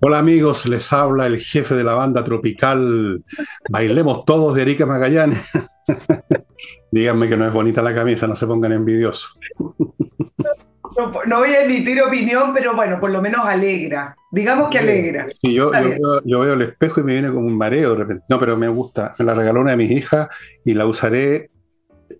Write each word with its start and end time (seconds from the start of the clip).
Hola 0.00 0.20
amigos, 0.20 0.68
les 0.68 0.92
habla 0.92 1.26
el 1.26 1.40
jefe 1.40 1.74
de 1.74 1.82
la 1.82 1.94
banda 1.94 2.22
tropical 2.22 3.24
Bailemos 3.68 4.24
Todos 4.24 4.54
de 4.54 4.62
Erika 4.62 4.86
Magallanes. 4.86 5.40
Díganme 6.92 7.28
que 7.28 7.36
no 7.36 7.44
es 7.44 7.52
bonita 7.52 7.82
la 7.82 7.92
camisa, 7.92 8.28
no 8.28 8.36
se 8.36 8.46
pongan 8.46 8.72
envidiosos. 8.72 9.40
No, 11.26 11.38
voy 11.38 11.50
a 11.50 11.64
emitir 11.64 12.00
opinión, 12.00 12.52
pero 12.54 12.76
bueno, 12.76 13.00
por 13.00 13.10
lo 13.10 13.20
menos 13.20 13.44
alegra. 13.44 14.16
Digamos 14.30 14.68
que 14.70 14.78
alegra. 14.78 15.26
yo, 15.42 15.72
veo, 16.24 16.52
el 16.52 16.62
espejo 16.62 17.00
y 17.00 17.04
me 17.04 17.12
viene 17.14 17.32
como 17.32 17.48
un 17.48 17.58
mareo 17.58 17.90
de 17.90 17.96
repente. 17.96 18.24
No, 18.28 18.38
pero 18.38 18.56
me 18.56 18.68
gusta. 18.68 19.14
Me 19.18 19.24
la 19.24 19.34
regaló 19.34 19.60
una 19.60 19.72
de 19.72 19.78
mis 19.78 19.90
hijas 19.90 20.28
y 20.64 20.74
la 20.74 20.86
usaré 20.86 21.50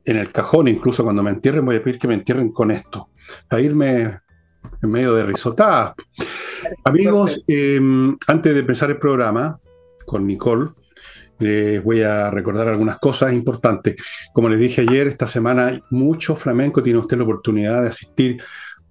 en 0.04 0.16
el 0.16 0.32
cajón. 0.32 0.66
Incluso 0.66 1.04
cuando 1.04 1.22
me 1.22 1.30
entierren, 1.30 1.64
voy 1.64 1.76
a 1.76 1.82
pedir 1.82 2.00
que 2.00 2.08
me 2.08 2.14
entierren 2.14 2.50
con 2.50 2.72
esto. 2.72 3.10
Para 3.48 3.62
irme 3.62 4.18
en 4.82 4.90
medio 4.90 5.14
de 5.14 5.24
risotada. 5.24 5.94
Amigos, 6.84 7.42
em, 7.46 8.16
antes 8.26 8.54
de 8.54 8.60
empezar 8.60 8.90
el 8.90 8.98
programa 8.98 9.58
con 10.06 10.26
Nicole, 10.26 10.70
les 11.38 11.82
voy 11.82 12.02
a 12.02 12.30
recordar 12.30 12.68
algunas 12.68 12.98
cosas 12.98 13.32
importantes. 13.32 13.96
Como 14.32 14.48
les 14.48 14.58
dije 14.58 14.82
ayer, 14.82 15.06
esta 15.06 15.28
semana 15.28 15.80
mucho 15.90 16.34
flamenco 16.34 16.82
tiene 16.82 16.98
usted 16.98 17.16
la 17.16 17.24
oportunidad 17.24 17.82
de 17.82 17.88
asistir 17.88 18.42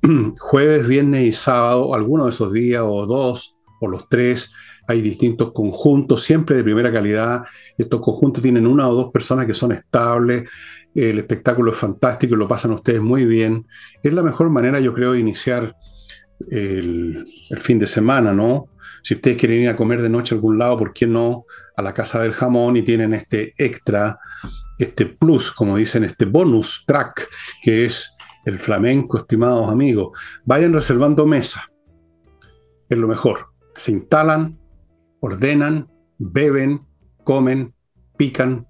jueves, 0.39 0.87
viernes 0.87 1.25
y 1.25 1.31
sábado, 1.31 1.93
algunos 1.93 2.27
de 2.27 2.31
esos 2.31 2.53
días 2.53 2.83
o 2.85 3.05
dos 3.05 3.57
o 3.81 3.87
los 3.87 4.07
tres. 4.07 4.51
Hay 4.87 5.01
distintos 5.01 5.51
conjuntos, 5.51 6.23
siempre 6.23 6.55
de 6.55 6.63
primera 6.63 6.91
calidad. 6.91 7.43
Estos 7.77 7.99
conjuntos 7.99 8.41
tienen 8.41 8.65
una 8.65 8.87
o 8.87 8.95
dos 8.95 9.11
personas 9.11 9.45
que 9.45 9.53
son 9.53 9.73
estables. 9.73 10.43
El 10.95 11.19
espectáculo 11.19 11.71
es 11.71 11.77
fantástico 11.77 12.35
y 12.35 12.37
lo 12.37 12.47
pasan 12.47 12.71
ustedes 12.71 13.01
muy 13.01 13.25
bien. 13.25 13.67
Es 14.01 14.13
la 14.13 14.23
mejor 14.23 14.49
manera, 14.49 14.79
yo 14.79 14.93
creo, 14.93 15.11
de 15.11 15.19
iniciar 15.19 15.75
el, 16.49 17.25
fin 17.59 17.79
de 17.79 17.87
semana, 17.87 18.33
¿no? 18.33 18.69
Si 19.03 19.15
ustedes 19.15 19.37
quieren 19.37 19.61
ir 19.61 19.69
a 19.69 19.75
comer 19.75 20.01
de 20.01 20.09
noche 20.09 20.35
a 20.35 20.37
algún 20.37 20.57
lado, 20.57 20.77
¿por 20.77 20.93
qué 20.93 21.07
no 21.07 21.45
a 21.75 21.81
la 21.81 21.93
casa 21.93 22.21
del 22.21 22.33
jamón 22.33 22.77
y 22.77 22.81
tienen 22.81 23.13
este 23.13 23.53
extra, 23.57 24.19
este 24.77 25.05
plus, 25.05 25.51
como 25.51 25.77
dicen, 25.77 26.03
este 26.03 26.25
bonus 26.25 26.83
track, 26.85 27.29
que 27.61 27.85
es 27.85 28.11
el 28.45 28.59
flamenco, 28.59 29.19
estimados 29.19 29.69
amigos? 29.69 30.17
Vayan 30.45 30.73
reservando 30.73 31.25
mesa. 31.25 31.69
Es 32.89 32.97
lo 32.97 33.07
mejor. 33.07 33.47
Se 33.75 33.91
instalan, 33.91 34.59
ordenan, 35.19 35.89
beben, 36.17 36.85
comen, 37.23 37.73
pican 38.17 38.67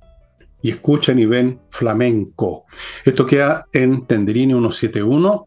y 0.62 0.72
escuchan 0.72 1.20
y 1.20 1.26
ven 1.26 1.62
flamenco. 1.70 2.66
Esto 3.06 3.26
queda 3.26 3.68
en 3.73 4.06
Tenderini 4.06 4.54
171 4.54 5.47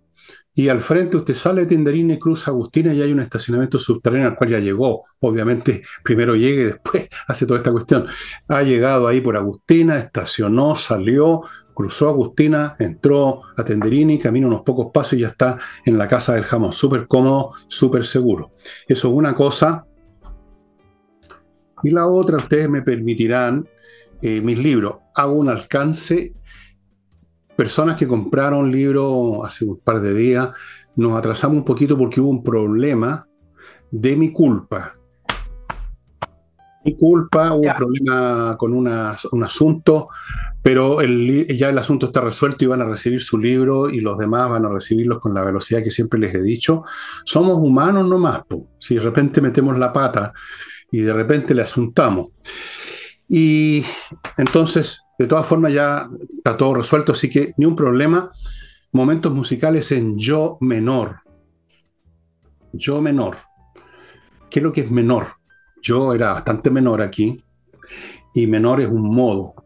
y 0.61 0.69
al 0.69 0.83
frente 0.83 1.17
usted 1.17 1.35
sale 1.35 1.63
de 1.63 1.69
Tenderini, 1.69 2.19
cruza 2.19 2.51
Agustina 2.51 2.93
y 2.93 3.01
hay 3.01 3.13
un 3.13 3.21
estacionamiento 3.21 3.79
subterráneo 3.79 4.29
al 4.29 4.37
cual 4.37 4.51
ya 4.51 4.59
llegó. 4.59 5.05
Obviamente, 5.21 5.83
primero 6.05 6.37
llegue 6.37 6.61
y 6.61 6.65
después 6.67 7.09
hace 7.29 7.47
toda 7.47 7.61
esta 7.61 7.73
cuestión. 7.73 8.07
Ha 8.47 8.63
llegado 8.63 9.09
ahí 9.09 9.23
por 9.23 9.39
Agustina, 9.39 9.97
estacionó, 9.97 10.77
salió, 10.77 11.41
cruzó 11.73 12.11
Agustina, 12.11 12.77
entró 12.79 13.41
a 13.57 13.65
Tenderini, 13.65 14.19
camina 14.19 14.49
unos 14.49 14.61
pocos 14.61 14.89
pasos 14.93 15.15
y 15.15 15.21
ya 15.23 15.29
está 15.29 15.57
en 15.87 15.97
la 15.97 16.07
casa 16.07 16.35
del 16.35 16.45
jamón. 16.45 16.75
Súper 16.75 17.07
cómodo, 17.07 17.53
súper 17.67 18.05
seguro. 18.05 18.53
Eso 18.87 19.09
es 19.09 19.15
una 19.15 19.35
cosa. 19.35 19.87
Y 21.83 21.91
la 21.91 22.07
otra, 22.07 22.37
ustedes 22.37 22.69
me 22.69 22.83
permitirán, 22.83 23.67
eh, 24.21 24.43
mis 24.43 24.59
libros, 24.59 24.97
hago 25.15 25.33
un 25.33 25.49
alcance 25.49 26.35
personas 27.61 27.97
que 27.97 28.09
compraron 28.09 28.73
libro 28.73 29.45
hace 29.45 29.67
un 29.67 29.79
par 29.81 30.01
de 30.01 30.15
días, 30.15 30.49
nos 30.97 31.15
atrasamos 31.15 31.59
un 31.59 31.65
poquito 31.67 31.99
porque 31.99 32.19
hubo 32.19 32.31
un 32.31 32.43
problema 32.43 33.29
de 33.91 34.17
mi 34.17 34.33
culpa. 34.33 34.95
Mi 36.87 36.97
culpa, 36.97 37.53
hubo 37.53 37.69
un 37.69 37.77
problema 37.77 38.57
con 38.57 38.73
un 38.73 39.45
asunto, 39.45 40.09
pero 40.63 41.03
ya 41.03 41.69
el 41.69 41.77
asunto 41.77 42.07
está 42.07 42.23
resuelto 42.23 42.65
y 42.65 42.69
van 42.69 42.81
a 42.81 42.87
recibir 42.87 43.21
su 43.21 43.37
libro 43.37 43.91
y 43.91 44.01
los 44.01 44.17
demás 44.17 44.49
van 44.49 44.65
a 44.65 44.71
recibirlos 44.71 45.19
con 45.19 45.35
la 45.35 45.45
velocidad 45.45 45.85
que 45.85 45.91
siempre 45.91 46.19
les 46.19 46.35
he 46.35 46.41
dicho. 46.41 46.85
Somos 47.27 47.59
humanos 47.59 48.09
nomás, 48.09 48.41
si 48.79 48.95
de 48.95 49.03
repente 49.03 49.43
metemos 49.43 49.77
la 49.77 49.93
pata 49.93 50.33
y 50.91 51.01
de 51.01 51.13
repente 51.13 51.55
le 51.55 51.61
asuntamos. 51.61 52.33
Y 53.29 53.85
entonces 54.39 55.03
de 55.21 55.27
todas 55.27 55.47
formas 55.47 55.71
ya 55.71 56.09
está 56.35 56.57
todo 56.57 56.73
resuelto, 56.73 57.13
así 57.13 57.29
que 57.29 57.53
ni 57.59 57.67
un 57.67 57.77
problema. 57.77 58.33
Momentos 58.93 59.31
musicales 59.35 59.93
en 59.93 60.19
yo 60.19 60.57
menor. 60.63 61.21
Yo 62.73 63.03
menor. 63.03 63.37
¿Qué 64.49 64.61
es 64.61 64.63
lo 64.63 64.73
que 64.73 64.81
es 64.81 64.91
menor? 64.91 65.27
Yo 65.83 66.15
era 66.15 66.33
bastante 66.33 66.71
menor 66.71 67.03
aquí 67.03 67.39
y 68.33 68.47
menor 68.47 68.81
es 68.81 68.89
un 68.89 69.15
modo, 69.15 69.57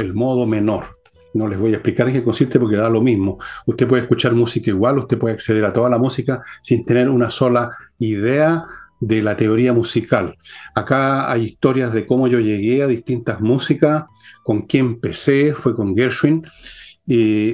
el 0.00 0.14
modo 0.14 0.48
menor. 0.48 0.98
No 1.34 1.46
les 1.46 1.60
voy 1.60 1.70
a 1.70 1.74
explicar 1.74 2.08
en 2.08 2.14
qué 2.14 2.24
consiste 2.24 2.58
porque 2.58 2.74
da 2.74 2.90
lo 2.90 3.00
mismo. 3.00 3.38
Usted 3.66 3.86
puede 3.86 4.02
escuchar 4.02 4.32
música 4.32 4.70
igual, 4.70 4.98
usted 4.98 5.16
puede 5.16 5.34
acceder 5.34 5.64
a 5.64 5.72
toda 5.72 5.88
la 5.88 5.98
música 5.98 6.40
sin 6.60 6.84
tener 6.84 7.08
una 7.08 7.30
sola 7.30 7.70
idea 8.00 8.64
de 9.06 9.22
la 9.22 9.36
teoría 9.36 9.72
musical. 9.72 10.36
Acá 10.74 11.30
hay 11.30 11.44
historias 11.44 11.92
de 11.92 12.06
cómo 12.06 12.26
yo 12.28 12.40
llegué 12.40 12.82
a 12.82 12.86
distintas 12.86 13.40
músicas, 13.40 14.04
con 14.42 14.62
quién 14.62 14.86
empecé, 14.86 15.54
fue 15.54 15.74
con 15.74 15.94
Gershwin, 15.94 16.44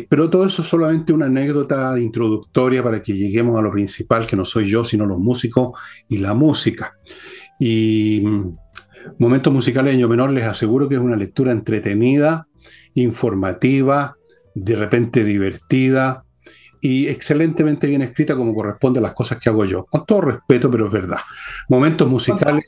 pero 0.08 0.30
todo 0.30 0.46
eso 0.46 0.62
es 0.62 0.68
solamente 0.68 1.12
una 1.12 1.26
anécdota 1.26 1.98
introductoria 1.98 2.82
para 2.82 3.02
que 3.02 3.14
lleguemos 3.14 3.58
a 3.58 3.62
lo 3.62 3.70
principal, 3.70 4.26
que 4.26 4.36
no 4.36 4.44
soy 4.44 4.66
yo, 4.66 4.84
sino 4.84 5.06
los 5.06 5.18
músicos 5.18 5.78
y 6.08 6.18
la 6.18 6.34
música. 6.34 6.92
Y 7.58 8.22
Momentos 9.18 9.52
musicales 9.52 9.94
en 9.94 10.08
menor 10.08 10.30
les 10.30 10.44
aseguro 10.44 10.88
que 10.88 10.94
es 10.94 11.00
una 11.00 11.16
lectura 11.16 11.52
entretenida, 11.52 12.46
informativa, 12.94 14.16
de 14.54 14.76
repente 14.76 15.24
divertida, 15.24 16.24
y 16.80 17.08
excelentemente 17.08 17.86
bien 17.86 18.02
escrita 18.02 18.36
como 18.36 18.54
corresponde 18.54 18.98
a 19.00 19.02
las 19.02 19.12
cosas 19.12 19.38
que 19.38 19.48
hago 19.50 19.64
yo. 19.64 19.84
Con 19.84 20.06
todo 20.06 20.22
respeto, 20.22 20.70
pero 20.70 20.86
es 20.86 20.92
verdad. 20.92 21.18
Momentos 21.68 22.08
musicales. 22.08 22.64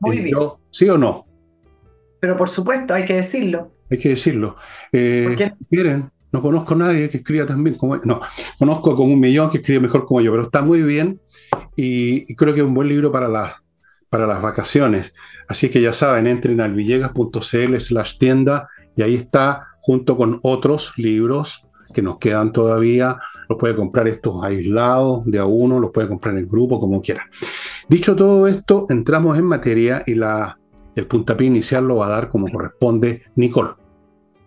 Muy 0.00 0.18
bien. 0.20 0.36
¿Sí 0.70 0.88
o 0.88 0.98
no? 0.98 1.26
Pero 2.20 2.36
por 2.36 2.48
supuesto, 2.48 2.94
hay 2.94 3.04
que 3.04 3.16
decirlo. 3.16 3.72
Hay 3.90 3.98
que 3.98 4.10
decirlo. 4.10 4.56
Eh, 4.92 5.36
miren, 5.70 6.10
no 6.32 6.40
conozco 6.40 6.74
a 6.74 6.78
nadie 6.78 7.10
que 7.10 7.18
escriba 7.18 7.46
tan 7.46 7.62
bien 7.62 7.76
como 7.76 7.96
No, 7.96 8.20
conozco 8.58 8.94
como 8.94 9.12
un 9.12 9.20
millón 9.20 9.50
que 9.50 9.58
escribe 9.58 9.80
mejor 9.80 10.04
como 10.06 10.20
yo, 10.20 10.30
pero 10.30 10.44
está 10.44 10.62
muy 10.62 10.82
bien 10.82 11.20
y, 11.76 12.34
creo 12.36 12.54
que 12.54 12.60
es 12.60 12.66
un 12.66 12.74
buen 12.74 12.88
libro 12.88 13.12
para 13.12 13.28
las, 13.28 13.54
para 14.08 14.26
las 14.26 14.40
vacaciones. 14.40 15.14
Así 15.48 15.68
que 15.68 15.80
ya 15.80 15.92
saben, 15.92 16.26
entren 16.26 16.60
al 16.60 16.74
villegas.cl 16.74 17.76
slash 17.78 18.18
tienda 18.18 18.68
y 18.96 19.02
ahí 19.02 19.14
está 19.14 19.68
junto 19.80 20.16
con 20.16 20.38
otros 20.42 20.94
libros 20.96 21.61
que 21.92 22.02
nos 22.02 22.18
quedan 22.18 22.52
todavía. 22.52 23.16
Los 23.48 23.58
puede 23.58 23.76
comprar 23.76 24.08
estos 24.08 24.42
aislados 24.42 25.24
de 25.24 25.38
a 25.38 25.44
uno, 25.44 25.78
los 25.78 25.90
puede 25.90 26.08
comprar 26.08 26.36
en 26.36 26.48
grupo, 26.48 26.80
como 26.80 27.00
quiera. 27.00 27.26
Dicho 27.88 28.16
todo 28.16 28.46
esto, 28.46 28.86
entramos 28.88 29.38
en 29.38 29.44
materia 29.44 30.02
y 30.06 30.14
la, 30.14 30.58
el 30.94 31.06
puntapié 31.06 31.46
inicial 31.46 31.86
lo 31.86 31.96
va 31.96 32.06
a 32.06 32.10
dar 32.10 32.28
como 32.28 32.48
corresponde 32.48 33.22
Nicole. 33.36 33.70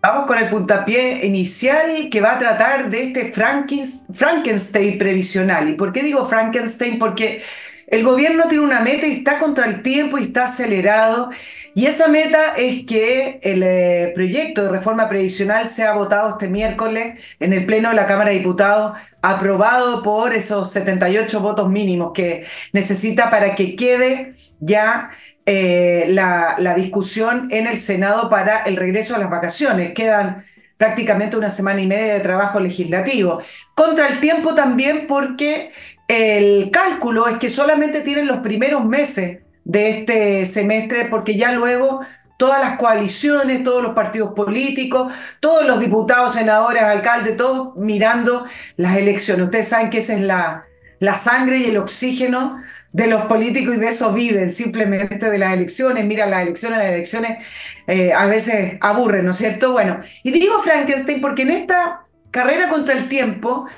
Vamos 0.02 0.26
con 0.26 0.38
el 0.38 0.48
puntapié 0.48 1.26
inicial 1.26 2.08
que 2.10 2.20
va 2.20 2.34
a 2.34 2.38
tratar 2.38 2.88
de 2.88 3.02
este 3.02 3.32
Frankenstein 3.32 4.98
previsional. 4.98 5.68
¿Y 5.68 5.74
por 5.74 5.92
qué 5.92 6.02
digo 6.04 6.24
Frankenstein? 6.24 6.98
Porque 6.98 7.40
el 7.86 8.02
gobierno 8.02 8.48
tiene 8.48 8.64
una 8.64 8.80
meta 8.80 9.06
y 9.06 9.12
está 9.12 9.38
contra 9.38 9.66
el 9.66 9.82
tiempo 9.82 10.18
y 10.18 10.24
está 10.24 10.44
acelerado. 10.44 11.30
Y 11.74 11.86
esa 11.86 12.08
meta 12.08 12.52
es 12.56 12.84
que 12.84 13.38
el 13.42 13.62
eh, 13.62 14.12
proyecto 14.14 14.64
de 14.64 14.70
reforma 14.70 15.08
previsional 15.08 15.68
sea 15.68 15.92
votado 15.92 16.30
este 16.30 16.48
miércoles 16.48 17.36
en 17.38 17.52
el 17.52 17.64
Pleno 17.64 17.90
de 17.90 17.94
la 17.94 18.06
Cámara 18.06 18.30
de 18.30 18.38
Diputados, 18.38 18.98
aprobado 19.22 20.02
por 20.02 20.34
esos 20.34 20.72
78 20.72 21.40
votos 21.40 21.70
mínimos 21.70 22.12
que 22.12 22.44
necesita 22.72 23.30
para 23.30 23.54
que 23.54 23.76
quede 23.76 24.32
ya 24.58 25.10
eh, 25.44 26.06
la, 26.08 26.56
la 26.58 26.74
discusión 26.74 27.46
en 27.52 27.68
el 27.68 27.78
Senado 27.78 28.28
para 28.28 28.62
el 28.64 28.76
regreso 28.76 29.14
a 29.14 29.18
las 29.18 29.30
vacaciones. 29.30 29.92
Quedan 29.94 30.42
prácticamente 30.76 31.36
una 31.36 31.50
semana 31.50 31.80
y 31.80 31.86
media 31.86 32.14
de 32.14 32.20
trabajo 32.20 32.60
legislativo. 32.60 33.40
Contra 33.74 34.08
el 34.08 34.20
tiempo 34.20 34.54
también 34.54 35.06
porque 35.06 35.70
el 36.08 36.70
cálculo 36.70 37.26
es 37.28 37.38
que 37.38 37.48
solamente 37.48 38.00
tienen 38.00 38.26
los 38.26 38.38
primeros 38.38 38.84
meses 38.84 39.44
de 39.64 39.88
este 39.90 40.46
semestre 40.46 41.06
porque 41.06 41.36
ya 41.36 41.52
luego 41.52 42.00
todas 42.36 42.60
las 42.60 42.78
coaliciones, 42.78 43.64
todos 43.64 43.82
los 43.82 43.94
partidos 43.94 44.32
políticos, 44.34 45.12
todos 45.40 45.66
los 45.66 45.80
diputados, 45.80 46.34
senadores, 46.34 46.82
alcaldes, 46.82 47.36
todos 47.36 47.76
mirando 47.76 48.44
las 48.76 48.96
elecciones. 48.96 49.46
Ustedes 49.46 49.68
saben 49.68 49.90
que 49.90 49.98
esa 49.98 50.14
es 50.14 50.20
la, 50.20 50.62
la 51.00 51.16
sangre 51.16 51.58
y 51.58 51.64
el 51.64 51.78
oxígeno 51.78 52.56
de 52.92 53.06
los 53.08 53.22
políticos 53.22 53.76
y 53.76 53.80
de 53.80 53.88
eso 53.88 54.12
viven, 54.12 54.50
simplemente 54.50 55.30
de 55.30 55.38
las 55.38 55.52
elecciones. 55.52 56.04
Mira, 56.04 56.26
las 56.26 56.42
elecciones, 56.42 56.78
las 56.78 56.88
elecciones 56.88 57.46
eh, 57.86 58.12
a 58.12 58.26
veces 58.26 58.78
aburren, 58.80 59.24
¿no 59.24 59.32
es 59.32 59.36
cierto? 59.38 59.72
Bueno, 59.72 59.98
y 60.22 60.30
digo 60.30 60.60
Frankenstein 60.60 61.20
porque 61.20 61.42
en 61.42 61.50
esta 61.50 62.06
carrera 62.30 62.68
contra 62.68 62.94
el 62.94 63.08
tiempo, 63.08 63.68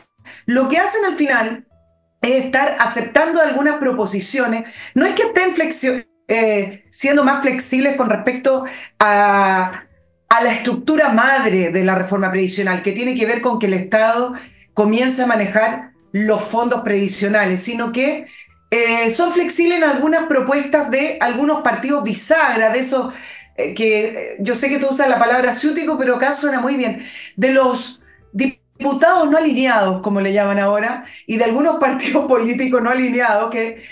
lo 0.46 0.68
que 0.68 0.78
hacen 0.78 1.04
al 1.04 1.14
final 1.14 1.67
es 2.20 2.44
estar 2.44 2.76
aceptando 2.78 3.40
algunas 3.40 3.76
proposiciones. 3.78 4.68
No 4.94 5.06
es 5.06 5.14
que 5.14 5.22
estén 5.22 5.54
eh, 6.28 6.84
siendo 6.90 7.24
más 7.24 7.42
flexibles 7.42 7.96
con 7.96 8.10
respecto 8.10 8.64
a, 8.98 9.84
la 10.42 10.52
estructura 10.52 11.08
madre 11.08 11.70
de 11.72 11.84
la 11.84 11.96
reforma 11.96 12.30
previsional, 12.30 12.82
que 12.82 12.92
tiene 12.92 13.16
que 13.16 13.26
ver 13.26 13.40
con 13.40 13.58
que 13.58 13.66
el 13.66 13.74
Estado 13.74 14.34
comience 14.72 15.22
a 15.22 15.26
manejar 15.26 15.92
los 16.12 16.44
fondos 16.44 16.82
previsionales, 16.82 17.60
sino 17.60 17.90
que 17.90 18.24
eh, 18.70 19.10
son 19.10 19.32
flexibles 19.32 19.78
en 19.78 19.84
algunas 19.84 20.26
propuestas 20.26 20.92
de 20.92 21.16
algunos 21.20 21.62
partidos 21.62 22.04
bisagra, 22.04 22.70
de 22.70 22.78
esos 22.78 23.12
eh, 23.56 23.74
que 23.74 24.36
yo 24.38 24.54
sé 24.54 24.68
que 24.68 24.78
tú 24.78 24.88
usas 24.90 25.08
la 25.08 25.18
palabra 25.18 25.50
ciútico, 25.50 25.98
pero 25.98 26.16
acá 26.16 26.32
suena 26.32 26.60
muy 26.60 26.76
bien, 26.76 26.98
de 27.34 27.50
los 27.50 28.00
diputados 28.78 29.30
no 29.30 29.38
alineados, 29.38 30.00
como 30.02 30.20
le 30.20 30.32
llaman 30.32 30.58
ahora, 30.58 31.02
y 31.26 31.36
de 31.36 31.44
algunos 31.44 31.76
partidos 31.80 32.26
políticos 32.26 32.82
no 32.82 32.90
alineados 32.90 33.50
que 33.50 33.82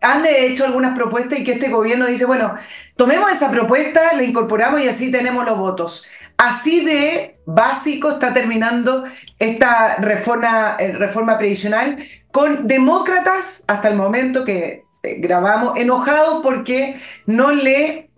han 0.00 0.26
hecho 0.26 0.64
algunas 0.64 0.96
propuestas 0.96 1.38
y 1.38 1.44
que 1.44 1.52
este 1.52 1.68
gobierno 1.68 2.06
dice, 2.06 2.24
bueno, 2.24 2.54
tomemos 2.96 3.30
esa 3.30 3.50
propuesta, 3.50 4.12
la 4.14 4.24
incorporamos 4.24 4.80
y 4.80 4.88
así 4.88 5.12
tenemos 5.12 5.44
los 5.44 5.56
votos. 5.56 6.04
Así 6.36 6.84
de 6.84 7.38
básico 7.46 8.10
está 8.10 8.34
terminando 8.34 9.04
esta 9.38 9.96
reforma, 9.96 10.76
eh, 10.80 10.92
reforma 10.92 11.38
previsional 11.38 11.96
con 12.32 12.66
demócratas 12.66 13.64
hasta 13.68 13.88
el 13.88 13.96
momento 13.96 14.44
que 14.44 14.84
eh, 15.04 15.16
grabamos 15.18 15.78
enojados 15.78 16.40
porque 16.42 16.96
no 17.26 17.52
le 17.52 18.08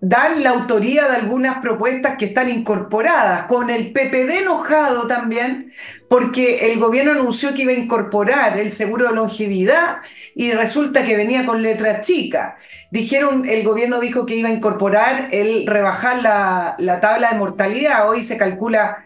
dan 0.00 0.42
la 0.42 0.50
autoría 0.50 1.08
de 1.08 1.16
algunas 1.16 1.58
propuestas 1.58 2.16
que 2.16 2.26
están 2.26 2.48
incorporadas, 2.48 3.44
con 3.44 3.68
el 3.68 3.92
PPD 3.92 4.40
enojado 4.40 5.06
también, 5.06 5.70
porque 6.08 6.70
el 6.72 6.78
gobierno 6.78 7.12
anunció 7.12 7.54
que 7.54 7.62
iba 7.62 7.72
a 7.72 7.76
incorporar 7.76 8.58
el 8.58 8.70
seguro 8.70 9.08
de 9.08 9.14
longevidad 9.14 9.98
y 10.34 10.52
resulta 10.52 11.04
que 11.04 11.16
venía 11.16 11.44
con 11.44 11.62
letra 11.62 12.00
chica. 12.00 12.56
Dijeron, 12.90 13.46
el 13.48 13.62
gobierno 13.62 14.00
dijo 14.00 14.24
que 14.24 14.36
iba 14.36 14.48
a 14.48 14.52
incorporar 14.52 15.28
el 15.32 15.66
rebajar 15.66 16.22
la, 16.22 16.76
la 16.78 17.00
tabla 17.00 17.30
de 17.30 17.38
mortalidad, 17.38 18.08
hoy 18.08 18.22
se 18.22 18.38
calcula, 18.38 19.04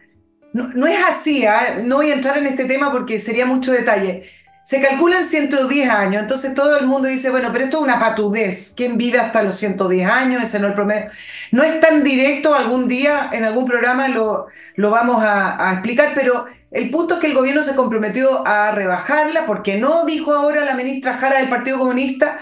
no, 0.52 0.68
no 0.68 0.86
es 0.86 0.98
así, 1.04 1.44
¿eh? 1.44 1.82
no 1.82 1.96
voy 1.96 2.10
a 2.10 2.14
entrar 2.14 2.38
en 2.38 2.46
este 2.46 2.66
tema 2.66 2.92
porque 2.92 3.18
sería 3.18 3.46
mucho 3.46 3.72
detalle 3.72 4.22
se 4.64 4.80
calculan 4.80 5.22
110 5.22 5.90
años, 5.90 6.22
entonces 6.22 6.54
todo 6.54 6.78
el 6.78 6.86
mundo 6.86 7.06
dice, 7.06 7.28
bueno, 7.28 7.50
pero 7.52 7.64
esto 7.64 7.76
es 7.76 7.82
una 7.82 7.98
patudez. 7.98 8.72
¿Quién 8.74 8.96
vive 8.96 9.18
hasta 9.18 9.42
los 9.42 9.56
110 9.56 10.08
años? 10.08 10.42
Ese 10.42 10.58
no 10.58 10.68
es 10.68 10.70
el 10.70 10.74
promedio. 10.74 11.10
No 11.52 11.62
es 11.62 11.80
tan 11.80 12.02
directo, 12.02 12.54
algún 12.54 12.88
día 12.88 13.28
en 13.30 13.44
algún 13.44 13.66
programa 13.66 14.08
lo, 14.08 14.46
lo 14.76 14.90
vamos 14.90 15.22
a, 15.22 15.70
explicar, 15.74 16.12
pero 16.14 16.46
el 16.70 16.88
punto 16.88 17.14
es 17.14 17.20
que 17.20 17.26
el 17.26 17.34
gobierno 17.34 17.60
se 17.60 17.76
comprometió 17.76 18.46
a 18.46 18.70
rebajarla, 18.70 19.44
porque 19.44 19.76
no 19.76 20.06
dijo 20.06 20.32
ahora 20.32 20.64
la 20.64 20.74
ministra 20.74 21.12
Jara 21.12 21.40
del 21.40 21.50
Partido 21.50 21.76
Comunista, 21.76 22.38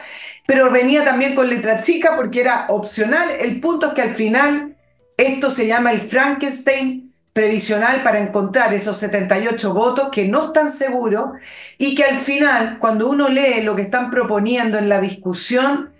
pero 0.46 0.70
venía 0.70 1.02
también 1.02 1.34
con 1.34 1.50
letra 1.50 1.80
chica 1.80 2.14
porque 2.14 2.40
era 2.40 2.66
opcional. 2.68 3.30
El 3.40 3.58
punto 3.58 3.88
es 3.88 3.92
que 3.94 4.02
al 4.02 4.14
final 4.14 4.76
esto 5.16 5.50
se 5.50 5.66
llama 5.66 5.90
el 5.90 5.98
Frankenstein 5.98 7.11
previsional 7.32 8.02
para 8.02 8.18
encontrar 8.18 8.74
esos 8.74 8.96
78 8.98 9.72
votos 9.72 10.10
que 10.10 10.28
no 10.28 10.46
están 10.46 10.68
seguros 10.68 11.30
y 11.78 11.94
que 11.94 12.04
al 12.04 12.16
final, 12.16 12.78
cuando 12.78 13.08
uno 13.08 13.28
lee 13.28 13.62
lo 13.62 13.74
que 13.74 13.82
están 13.82 14.10
proponiendo 14.10 14.78
en 14.78 14.88
la 14.88 15.00
discusión, 15.00 15.92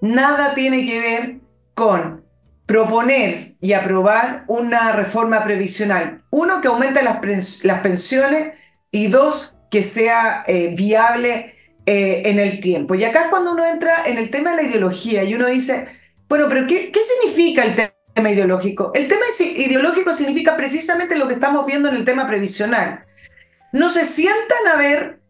nada 0.00 0.54
tiene 0.54 0.84
que 0.84 1.00
ver 1.00 1.36
con 1.74 2.24
proponer 2.66 3.54
y 3.60 3.72
aprobar 3.72 4.44
una 4.46 4.92
reforma 4.92 5.44
previsional. 5.44 6.22
Uno, 6.30 6.60
que 6.60 6.68
aumente 6.68 7.02
las, 7.02 7.64
las 7.64 7.80
pensiones 7.80 8.76
y 8.90 9.08
dos, 9.08 9.56
que 9.70 9.82
sea 9.82 10.42
eh, 10.46 10.74
viable 10.76 11.54
eh, 11.86 12.22
en 12.26 12.38
el 12.38 12.60
tiempo. 12.60 12.94
Y 12.94 13.04
acá 13.04 13.22
es 13.22 13.28
cuando 13.28 13.52
uno 13.52 13.64
entra 13.64 14.04
en 14.04 14.18
el 14.18 14.30
tema 14.30 14.50
de 14.50 14.62
la 14.62 14.68
ideología 14.68 15.24
y 15.24 15.34
uno 15.34 15.46
dice, 15.46 15.86
bueno, 16.28 16.46
pero 16.48 16.66
¿qué, 16.66 16.90
qué 16.90 17.00
significa 17.02 17.64
el 17.64 17.74
tema? 17.74 17.99
Tema 18.14 18.30
ideológico. 18.30 18.92
El 18.94 19.08
tema 19.08 19.24
ideológico 19.38 20.12
significa 20.12 20.56
precisamente 20.56 21.16
lo 21.16 21.28
que 21.28 21.34
estamos 21.34 21.66
viendo 21.66 21.88
en 21.88 21.96
el 21.96 22.04
tema 22.04 22.26
previsional. 22.26 23.04
No 23.72 23.88
se 23.88 24.04
sientan 24.04 24.66
a 24.72 24.76
ver 24.76 25.20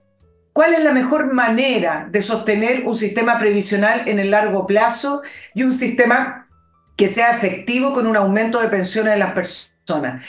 cuál 0.53 0.75
es 0.75 0.83
la 0.83 0.93
mejor 0.93 1.33
manera 1.33 2.09
de 2.11 2.23
sostener 2.23 2.85
un 2.87 2.97
sistema 2.97 3.39
previsional 3.39 4.09
en 4.09 4.19
el 4.19 4.31
largo 4.31 4.67
plazo 4.67 5.23
y 5.55 5.63
un 5.63 5.75
sistema 5.75 6.49
que 6.97 7.07
sea 7.07 7.37
efectivo 7.37 7.93
con 7.93 8.07
un 8.07 8.17
aumento 8.17 8.61
de 8.61 8.69
pensiones 8.69 9.15
de 9.15 9.19
las 9.19 9.33
personas. 9.33 10.23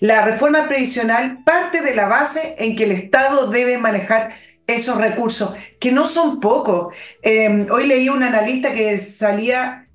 La 0.00 0.22
reforma 0.22 0.68
previsional 0.68 1.42
parte 1.44 1.80
de 1.80 1.94
la 1.94 2.06
base 2.06 2.54
en 2.58 2.76
que 2.76 2.84
el 2.84 2.92
Estado 2.92 3.48
debe 3.48 3.78
manejar 3.78 4.28
esos 4.66 4.98
recursos, 4.98 5.74
que 5.80 5.90
no 5.90 6.04
son 6.04 6.40
pocos. 6.40 6.94
Eh, 7.22 7.66
hoy 7.70 7.86
leí 7.86 8.08
un 8.08 8.22
analista 8.22 8.72
que 8.72 8.96
salía 8.98 9.87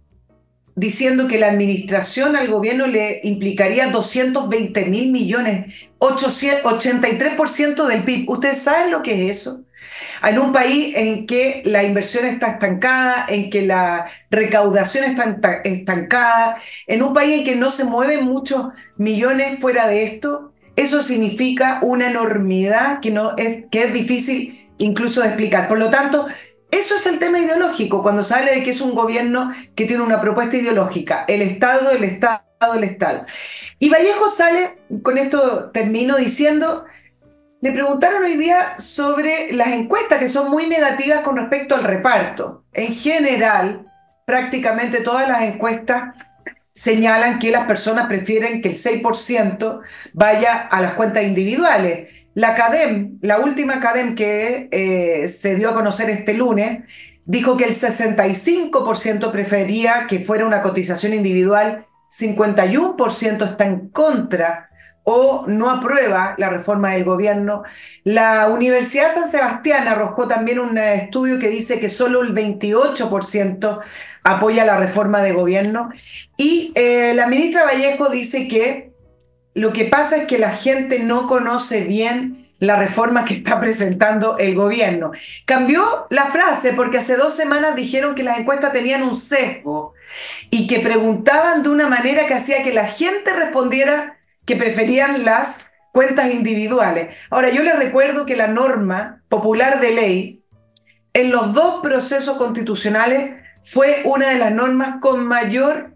diciendo 0.76 1.28
que 1.28 1.40
la 1.40 1.50
administración 1.50 2.36
al 2.36 2.48
gobierno 2.48 2.88
le 2.88 3.22
implicaría 3.24 3.88
220 3.88 4.86
mil 4.86 5.12
millones, 5.12 5.92
83% 6.00 7.86
del 7.86 8.04
PIB. 8.04 8.30
¿Ustedes 8.30 8.62
saben 8.62 8.92
lo 8.92 9.04
que 9.04 9.30
es 9.30 9.38
eso? 9.38 9.64
En 10.24 10.40
un 10.40 10.52
país 10.52 10.96
en 10.96 11.26
que 11.28 11.62
la 11.66 11.84
inversión 11.84 12.26
está 12.26 12.48
estancada, 12.48 13.26
en 13.28 13.50
que 13.50 13.62
la 13.62 14.06
recaudación 14.32 15.04
está 15.06 15.62
estancada, 15.64 16.56
en 16.88 17.04
un 17.04 17.14
país 17.14 17.40
en 17.40 17.44
que 17.44 17.56
no 17.56 17.70
se 17.70 17.84
mueven 17.84 18.24
muchos 18.24 18.68
millones 18.98 19.60
fuera 19.60 19.88
de 19.88 20.04
esto, 20.04 20.54
eso 20.76 21.02
significa 21.02 21.80
una 21.84 22.10
enormidad 22.10 23.00
que, 23.00 23.12
no 23.12 23.36
es, 23.38 23.66
que 23.70 23.84
es 23.84 23.94
difícil 23.94 24.54
incluso 24.80 25.22
de 25.22 25.28
explicar. 25.28 25.68
Por 25.68 25.78
lo 25.78 25.92
tanto, 25.92 26.26
eso 26.74 26.96
es 26.96 27.06
el 27.06 27.20
tema 27.20 27.40
ideológico, 27.40 28.02
cuando 28.02 28.24
sale 28.24 28.56
de 28.56 28.64
que 28.64 28.72
es 28.72 28.82
un 28.82 28.96
gobierno 28.96 29.50
que 29.76 29.86
tiene 29.86 30.04
una 30.04 30.20
propuesta 30.20 30.58
ideológica, 30.58 31.26
el 31.28 31.42
Estado, 31.42 31.92
el 31.92 32.04
Estado, 32.04 32.44
el 32.76 32.84
Estado. 32.84 33.26
Y 33.80 33.90
Vallejo 33.90 34.28
sale, 34.28 34.80
con 35.04 35.18
esto 35.18 35.70
termino 35.72 36.18
diciendo, 36.18 36.86
le 37.62 37.72
preguntaron 37.72 38.24
hoy 38.24 38.36
día 38.36 38.78
sobre 38.78 39.54
las 39.54 39.70
encuestas 39.70 40.20
que 40.20 40.28
son 40.28 40.50
muy 40.50 40.68
negativas 40.68 41.22
con 41.22 41.38
respecto 41.38 41.76
al 41.76 41.84
reparto. 41.84 42.64
En 42.74 42.94
general, 42.94 43.88
prácticamente 44.26 45.02
todas 45.02 45.28
las 45.28 45.44
encuestas 45.44 46.16
señalan 46.74 47.38
que 47.40 47.52
las 47.52 47.66
personas 47.66 48.08
prefieren 48.08 48.62
que 48.62 48.70
el 48.70 48.76
6% 48.76 49.82
vaya 50.14 50.58
a 50.58 50.82
las 50.82 50.94
cuentas 50.94 51.24
individuales. 51.24 52.28
La 52.34 52.56
CADEM, 52.56 53.20
la 53.22 53.40
última 53.40 53.80
CADEM 53.80 54.16
que 54.16 54.70
eh, 54.72 55.28
se 55.28 55.56
dio 55.56 55.70
a 55.70 55.74
conocer 55.74 56.10
este 56.10 56.34
lunes, 56.34 56.88
dijo 57.26 57.56
que 57.58 57.66
el 57.66 57.74
65% 57.74 59.32
prefería 59.32 60.08
que 60.08 60.20
fuera 60.20 60.46
una 60.46 60.62
cotización 60.62 61.14
individual, 61.14 61.86
51% 62.10 63.50
está 63.50 63.66
en 63.66 63.90
contra 63.90 64.70
o 65.04 65.46
no 65.48 65.70
aprueba 65.70 66.36
la 66.38 66.50
reforma 66.50 66.92
del 66.92 67.04
gobierno. 67.04 67.64
La 68.04 68.48
Universidad 68.48 69.14
San 69.14 69.30
Sebastián 69.30 69.88
arrojó 69.88 70.28
también 70.28 70.60
un 70.60 70.78
estudio 70.78 71.40
que 71.40 71.50
dice 71.50 71.80
que 71.80 71.90
solo 71.90 72.22
el 72.22 72.34
28% 72.34 73.80
apoya 74.24 74.66
la 74.66 74.78
reforma 74.78 75.22
de 75.22 75.34
gobierno. 75.34 75.90
Y 76.38 76.72
eh, 76.76 77.14
la 77.16 77.28
ministra 77.28 77.66
Vallejo 77.66 78.10
dice 78.10 78.48
que 78.48 78.94
lo 79.54 79.72
que 79.72 79.86
pasa 79.86 80.18
es 80.18 80.28
que 80.28 80.40
la 80.40 80.50
gente 80.50 81.00
no 81.00 81.28
conoce 81.28 81.82
bien 81.82 82.36
la 82.60 82.78
reforma 82.78 83.26
que 83.26 83.36
está 83.36 83.60
presentando 83.60 84.38
el 84.38 84.56
gobierno. 84.56 85.12
Cambió 85.46 86.08
la 86.10 86.28
frase 86.28 86.74
porque 86.74 86.98
hace 86.98 87.18
dos 87.18 87.36
semanas 87.36 87.76
dijeron 87.76 88.16
que 88.16 88.24
las 88.24 88.40
encuestas 88.40 88.72
tenían 88.72 89.04
un 89.04 89.18
sesgo 89.18 89.94
y 90.50 90.66
que 90.66 90.80
preguntaban 90.80 91.62
de 91.62 91.70
una 91.70 91.88
manera 91.88 92.26
que 92.26 92.34
hacía 92.34 92.64
que 92.64 92.74
la 92.74 92.88
gente 92.88 93.34
respondiera 93.34 94.18
que 94.46 94.56
preferían 94.56 95.24
las 95.24 95.68
cuentas 95.92 96.32
individuales. 96.32 97.28
Ahora, 97.30 97.50
yo 97.50 97.64
les 97.64 97.78
recuerdo 97.78 98.26
que 98.26 98.36
la 98.36 98.48
norma 98.48 99.22
popular 99.30 99.80
de 99.80 99.92
ley 99.92 100.44
en 101.14 101.32
los 101.32 101.54
dos 101.54 101.82
procesos 101.84 102.38
constitucionales 102.38 103.42
fue 103.62 104.02
una 104.04 104.30
de 104.30 104.40
las 104.40 104.52
normas 104.52 104.96
con 105.00 105.26
mayor 105.26 105.94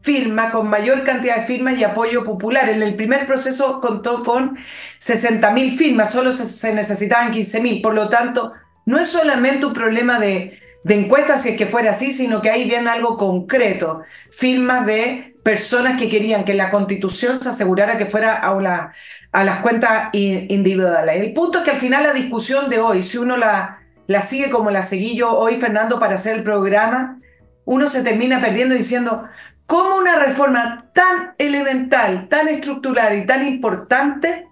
firma, 0.00 0.50
con 0.50 0.68
mayor 0.68 1.02
cantidad 1.02 1.36
de 1.36 1.46
firmas 1.46 1.78
y 1.78 1.84
apoyo 1.84 2.22
popular. 2.24 2.68
En 2.68 2.82
el 2.82 2.94
primer 2.94 3.26
proceso 3.26 3.80
contó 3.80 4.22
con 4.22 4.56
60.000 4.56 5.76
firmas, 5.76 6.12
solo 6.12 6.30
se, 6.30 6.72
necesitaban 6.74 7.32
15.000. 7.32 7.82
Por 7.82 7.94
lo 7.94 8.08
tanto, 8.08 8.52
no 8.86 8.98
es 8.98 9.08
solamente 9.08 9.66
un 9.66 9.72
problema 9.72 10.20
de, 10.20 10.56
de 10.84 10.94
encuestas, 10.94 11.42
si 11.42 11.50
es 11.50 11.56
que 11.56 11.66
fuera 11.66 11.90
así, 11.90 12.12
sino 12.12 12.40
que 12.40 12.50
ahí 12.50 12.64
viene 12.64 12.90
algo 12.90 13.16
concreto, 13.16 14.02
firmas 14.30 14.86
de 14.86 15.34
personas 15.48 15.98
que 15.98 16.10
querían 16.10 16.44
que 16.44 16.52
la 16.52 16.68
constitución 16.68 17.34
se 17.34 17.48
asegurara 17.48 17.96
que 17.96 18.04
fuera 18.04 18.34
a, 18.34 19.44
las 19.44 19.60
cuentas 19.62 20.10
individuales. 20.12 21.16
El 21.16 21.32
punto 21.32 21.56
es 21.56 21.64
que 21.64 21.70
al 21.70 21.78
final 21.78 22.02
la 22.02 22.12
discusión 22.12 22.68
de 22.68 22.80
hoy, 22.80 23.02
si 23.02 23.16
uno 23.16 23.34
la, 23.34 23.78
la 24.06 24.20
sigue 24.20 24.50
como 24.50 24.70
la 24.70 24.82
seguí 24.82 25.16
yo 25.16 25.34
hoy, 25.34 25.56
Fernando, 25.56 25.98
para 25.98 26.16
hacer 26.16 26.36
el 26.36 26.42
programa, 26.42 27.18
uno 27.64 27.86
se 27.86 28.02
termina 28.02 28.42
perdiendo 28.42 28.74
diciendo, 28.74 29.24
¿cómo 29.64 29.96
una 29.96 30.16
reforma 30.16 30.90
tan 30.92 31.34
elemental, 31.38 32.28
tan 32.28 32.48
estructural 32.48 33.16
y 33.16 33.24
tan 33.24 33.46
importante 33.46 34.50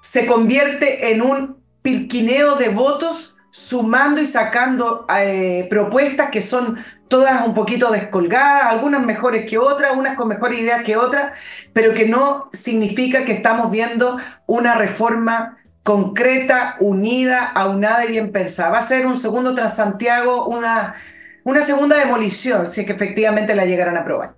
se 0.00 0.24
convierte 0.24 1.12
en 1.12 1.20
un 1.20 1.62
pirquineo 1.82 2.54
de 2.54 2.70
votos, 2.70 3.35
sumando 3.56 4.20
y 4.20 4.26
sacando 4.26 5.06
eh, 5.18 5.66
propuestas 5.70 6.30
que 6.30 6.42
son 6.42 6.76
todas 7.08 7.46
un 7.46 7.54
poquito 7.54 7.90
descolgadas, 7.90 8.70
algunas 8.70 9.02
mejores 9.02 9.48
que 9.48 9.56
otras, 9.56 9.96
unas 9.96 10.14
con 10.14 10.28
mejores 10.28 10.58
ideas 10.58 10.82
que 10.82 10.98
otras, 10.98 11.68
pero 11.72 11.94
que 11.94 12.06
no 12.06 12.50
significa 12.52 13.24
que 13.24 13.32
estamos 13.32 13.70
viendo 13.70 14.18
una 14.44 14.74
reforma 14.74 15.56
concreta, 15.82 16.76
unida, 16.80 17.46
aunada 17.46 18.04
y 18.04 18.08
bien 18.08 18.30
pensada. 18.30 18.72
Va 18.72 18.78
a 18.78 18.82
ser 18.82 19.06
un 19.06 19.16
segundo 19.16 19.54
Transantiago, 19.54 20.44
una, 20.48 20.94
una 21.42 21.62
segunda 21.62 21.96
demolición, 21.96 22.66
si 22.66 22.82
es 22.82 22.86
que 22.86 22.92
efectivamente 22.92 23.54
la 23.54 23.64
llegaran 23.64 23.96
a 23.96 24.00
aprobar. 24.00 24.36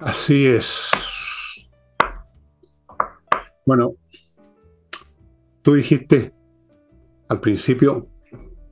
Así 0.00 0.48
es. 0.48 0.90
Bueno, 3.64 3.94
tú 5.64 5.74
dijiste 5.74 6.34
al 7.28 7.40
principio 7.40 8.08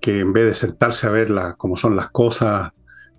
que 0.00 0.20
en 0.20 0.32
vez 0.32 0.44
de 0.44 0.54
sentarse 0.54 1.06
a 1.06 1.10
ver 1.10 1.32
cómo 1.56 1.76
son 1.76 1.96
las 1.96 2.10
cosas, 2.10 2.70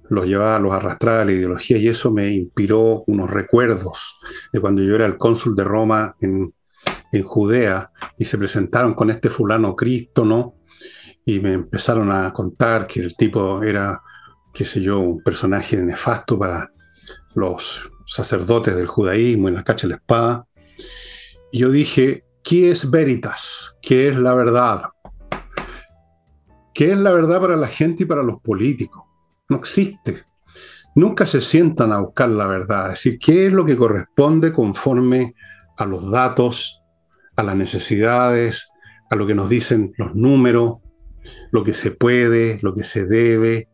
los 0.10 0.27
llevaba, 0.27 0.60
los 0.60 0.74
arrastraba 0.74 1.22
a 1.22 1.25
la 1.25 1.32
ideología 1.32 1.77
y 1.77 1.88
eso 1.88 2.12
me 2.12 2.30
inspiró 2.30 3.03
unos 3.08 3.32
recuerdos 3.32 4.20
de 4.51 4.62
cuando 4.62 4.84
yo 4.84 4.94
era 4.94 5.08
el 5.08 5.18
cónsul 5.18 5.56
de 5.56 5.63
Roma 5.63 6.15
en, 6.22 6.53
en 7.12 7.24
Judea 7.24 7.92
y 8.18 8.25
se 8.25 8.38
presentaron 8.38 8.94
con 8.94 9.10
este 9.10 9.30
fulano 9.30 9.75
Cristo, 9.75 10.24
¿no? 10.24 10.56
Y 11.25 11.39
me 11.39 11.53
empezaron 11.53 12.12
a 12.12 12.32
contar 12.32 12.86
que 12.86 13.00
el 13.00 13.15
tipo 13.15 13.63
era, 13.63 14.03
qué 14.53 14.65
sé 14.65 14.82
yo, 14.82 15.00
un 15.00 15.24
personaje 15.24 15.77
nefasto 15.77 16.38
para 16.38 16.72
los 17.36 17.89
sacerdotes 18.06 18.75
del 18.75 18.88
judaísmo 18.88 19.48
en 19.48 19.56
la 19.56 19.63
cacha 19.63 19.88
de 19.88 19.94
la 19.94 19.98
espada. 19.98 20.46
Y 21.51 21.60
yo 21.60 21.72
dije, 21.72 22.25
¿qué 22.43 22.71
es 22.71 22.89
veritas? 22.91 23.77
¿Qué 23.81 24.09
es 24.09 24.17
la 24.17 24.33
verdad? 24.33 24.81
¿Qué 26.73 26.91
es 26.91 26.97
la 26.97 27.12
verdad 27.12 27.39
para 27.39 27.55
la 27.55 27.67
gente 27.67 28.03
y 28.03 28.05
para 28.05 28.23
los 28.23 28.41
políticos? 28.41 29.03
No 29.50 29.57
existe. 29.57 30.23
Nunca 30.95 31.25
se 31.25 31.41
sientan 31.41 31.91
a 31.91 32.00
buscar 32.00 32.29
la 32.29 32.47
verdad. 32.47 32.88
Es 32.88 33.03
decir, 33.03 33.17
¿qué 33.17 33.47
es 33.47 33.53
lo 33.53 33.65
que 33.65 33.77
corresponde 33.77 34.51
conforme 34.51 35.35
a 35.77 35.85
los 35.85 36.12
datos, 36.12 36.81
a 37.35 37.43
las 37.43 37.55
necesidades, 37.55 38.69
a 39.09 39.15
lo 39.15 39.25
que 39.25 39.35
nos 39.35 39.50
dicen 39.50 39.93
los 39.97 40.13
números, 40.13 40.77
lo 41.51 41.63
que 41.63 41.73
se 41.73 41.91
puede, 41.91 42.59
lo 42.62 42.73
que 42.73 42.83
se 42.83 43.05
debe? 43.05 43.69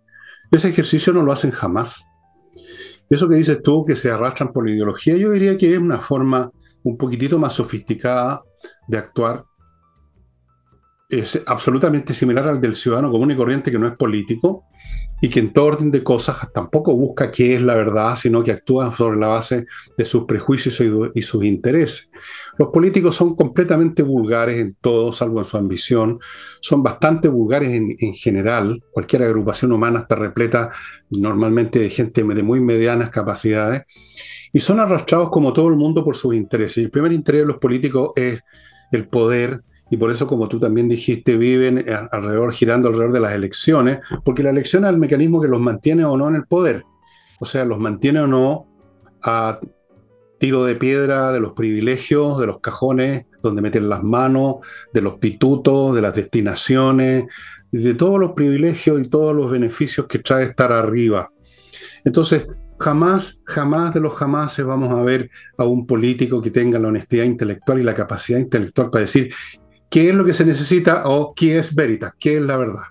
Ese 0.52 0.70
ejercicio 0.70 1.12
no 1.14 1.24
lo 1.24 1.32
hacen 1.32 1.52
jamás. 1.52 2.06
Eso 3.10 3.28
que 3.28 3.36
dices 3.36 3.62
tú, 3.64 3.86
que 3.86 3.96
se 3.96 4.12
arrastran 4.12 4.54
por 4.54 4.66
la 4.66 4.72
ideología, 4.72 5.18
yo 5.18 5.32
diría 5.32 5.58
que 5.58 5.74
es 5.74 5.80
una 5.80 5.98
forma 5.98 6.52
un 6.84 6.98
poquitito 6.98 7.40
más 7.40 7.54
sofisticada 7.54 8.44
de 8.88 8.98
actuar 8.98 9.46
es 11.10 11.42
absolutamente 11.48 12.14
similar 12.14 12.48
al 12.48 12.62
del 12.62 12.76
ciudadano 12.76 13.12
común 13.12 13.32
y 13.32 13.36
corriente 13.36 13.72
que 13.72 13.80
no 13.80 13.88
es 13.88 13.98
político 13.98 14.66
y 15.22 15.28
que 15.28 15.40
en 15.40 15.52
todo 15.52 15.66
orden 15.66 15.90
de 15.90 16.04
cosas 16.04 16.38
tampoco 16.54 16.96
busca 16.96 17.32
qué 17.32 17.56
es 17.56 17.64
la 17.64 17.76
verdad, 17.76 18.16
sino 18.16 18.44
que 18.44 18.52
actúa 18.52 18.96
sobre 18.96 19.20
la 19.20 19.28
base 19.28 19.66
de 19.98 20.06
sus 20.06 20.26
prejuicios 20.26 20.80
y, 21.14 21.22
sus 21.24 21.44
intereses. 21.44 22.12
Los 22.58 22.70
políticos 22.70 23.16
son 23.16 23.36
completamente 23.36 24.04
vulgares 24.04 24.60
en 24.60 24.78
todo, 24.80 25.12
salvo 25.12 25.40
en 25.40 25.46
su 25.46 25.58
ambición, 25.58 26.20
son 26.62 26.84
bastante 26.84 27.28
vulgares 27.28 27.72
en, 27.72 27.96
en 28.00 28.14
general, 28.14 28.82
cualquier 28.92 29.24
agrupación 29.24 29.72
humana 29.74 30.02
está 30.02 30.16
repleta 30.16 30.70
normalmente 31.10 31.80
de 31.80 31.90
gente 31.90 32.24
de 32.24 32.44
muy 32.44 32.62
medianas 32.62 33.10
capacidades, 33.10 33.82
y 34.54 34.60
son 34.60 34.80
arrastrados 34.80 35.30
como 35.30 35.54
todo 35.54 35.68
el 35.70 35.76
mundo 35.76 36.04
por 36.04 36.16
sus 36.16 36.36
intereses. 36.36 36.78
Y 36.78 36.86
el 36.86 36.92
primer 36.92 37.12
interés 37.12 37.42
de 37.42 37.48
los 37.48 37.58
políticos 37.58 38.12
es 38.16 38.42
el 38.92 39.08
poder, 39.08 39.62
y 39.92 39.98
por 39.98 40.12
eso, 40.12 40.28
como 40.28 40.48
tú 40.48 40.60
también 40.60 40.88
dijiste, 40.88 41.36
viven 41.36 41.86
alrededor, 42.12 42.54
girando 42.54 42.90
alrededor 42.90 43.14
de 43.14 43.20
las 43.20 43.34
elecciones, 43.34 44.00
porque 44.24 44.44
la 44.44 44.52
elección 44.52 44.86
es 44.86 44.92
el 44.92 44.98
mecanismo 44.98 45.42
que 45.42 45.48
los 45.48 45.60
mantiene 45.60 46.06
o 46.06 46.16
no 46.16 46.28
en 46.28 46.36
el 46.36 46.46
poder. 46.46 46.84
O 47.40 47.46
sea, 47.46 47.66
los 47.66 47.80
mantiene 47.80 48.20
o 48.20 48.28
no 48.28 48.68
a 49.24 49.60
tiro 50.40 50.64
de 50.64 50.76
piedra 50.76 51.32
de 51.32 51.40
los 51.40 51.54
privilegios, 51.54 52.40
de 52.40 52.46
los 52.46 52.60
cajones 52.60 53.26
donde 53.42 53.62
meten 53.62 53.90
las 53.90 54.04
manos, 54.04 54.58
de 54.94 55.02
los 55.02 55.18
pitutos, 55.18 55.96
de 55.96 56.02
las 56.02 56.14
destinaciones, 56.14 57.26
de 57.72 57.94
todos 57.94 58.20
los 58.20 58.34
privilegios 58.34 59.02
y 59.02 59.10
todos 59.10 59.36
los 59.36 59.50
beneficios 59.50 60.08
que 60.08 60.20
trae 60.20 60.44
estar 60.44 60.72
arriba. 60.72 61.32
Entonces, 62.04 62.48
jamás, 62.80 63.42
jamás 63.46 63.94
de 63.94 64.00
los 64.00 64.14
jamases 64.14 64.66
vamos 64.66 64.90
a 64.90 65.02
ver 65.02 65.30
a 65.58 65.66
un 65.66 65.86
político 65.86 66.42
que 66.42 66.52
tenga 66.52 66.80
la 66.80 66.88
honestidad 66.88 67.26
intelectual 67.26 67.80
y 67.80 67.84
la 67.84 67.94
capacidad 67.94 68.40
intelectual 68.40 68.90
para 68.90 69.06
decir 69.06 69.34
qué 69.90 70.10
es 70.10 70.16
lo 70.16 70.24
que 70.24 70.34
se 70.34 70.46
necesita 70.46 71.04
o 71.06 71.34
qué 71.36 71.60
es 71.60 71.76
veritas, 71.76 72.14
qué 72.20 72.38
es 72.38 72.42
la 72.42 72.58
verdad. 72.58 72.84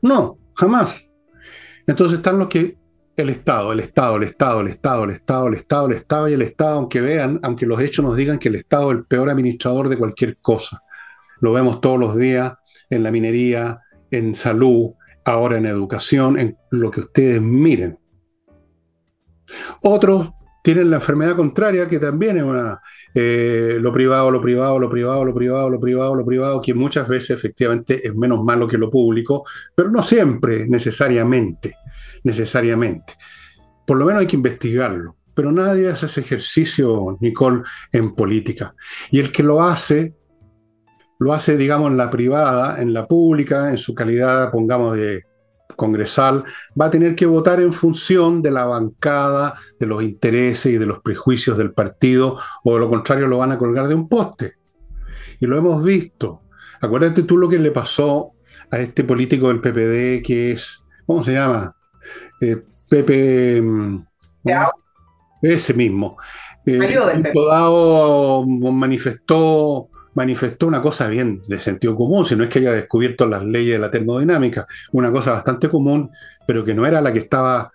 No, 0.00 0.38
jamás. 0.54 1.06
Entonces 1.86 2.18
están 2.18 2.38
los 2.38 2.48
que 2.48 2.76
el 3.16 3.28
Estado, 3.28 3.72
el 3.72 3.80
Estado, 3.80 4.16
el 4.16 4.22
Estado, 4.22 4.60
el 4.60 4.68
Estado, 4.68 5.04
el 5.04 5.10
Estado, 5.10 5.46
el 5.48 5.54
Estado, 5.54 5.86
el 5.86 5.92
Estado 5.92 6.28
y 6.28 6.32
el 6.32 6.42
Estado, 6.42 6.78
aunque 6.78 7.00
vean, 7.00 7.40
aunque 7.42 7.66
los 7.66 7.80
hechos 7.80 8.04
nos 8.04 8.16
digan 8.16 8.38
que 8.38 8.48
el 8.48 8.54
Estado 8.54 8.90
es 8.90 8.98
el 8.98 9.04
peor 9.04 9.28
administrador 9.28 9.88
de 9.88 9.98
cualquier 9.98 10.38
cosa. 10.38 10.82
Lo 11.40 11.52
vemos 11.52 11.80
todos 11.80 11.98
los 11.98 12.16
días 12.16 12.54
en 12.88 13.02
la 13.02 13.10
minería, 13.10 13.80
en 14.10 14.34
salud, 14.34 14.92
ahora 15.24 15.58
en 15.58 15.66
educación, 15.66 16.38
en 16.38 16.56
lo 16.70 16.90
que 16.90 17.00
ustedes 17.00 17.40
miren. 17.42 17.98
Otros 19.82 20.32
tienen 20.62 20.90
la 20.90 20.96
enfermedad 20.96 21.34
contraria, 21.34 21.88
que 21.88 21.98
también 21.98 22.36
es 22.36 22.44
una, 22.44 22.80
eh, 23.14 23.78
lo 23.80 23.92
privado, 23.92 24.30
lo 24.30 24.40
privado, 24.40 24.78
lo 24.78 24.88
privado, 24.88 25.24
lo 25.24 25.34
privado, 25.34 25.68
lo 25.68 25.80
privado, 25.80 26.14
lo 26.14 26.24
privado, 26.24 26.60
que 26.62 26.72
muchas 26.72 27.08
veces 27.08 27.30
efectivamente 27.30 28.06
es 28.06 28.14
menos 28.14 28.44
malo 28.44 28.68
que 28.68 28.78
lo 28.78 28.88
público, 28.88 29.44
pero 29.74 29.90
no 29.90 30.02
siempre 30.02 30.68
necesariamente, 30.68 31.74
necesariamente. 32.22 33.14
Por 33.84 33.96
lo 33.96 34.06
menos 34.06 34.20
hay 34.20 34.26
que 34.28 34.36
investigarlo, 34.36 35.16
pero 35.34 35.50
nadie 35.50 35.88
hace 35.88 36.06
ese 36.06 36.20
ejercicio, 36.20 37.18
Nicole, 37.20 37.62
en 37.90 38.14
política. 38.14 38.74
Y 39.10 39.18
el 39.18 39.32
que 39.32 39.42
lo 39.42 39.62
hace, 39.62 40.14
lo 41.18 41.32
hace, 41.32 41.56
digamos, 41.56 41.90
en 41.90 41.96
la 41.96 42.08
privada, 42.08 42.80
en 42.80 42.94
la 42.94 43.08
pública, 43.08 43.70
en 43.70 43.78
su 43.78 43.94
calidad, 43.94 44.52
pongamos, 44.52 44.94
de 44.96 45.24
congresal 45.74 46.44
va 46.78 46.86
a 46.86 46.90
tener 46.90 47.14
que 47.14 47.26
votar 47.26 47.60
en 47.60 47.72
función 47.72 48.42
de 48.42 48.50
la 48.50 48.64
bancada, 48.64 49.54
de 49.78 49.86
los 49.86 50.02
intereses 50.02 50.72
y 50.72 50.78
de 50.78 50.86
los 50.86 51.00
prejuicios 51.00 51.58
del 51.58 51.72
partido, 51.72 52.38
o 52.64 52.74
de 52.74 52.80
lo 52.80 52.88
contrario 52.88 53.26
lo 53.28 53.38
van 53.38 53.52
a 53.52 53.58
colgar 53.58 53.88
de 53.88 53.94
un 53.94 54.08
poste. 54.08 54.54
Y 55.40 55.46
lo 55.46 55.58
hemos 55.58 55.82
visto. 55.82 56.42
Acuérdate 56.80 57.22
tú 57.22 57.36
lo 57.36 57.48
que 57.48 57.58
le 57.58 57.70
pasó 57.70 58.32
a 58.70 58.78
este 58.78 59.04
político 59.04 59.48
del 59.48 59.60
PPD 59.60 60.24
que 60.24 60.52
es, 60.52 60.84
¿cómo 61.06 61.22
se 61.22 61.32
llama? 61.32 61.76
Eh, 62.40 62.62
Pepe... 62.88 63.60
Mm, 63.62 64.06
ese 65.42 65.74
mismo. 65.74 66.16
Eh, 66.64 66.72
Salió 66.72 67.06
del 67.06 67.22
Dado 67.22 68.46
manifestó 68.46 69.90
manifestó 70.14 70.66
una 70.66 70.82
cosa 70.82 71.08
bien 71.08 71.42
de 71.46 71.58
sentido 71.58 71.94
común, 71.94 72.24
si 72.24 72.36
no 72.36 72.44
es 72.44 72.50
que 72.50 72.58
haya 72.58 72.72
descubierto 72.72 73.26
las 73.26 73.44
leyes 73.44 73.74
de 73.74 73.78
la 73.78 73.90
termodinámica, 73.90 74.66
una 74.92 75.10
cosa 75.10 75.32
bastante 75.32 75.68
común, 75.68 76.10
pero 76.46 76.64
que 76.64 76.74
no 76.74 76.86
era 76.86 77.00
la 77.00 77.12
que 77.12 77.20
estaba, 77.20 77.72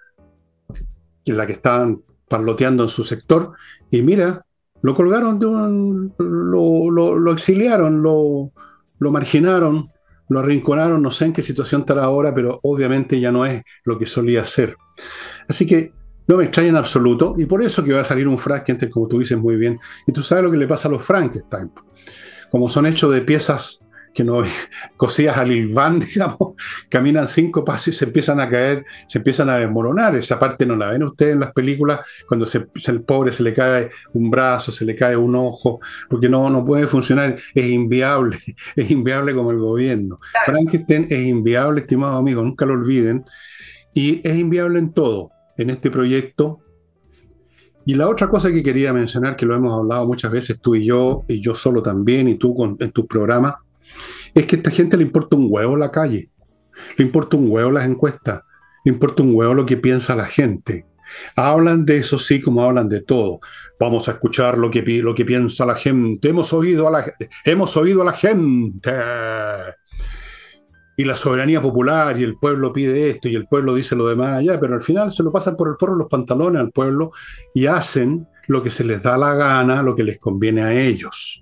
la 1.25 1.45
que 1.45 1.53
estaban 1.53 2.01
parloteando 2.27 2.83
en 2.83 2.89
su 2.89 3.03
sector. 3.03 3.53
Y 3.89 4.01
mira, 4.01 4.45
lo 4.81 4.93
colgaron 4.93 5.39
de 5.39 5.45
un, 5.47 6.13
lo, 6.19 7.31
exiliaron, 7.31 8.01
lo, 8.01 8.51
marginaron, 8.99 9.89
lo 10.29 10.39
arrinconaron, 10.39 11.01
no 11.01 11.11
sé 11.11 11.25
en 11.25 11.33
qué 11.33 11.41
situación 11.41 11.81
estará 11.81 12.03
ahora, 12.03 12.33
pero 12.35 12.59
obviamente 12.63 13.19
ya 13.19 13.31
no 13.31 13.45
es 13.45 13.63
lo 13.83 13.97
que 13.97 14.05
solía 14.05 14.45
ser. 14.45 14.77
Así 15.47 15.65
que 15.65 15.93
no 16.27 16.37
me 16.37 16.43
extraña 16.43 16.69
en 16.69 16.75
absoluto, 16.75 17.35
y 17.37 17.45
por 17.45 17.63
eso 17.63 17.83
que 17.83 17.93
va 17.93 18.01
a 18.01 18.03
salir 18.03 18.27
un 18.27 18.37
Frankenstein, 18.37 18.91
como 18.91 19.07
tú 19.07 19.19
dices 19.19 19.37
muy 19.37 19.55
bien. 19.55 19.79
Y 20.05 20.11
tú 20.11 20.21
sabes 20.21 20.43
lo 20.43 20.51
que 20.51 20.57
le 20.57 20.67
pasa 20.67 20.89
a 20.89 20.91
los 20.91 21.01
Frankenstein 21.01 21.71
como 22.49 22.69
son 22.69 22.85
hechos 22.85 23.13
de 23.13 23.21
piezas 23.21 23.81
que 24.17 24.23
no 24.23 24.41
cosidas 24.97 25.37
al 25.37 25.51
ilván, 25.51 25.99
digamos, 26.13 26.55
caminan 26.89 27.27
cinco 27.27 27.63
pasos 27.63 27.89
y 27.89 27.91
se 27.91 28.05
empiezan 28.05 28.39
a 28.41 28.49
caer, 28.49 28.83
se 29.07 29.19
empiezan 29.19 29.47
a 29.49 29.57
desmoronar. 29.57 30.15
Esa 30.15 30.39
parte 30.39 30.65
no 30.65 30.75
la 30.75 30.89
ven 30.89 31.03
ustedes 31.03 31.33
en 31.33 31.41
las 31.41 31.53
películas, 31.53 31.99
cuando 32.27 32.47
se, 32.47 32.67
el 32.87 33.01
pobre 33.03 33.31
se 33.31 33.43
le 33.43 33.53
cae 33.53 33.89
un 34.13 34.31
brazo, 34.31 34.71
se 34.71 34.85
le 34.85 34.95
cae 34.95 35.15
un 35.15 35.35
ojo, 35.35 35.79
porque 36.09 36.27
no, 36.27 36.49
no 36.49 36.65
puede 36.65 36.87
funcionar, 36.87 37.37
es 37.53 37.65
inviable, 37.65 38.39
es 38.75 38.89
inviable 38.89 39.35
como 39.35 39.51
el 39.51 39.59
gobierno. 39.59 40.19
Frankenstein 40.45 41.05
es 41.11 41.27
inviable, 41.27 41.81
estimado 41.81 42.17
amigo, 42.17 42.41
nunca 42.41 42.65
lo 42.65 42.73
olviden, 42.73 43.23
y 43.93 44.27
es 44.27 44.35
inviable 44.35 44.79
en 44.79 44.93
todo. 44.93 45.29
En 45.59 45.69
este 45.69 45.89
proyecto 45.91 46.59
y 47.87 47.95
la 47.95 48.09
otra 48.09 48.29
cosa 48.29 48.51
que 48.51 48.61
quería 48.61 48.91
mencionar, 48.91 49.37
que 49.37 49.45
lo 49.45 49.55
hemos 49.55 49.73
hablado 49.73 50.05
muchas 50.05 50.29
veces 50.29 50.59
tú 50.59 50.75
y 50.75 50.83
yo, 50.83 51.23
y 51.29 51.41
yo 51.41 51.55
solo 51.55 51.81
también, 51.81 52.27
y 52.27 52.35
tú 52.35 52.53
con, 52.53 52.75
en 52.81 52.91
tus 52.91 53.05
programas, 53.05 53.55
es 54.33 54.45
que 54.45 54.57
a 54.57 54.59
esta 54.59 54.71
gente 54.71 54.97
le 54.97 55.03
importa 55.03 55.37
un 55.37 55.47
huevo 55.49 55.77
la 55.77 55.89
calle, 55.89 56.29
le 56.97 57.05
importa 57.05 57.37
un 57.37 57.49
huevo 57.49 57.71
las 57.71 57.87
encuestas, 57.87 58.41
le 58.83 58.91
importa 58.91 59.23
un 59.23 59.33
huevo 59.33 59.53
lo 59.53 59.65
que 59.65 59.77
piensa 59.77 60.15
la 60.15 60.25
gente. 60.25 60.85
Hablan 61.37 61.85
de 61.85 61.99
eso 61.99 62.19
sí 62.19 62.41
como 62.41 62.61
hablan 62.61 62.89
de 62.89 63.03
todo. 63.03 63.39
Vamos 63.79 64.09
a 64.09 64.11
escuchar 64.11 64.57
lo 64.57 64.69
que, 64.69 64.81
lo 65.01 65.15
que 65.15 65.23
piensa 65.23 65.65
la 65.65 65.75
gente. 65.75 66.27
Hemos 66.27 66.51
oído 66.51 66.89
a 66.89 66.91
la, 66.91 67.05
hemos 67.45 67.77
oído 67.77 68.01
a 68.01 68.05
la 68.05 68.11
gente. 68.11 68.91
Y 70.97 71.05
la 71.05 71.15
soberanía 71.15 71.61
popular 71.61 72.19
y 72.19 72.23
el 72.23 72.37
pueblo 72.37 72.73
pide 72.73 73.11
esto 73.11 73.29
y 73.29 73.35
el 73.35 73.47
pueblo 73.47 73.75
dice 73.75 73.95
lo 73.95 74.07
demás 74.07 74.33
allá, 74.33 74.59
pero 74.59 74.73
al 74.73 74.81
final 74.81 75.11
se 75.11 75.23
lo 75.23 75.31
pasan 75.31 75.55
por 75.55 75.69
el 75.69 75.75
forro 75.75 75.95
los 75.95 76.09
pantalones 76.09 76.59
al 76.59 76.71
pueblo 76.71 77.11
y 77.53 77.67
hacen 77.67 78.27
lo 78.47 78.63
que 78.63 78.71
se 78.71 78.83
les 78.83 79.03
da 79.03 79.17
la 79.17 79.35
gana, 79.35 79.83
lo 79.83 79.95
que 79.95 80.03
les 80.03 80.17
conviene 80.17 80.63
a 80.63 80.73
ellos. 80.73 81.41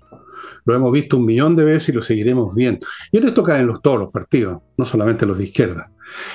Lo 0.66 0.74
hemos 0.74 0.92
visto 0.92 1.16
un 1.16 1.24
millón 1.24 1.56
de 1.56 1.64
veces 1.64 1.88
y 1.88 1.92
lo 1.92 2.02
seguiremos 2.02 2.54
viendo. 2.54 2.86
Y 3.10 3.18
en 3.18 3.24
esto 3.24 3.42
caen 3.42 3.66
los, 3.66 3.80
todos 3.80 3.98
los 3.98 4.10
partidos, 4.10 4.60
no 4.76 4.84
solamente 4.84 5.24
los 5.24 5.38
de 5.38 5.44
izquierda. 5.44 5.90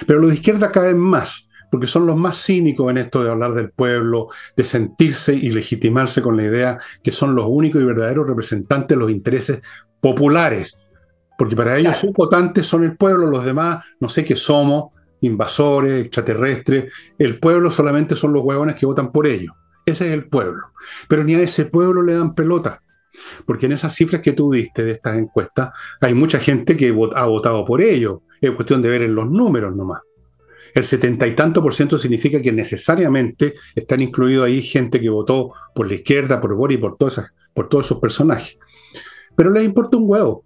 Pero 0.08 0.20
los 0.20 0.30
de 0.30 0.38
izquierda 0.38 0.72
caen 0.72 0.98
más, 0.98 1.50
porque 1.70 1.88
son 1.88 2.06
los 2.06 2.18
más 2.18 2.44
cínicos 2.44 2.90
en 2.90 2.98
esto 2.98 3.24
de 3.24 3.30
hablar 3.30 3.54
del 3.54 3.72
pueblo, 3.72 4.28
de 4.56 4.64
sentirse 4.64 5.36
y 5.36 5.52
legitimarse 5.52 6.22
con 6.22 6.38
la 6.38 6.46
idea 6.46 6.78
que 7.04 7.12
son 7.12 7.36
los 7.36 7.46
únicos 7.48 7.82
y 7.82 7.86
verdaderos 7.86 8.28
representantes 8.28 8.98
de 8.98 9.02
los 9.02 9.12
intereses 9.12 9.62
populares. 10.00 10.78
Porque 11.42 11.56
para 11.56 11.76
ellos 11.76 11.98
sus 11.98 12.14
votantes 12.14 12.68
son 12.68 12.84
el 12.84 12.96
pueblo, 12.96 13.26
los 13.26 13.44
demás 13.44 13.84
no 14.00 14.08
sé 14.08 14.24
qué 14.24 14.36
somos, 14.36 14.92
invasores, 15.22 16.06
extraterrestres. 16.06 16.94
El 17.18 17.40
pueblo 17.40 17.72
solamente 17.72 18.16
son 18.16 18.32
los 18.32 18.44
huevones 18.44 18.76
que 18.76 18.86
votan 18.86 19.12
por 19.12 19.26
ellos. 19.26 19.52
Ese 19.84 20.06
es 20.06 20.14
el 20.14 20.30
pueblo. 20.30 20.68
Pero 21.08 21.24
ni 21.24 21.34
a 21.34 21.40
ese 21.40 21.66
pueblo 21.66 22.04
le 22.04 22.14
dan 22.14 22.36
pelota. 22.36 22.84
Porque 23.44 23.66
en 23.66 23.72
esas 23.72 23.96
cifras 23.96 24.22
que 24.22 24.34
tú 24.34 24.52
diste 24.52 24.84
de 24.84 24.92
estas 24.92 25.18
encuestas, 25.18 25.72
hay 26.00 26.14
mucha 26.14 26.38
gente 26.38 26.78
que 26.78 26.96
ha 27.16 27.26
votado 27.26 27.66
por 27.66 27.82
ello. 27.82 28.22
Es 28.40 28.52
cuestión 28.52 28.84
de 28.84 28.90
ver 28.90 29.02
en 29.02 29.16
los 29.16 29.28
números 29.28 29.76
nomás. 29.76 30.02
El 30.76 30.86
setenta 30.86 31.26
y 31.26 31.36
tanto 31.36 31.64
por 31.64 31.74
ciento 31.74 31.98
significa 31.98 32.40
que 32.40 32.52
necesariamente 32.52 33.56
están 33.74 34.02
incluidos 34.02 34.46
ahí 34.46 34.62
gente 34.62 35.02
que 35.02 35.10
votó 35.10 35.54
por 35.74 35.88
la 35.88 35.96
izquierda, 35.96 36.40
por 36.40 36.54
Boris, 36.54 36.78
por, 36.78 36.98
todas 36.98 37.34
por 37.52 37.68
todos 37.68 37.88
esos 37.88 38.00
personajes. 38.00 38.60
Pero 39.36 39.50
les 39.50 39.64
importa 39.64 39.98
un 39.98 40.04
huevo. 40.06 40.46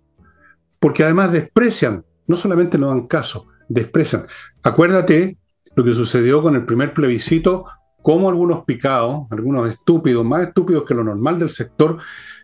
Porque 0.86 1.04
además 1.04 1.32
desprecian, 1.32 2.06
no 2.28 2.36
solamente 2.36 2.78
no 2.78 2.90
dan 2.90 3.08
caso, 3.08 3.48
desprecian. 3.68 4.28
Acuérdate 4.62 5.36
lo 5.76 5.84
que 5.84 5.96
sucedió 5.96 6.44
con 6.44 6.54
el 6.54 6.64
primer 6.64 6.94
plebiscito, 6.94 7.66
cómo 8.04 8.30
algunos 8.30 8.66
picados, 8.66 9.26
algunos 9.32 9.68
estúpidos, 9.68 10.24
más 10.24 10.44
estúpidos 10.44 10.86
que 10.86 10.94
lo 10.94 11.04
normal 11.04 11.40
del 11.40 11.50
sector, 11.50 11.98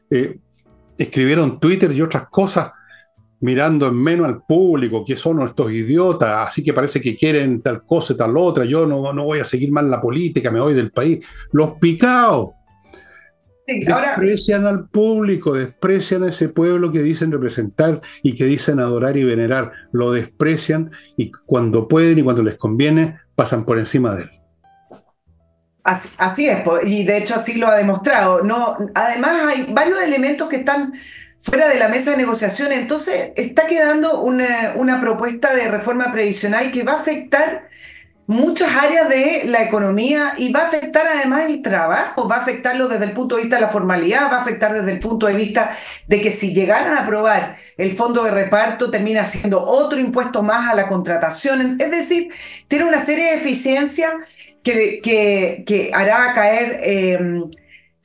eh, 0.09 0.39
escribieron 0.97 1.59
Twitter 1.59 1.91
y 1.91 2.01
otras 2.01 2.29
cosas 2.31 2.71
mirando 3.41 3.85
en 3.85 4.01
menos 4.01 4.25
al 4.25 4.41
público, 4.41 5.05
que 5.05 5.15
son 5.15 5.43
estos 5.43 5.71
idiotas, 5.71 6.47
así 6.47 6.63
que 6.63 6.73
parece 6.73 6.99
que 6.99 7.15
quieren 7.15 7.61
tal 7.61 7.85
cosa, 7.85 8.17
tal 8.17 8.35
otra, 8.37 8.65
yo 8.65 8.87
no, 8.87 9.13
no 9.13 9.23
voy 9.23 9.37
a 9.37 9.45
seguir 9.45 9.71
más 9.71 9.83
la 9.83 10.01
política, 10.01 10.49
me 10.49 10.59
voy 10.59 10.73
del 10.73 10.91
país. 10.91 11.23
Los 11.51 11.73
picados. 11.73 12.53
Desprecian 13.67 14.65
al 14.65 14.89
público, 14.89 15.53
desprecian 15.53 16.23
a 16.23 16.29
ese 16.29 16.49
pueblo 16.49 16.91
que 16.91 17.01
dicen 17.01 17.31
representar 17.31 18.01
y 18.23 18.35
que 18.35 18.45
dicen 18.45 18.79
adorar 18.79 19.17
y 19.17 19.23
venerar. 19.23 19.71
Lo 19.91 20.11
desprecian 20.11 20.91
y 21.17 21.31
cuando 21.31 21.87
pueden 21.87 22.19
y 22.19 22.23
cuando 22.23 22.43
les 22.43 22.55
conviene 22.55 23.19
pasan 23.35 23.65
por 23.65 23.79
encima 23.79 24.15
de 24.15 24.23
él. 24.23 24.29
Así, 25.83 26.47
es, 26.47 26.59
y 26.85 27.03
de 27.03 27.17
hecho 27.17 27.35
así 27.35 27.57
lo 27.57 27.67
ha 27.67 27.75
demostrado. 27.75 28.43
No, 28.43 28.77
además 28.93 29.41
hay 29.47 29.73
varios 29.73 30.01
elementos 30.01 30.47
que 30.47 30.57
están 30.57 30.93
fuera 31.39 31.67
de 31.67 31.79
la 31.79 31.87
mesa 31.87 32.11
de 32.11 32.17
negociación, 32.17 32.71
entonces 32.71 33.31
está 33.35 33.65
quedando 33.65 34.21
una, 34.21 34.73
una 34.75 34.99
propuesta 34.99 35.55
de 35.55 35.69
reforma 35.69 36.11
previsional 36.11 36.71
que 36.71 36.83
va 36.83 36.93
a 36.93 36.97
afectar 36.97 37.65
muchas 38.27 38.75
áreas 38.75 39.09
de 39.09 39.43
la 39.45 39.63
economía 39.63 40.33
y 40.37 40.51
va 40.51 40.61
a 40.61 40.67
afectar 40.67 41.05
además 41.07 41.45
el 41.45 41.61
trabajo, 41.61 42.27
va 42.27 42.37
a 42.37 42.39
afectarlo 42.39 42.87
desde 42.87 43.05
el 43.05 43.11
punto 43.13 43.35
de 43.35 43.41
vista 43.41 43.57
de 43.57 43.63
la 43.63 43.69
formalidad, 43.69 44.31
va 44.31 44.37
a 44.37 44.41
afectar 44.41 44.73
desde 44.73 44.91
el 44.91 44.99
punto 44.99 45.27
de 45.27 45.33
vista 45.33 45.69
de 46.07 46.21
que 46.21 46.31
si 46.31 46.53
llegaran 46.53 46.93
a 46.93 47.01
aprobar 47.01 47.55
el 47.77 47.95
fondo 47.95 48.23
de 48.23 48.31
reparto 48.31 48.89
termina 48.89 49.25
siendo 49.25 49.61
otro 49.61 49.99
impuesto 49.99 50.43
más 50.43 50.69
a 50.69 50.75
la 50.75 50.87
contratación. 50.87 51.77
Es 51.79 51.91
decir, 51.91 52.29
tiene 52.67 52.85
una 52.85 52.99
serie 52.99 53.31
de 53.31 53.35
eficiencias 53.35 54.11
que, 54.63 55.01
que, 55.03 55.91
hará 55.93 56.33
caer 56.33 56.79
em, 56.83 57.43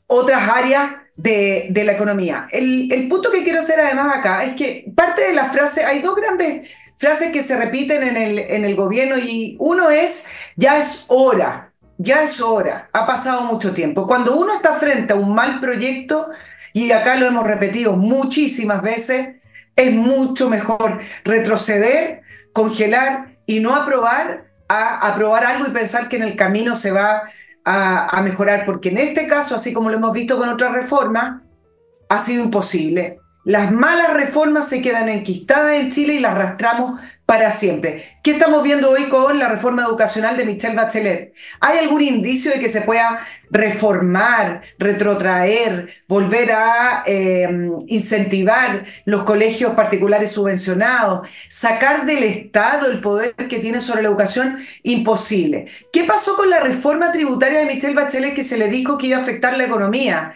otras 0.07 0.49
áreas 0.49 0.91
de, 1.17 1.69
de, 1.71 1.85
la 1.85 1.93
economía. 1.93 2.47
El, 2.51 2.93
el, 2.93 3.09
punto 3.09 3.31
que 3.31 3.43
quiero 3.43 3.61
hacer 3.61 3.81
además 3.81 4.17
acá 4.17 4.45
es 4.45 4.55
que 4.55 4.85
parte 4.95 5.23
de 5.23 5.33
la 5.33 5.47
frase, 5.47 5.85
hay 5.85 6.01
dos 6.01 6.15
grandes 6.17 6.86
frases 6.97 7.33
que 7.33 7.43
se 7.43 7.57
repiten 7.57 8.03
en 8.03 8.17
el, 8.17 8.39
en 8.39 8.65
el 8.65 8.75
gobierno 8.75 9.19
y 9.19 9.57
uno 9.61 9.91
es, 9.91 10.27
ya 10.57 10.79
es 10.79 11.07
hora, 11.09 11.73
ya 11.99 12.23
es 12.23 12.41
hora, 12.41 12.89
ha 12.93 13.07
pasado 13.07 13.43
mucho 13.43 13.73
tiempo. 13.73 14.07
Cuando 14.07 14.37
uno 14.37 14.55
está 14.55 14.75
frente 14.75 15.13
a 15.13 15.17
un 15.17 15.35
mal 15.35 15.61
proyecto, 15.61 16.31
y 16.73 16.93
acá 16.93 17.17
lo 17.17 17.27
hemos 17.27 17.47
repetido 17.47 17.95
muchísimas 17.95 18.83
veces, 18.83 19.43
es 19.77 19.95
mucho 19.95 20.51
mejor 20.51 20.99
retroceder, 21.25 22.23
congelar 22.53 23.29
y 23.47 23.61
no 23.61 23.75
aprobar 23.75 24.47
a 24.69 25.09
aprobar 25.09 25.45
algo 25.45 25.67
y 25.67 25.71
pensar 25.71 26.09
que 26.09 26.17
en 26.17 26.23
el 26.23 26.37
camino 26.37 26.75
se 26.75 26.91
va 26.91 27.23
a, 27.65 28.21
mejorar, 28.23 28.65
porque 28.65 28.91
en 28.91 28.99
este 28.99 29.27
caso, 29.27 29.55
así 29.55 29.73
como 29.73 29.91
lo 29.91 29.97
hemos 29.97 30.13
visto 30.13 30.37
con 30.37 30.49
otras 30.49 30.73
reformas, 30.73 31.43
ha 32.09 32.19
sido 32.19 32.45
imposible. 32.45 33.19
Las 33.47 33.71
malas 33.71 34.13
reformas 34.13 34.69
se 34.69 34.83
quedan 34.83 35.09
enquistadas 35.09 35.77
en 35.77 35.89
Chile 35.89 36.15
y 36.15 36.19
las 36.19 36.33
arrastramos 36.33 36.99
para 37.27 37.53
siempre. 37.53 38.03
¿Qué 38.21 38.33
estamos 38.33 38.65
viendo 38.65 38.91
hoy 38.91 39.09
con 39.09 39.39
la 39.39 39.49
reforma 39.49 39.85
educacional 39.85 40.37
de 40.37 40.45
Michelle 40.45 40.75
Bachelet? 40.75 41.33
¿Hay 41.61 41.79
algún 41.79 42.03
indicio 42.03 42.51
de 42.51 42.59
que 42.59 42.69
se 42.69 42.81
pueda 42.81 43.21
reformar, 43.49 44.63
retrotraer, 44.81 45.89
volver 46.09 46.51
a 46.51 47.05
eh, 47.07 47.71
incentivar 47.87 48.83
los 49.05 49.23
colegios 49.23 49.75
particulares 49.75 50.33
subvencionados, 50.33 51.29
sacar 51.49 52.05
del 52.05 52.25
Estado 52.25 52.91
el 52.91 53.01
poder 53.01 53.37
que 53.37 53.61
tiene 53.61 53.79
sobre 53.79 54.03
la 54.03 54.09
educación? 54.09 54.59
Imposible. 54.83 55.67
¿Qué 55.93 56.03
pasó 56.03 56.35
con 56.35 56.51
la 56.51 56.59
reforma 56.59 57.13
tributaria 57.13 57.61
de 57.61 57.67
Michelle 57.67 57.95
Bachelet 57.95 58.35
que 58.35 58.43
se 58.43 58.57
le 58.57 58.67
dijo 58.67 58.99
que 58.99 59.07
iba 59.07 59.19
a 59.19 59.23
afectar 59.23 59.57
la 59.57 59.67
economía? 59.67 60.33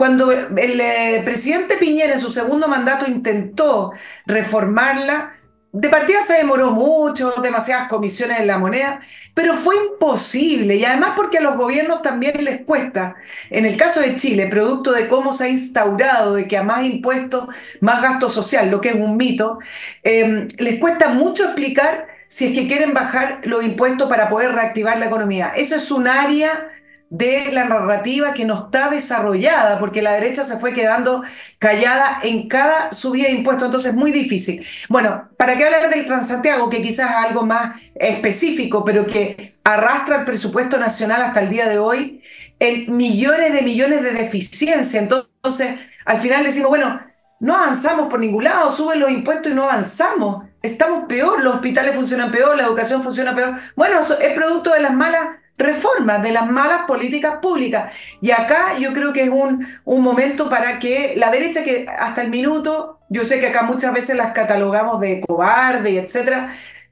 Cuando 0.00 0.32
el 0.32 0.80
eh, 0.80 1.20
presidente 1.26 1.76
Piñera 1.76 2.14
en 2.14 2.20
su 2.20 2.30
segundo 2.30 2.68
mandato 2.68 3.04
intentó 3.06 3.92
reformarla, 4.24 5.30
de 5.72 5.90
partida 5.90 6.22
se 6.22 6.38
demoró 6.38 6.70
mucho, 6.70 7.34
demasiadas 7.42 7.86
comisiones 7.86 8.40
en 8.40 8.46
la 8.46 8.56
moneda, 8.56 8.98
pero 9.34 9.52
fue 9.52 9.74
imposible 9.76 10.76
y 10.76 10.86
además 10.86 11.10
porque 11.16 11.36
a 11.36 11.42
los 11.42 11.54
gobiernos 11.54 12.00
también 12.00 12.42
les 12.42 12.62
cuesta, 12.62 13.14
en 13.50 13.66
el 13.66 13.76
caso 13.76 14.00
de 14.00 14.16
Chile, 14.16 14.46
producto 14.46 14.92
de 14.92 15.06
cómo 15.06 15.32
se 15.32 15.44
ha 15.44 15.48
instaurado, 15.48 16.36
de 16.36 16.48
que 16.48 16.56
a 16.56 16.62
más 16.62 16.82
impuestos, 16.82 17.54
más 17.82 18.00
gasto 18.00 18.30
social, 18.30 18.70
lo 18.70 18.80
que 18.80 18.88
es 18.88 18.94
un 18.94 19.18
mito, 19.18 19.58
eh, 20.02 20.48
les 20.56 20.80
cuesta 20.80 21.10
mucho 21.10 21.44
explicar 21.44 22.06
si 22.26 22.46
es 22.46 22.52
que 22.54 22.66
quieren 22.66 22.94
bajar 22.94 23.40
los 23.42 23.62
impuestos 23.62 24.08
para 24.08 24.30
poder 24.30 24.52
reactivar 24.52 24.98
la 24.98 25.06
economía. 25.06 25.52
Eso 25.54 25.76
es 25.76 25.90
un 25.90 26.08
área 26.08 26.68
de 27.10 27.50
la 27.50 27.64
narrativa 27.64 28.32
que 28.32 28.44
no 28.44 28.54
está 28.54 28.88
desarrollada, 28.88 29.80
porque 29.80 30.00
la 30.00 30.12
derecha 30.12 30.44
se 30.44 30.58
fue 30.58 30.72
quedando 30.72 31.22
callada 31.58 32.20
en 32.22 32.48
cada 32.48 32.92
subida 32.92 33.26
de 33.26 33.34
impuestos, 33.34 33.66
entonces 33.66 33.90
es 33.90 33.98
muy 33.98 34.12
difícil. 34.12 34.64
Bueno, 34.88 35.28
¿para 35.36 35.56
qué 35.56 35.64
hablar 35.64 35.90
del 35.90 36.06
Transantiago, 36.06 36.70
que 36.70 36.80
quizás 36.80 37.10
es 37.10 37.16
algo 37.16 37.44
más 37.44 37.90
específico, 37.96 38.84
pero 38.84 39.04
que 39.06 39.36
arrastra 39.64 40.20
el 40.20 40.24
presupuesto 40.24 40.78
nacional 40.78 41.20
hasta 41.20 41.40
el 41.40 41.48
día 41.48 41.68
de 41.68 41.78
hoy 41.78 42.22
en 42.60 42.96
millones 42.96 43.52
de 43.52 43.62
millones 43.62 44.02
de 44.02 44.12
deficiencia? 44.12 45.00
Entonces, 45.00 45.80
al 46.04 46.18
final 46.18 46.44
decimos, 46.44 46.68
bueno, 46.68 47.00
no 47.40 47.56
avanzamos 47.56 48.08
por 48.08 48.20
ningún 48.20 48.44
lado, 48.44 48.70
suben 48.70 49.00
los 49.00 49.10
impuestos 49.10 49.50
y 49.50 49.54
no 49.54 49.64
avanzamos. 49.64 50.46
Estamos 50.62 51.06
peor, 51.08 51.42
los 51.42 51.56
hospitales 51.56 51.96
funcionan 51.96 52.30
peor, 52.30 52.56
la 52.56 52.64
educación 52.64 53.02
funciona 53.02 53.34
peor. 53.34 53.54
Bueno, 53.74 53.98
eso 53.98 54.16
es 54.20 54.32
producto 54.34 54.72
de 54.72 54.80
las 54.80 54.92
malas 54.92 55.39
reformas, 55.60 56.22
de 56.22 56.32
las 56.32 56.50
malas 56.50 56.82
políticas 56.86 57.36
públicas. 57.36 57.92
Y 58.20 58.32
acá 58.32 58.78
yo 58.78 58.92
creo 58.92 59.12
que 59.12 59.22
es 59.22 59.28
un, 59.28 59.66
un 59.84 60.02
momento 60.02 60.50
para 60.50 60.78
que 60.78 61.14
la 61.16 61.30
derecha, 61.30 61.62
que 61.62 61.86
hasta 61.86 62.22
el 62.22 62.30
minuto, 62.30 62.98
yo 63.08 63.24
sé 63.24 63.40
que 63.40 63.48
acá 63.48 63.62
muchas 63.62 63.92
veces 63.92 64.16
las 64.16 64.32
catalogamos 64.32 65.00
de 65.00 65.20
cobarde 65.20 65.98
etcétera, 65.98 66.48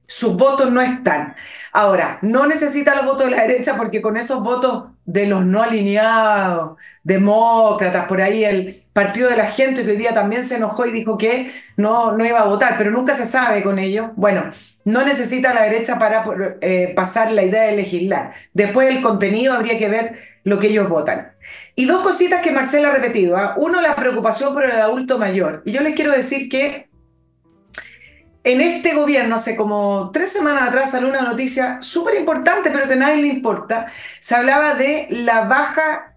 sus 0.09 0.37
votos 0.39 0.73
no 0.73 0.81
están. 0.81 1.35
Ahora, 1.71 2.19
no 2.23 2.47
necesita 2.47 2.95
los 2.95 3.05
votos 3.05 3.27
de 3.27 3.37
la 3.37 3.43
derecha 3.43 3.77
porque 3.77 4.01
con 4.01 4.17
esos 4.17 4.43
votos 4.43 4.85
de 5.05 5.27
los 5.27 5.45
no 5.45 5.63
alineados, 5.63 6.79
demócratas, 7.03 8.07
por 8.07 8.23
ahí 8.23 8.43
el 8.43 8.75
partido 8.95 9.29
de 9.29 9.37
la 9.37 9.47
gente 9.47 9.85
que 9.85 9.91
hoy 9.91 9.97
día 9.99 10.15
también 10.15 10.45
se 10.45 10.57
enojó 10.57 10.87
y 10.87 10.93
dijo 10.93 11.19
que 11.19 11.51
no, 11.77 12.13
no 12.13 12.25
iba 12.25 12.41
a 12.41 12.45
votar, 12.45 12.77
pero 12.79 12.91
nunca 12.91 13.13
se 13.13 13.27
sabe 13.27 13.63
con 13.63 13.79
ello. 13.79 14.13
Bueno, 14.17 14.45
no 14.87 15.05
necesita 15.05 15.53
la 15.53 15.65
derecha 15.65 15.99
para 15.99 16.25
eh, 16.63 16.95
pasar 16.97 17.31
la 17.33 17.43
idea 17.43 17.65
de 17.65 17.77
legislar. 17.77 18.31
Después 18.55 18.89
el 18.89 19.03
contenido 19.03 19.53
habría 19.53 19.77
que 19.77 19.91
ver 19.91 20.15
lo 20.43 20.59
que 20.59 20.69
ellos 20.69 20.89
votan. 20.89 21.33
Y 21.75 21.85
dos 21.85 22.01
cositas 22.01 22.41
que 22.41 22.51
Marcela 22.51 22.89
ha 22.89 22.93
repetido. 22.93 23.37
¿ah? 23.37 23.55
Uno, 23.59 23.83
la 23.83 23.95
preocupación 23.95 24.55
por 24.55 24.65
el 24.65 24.73
adulto 24.73 25.19
mayor. 25.19 25.63
Y 25.67 25.73
yo 25.73 25.83
les 25.83 25.95
quiero 25.95 26.13
decir 26.13 26.49
que 26.49 26.88
en 28.49 28.63
este 28.63 28.95
gobierno, 28.95 29.35
hace 29.35 29.55
como 29.57 30.11
tres 30.11 30.33
semanas 30.33 30.69
atrás 30.69 30.93
salió 30.93 31.11
una 31.11 31.21
noticia 31.21 31.83
súper 31.83 32.15
importante, 32.15 32.71
pero 32.71 32.89
que 32.89 32.95
a 32.95 32.97
nadie 32.97 33.21
le 33.21 33.29
importa. 33.29 33.87
Se 34.21 34.35
hablaba 34.35 34.73
de 34.73 35.07
la 35.11 35.43
baja 35.43 36.15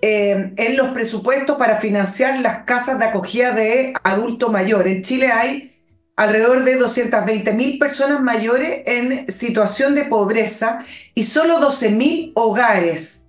eh, 0.00 0.54
en 0.56 0.76
los 0.78 0.88
presupuestos 0.88 1.58
para 1.58 1.76
financiar 1.76 2.40
las 2.40 2.64
casas 2.64 2.98
de 2.98 3.04
acogida 3.04 3.52
de 3.52 3.92
adulto 4.02 4.48
mayor. 4.50 4.88
En 4.88 5.02
Chile 5.02 5.30
hay 5.30 5.70
alrededor 6.16 6.64
de 6.64 6.76
220 6.76 7.52
mil 7.52 7.78
personas 7.78 8.22
mayores 8.22 8.82
en 8.86 9.30
situación 9.30 9.94
de 9.94 10.04
pobreza 10.04 10.78
y 11.14 11.24
solo 11.24 11.60
12 11.60 11.90
mil 11.90 12.32
hogares, 12.34 13.26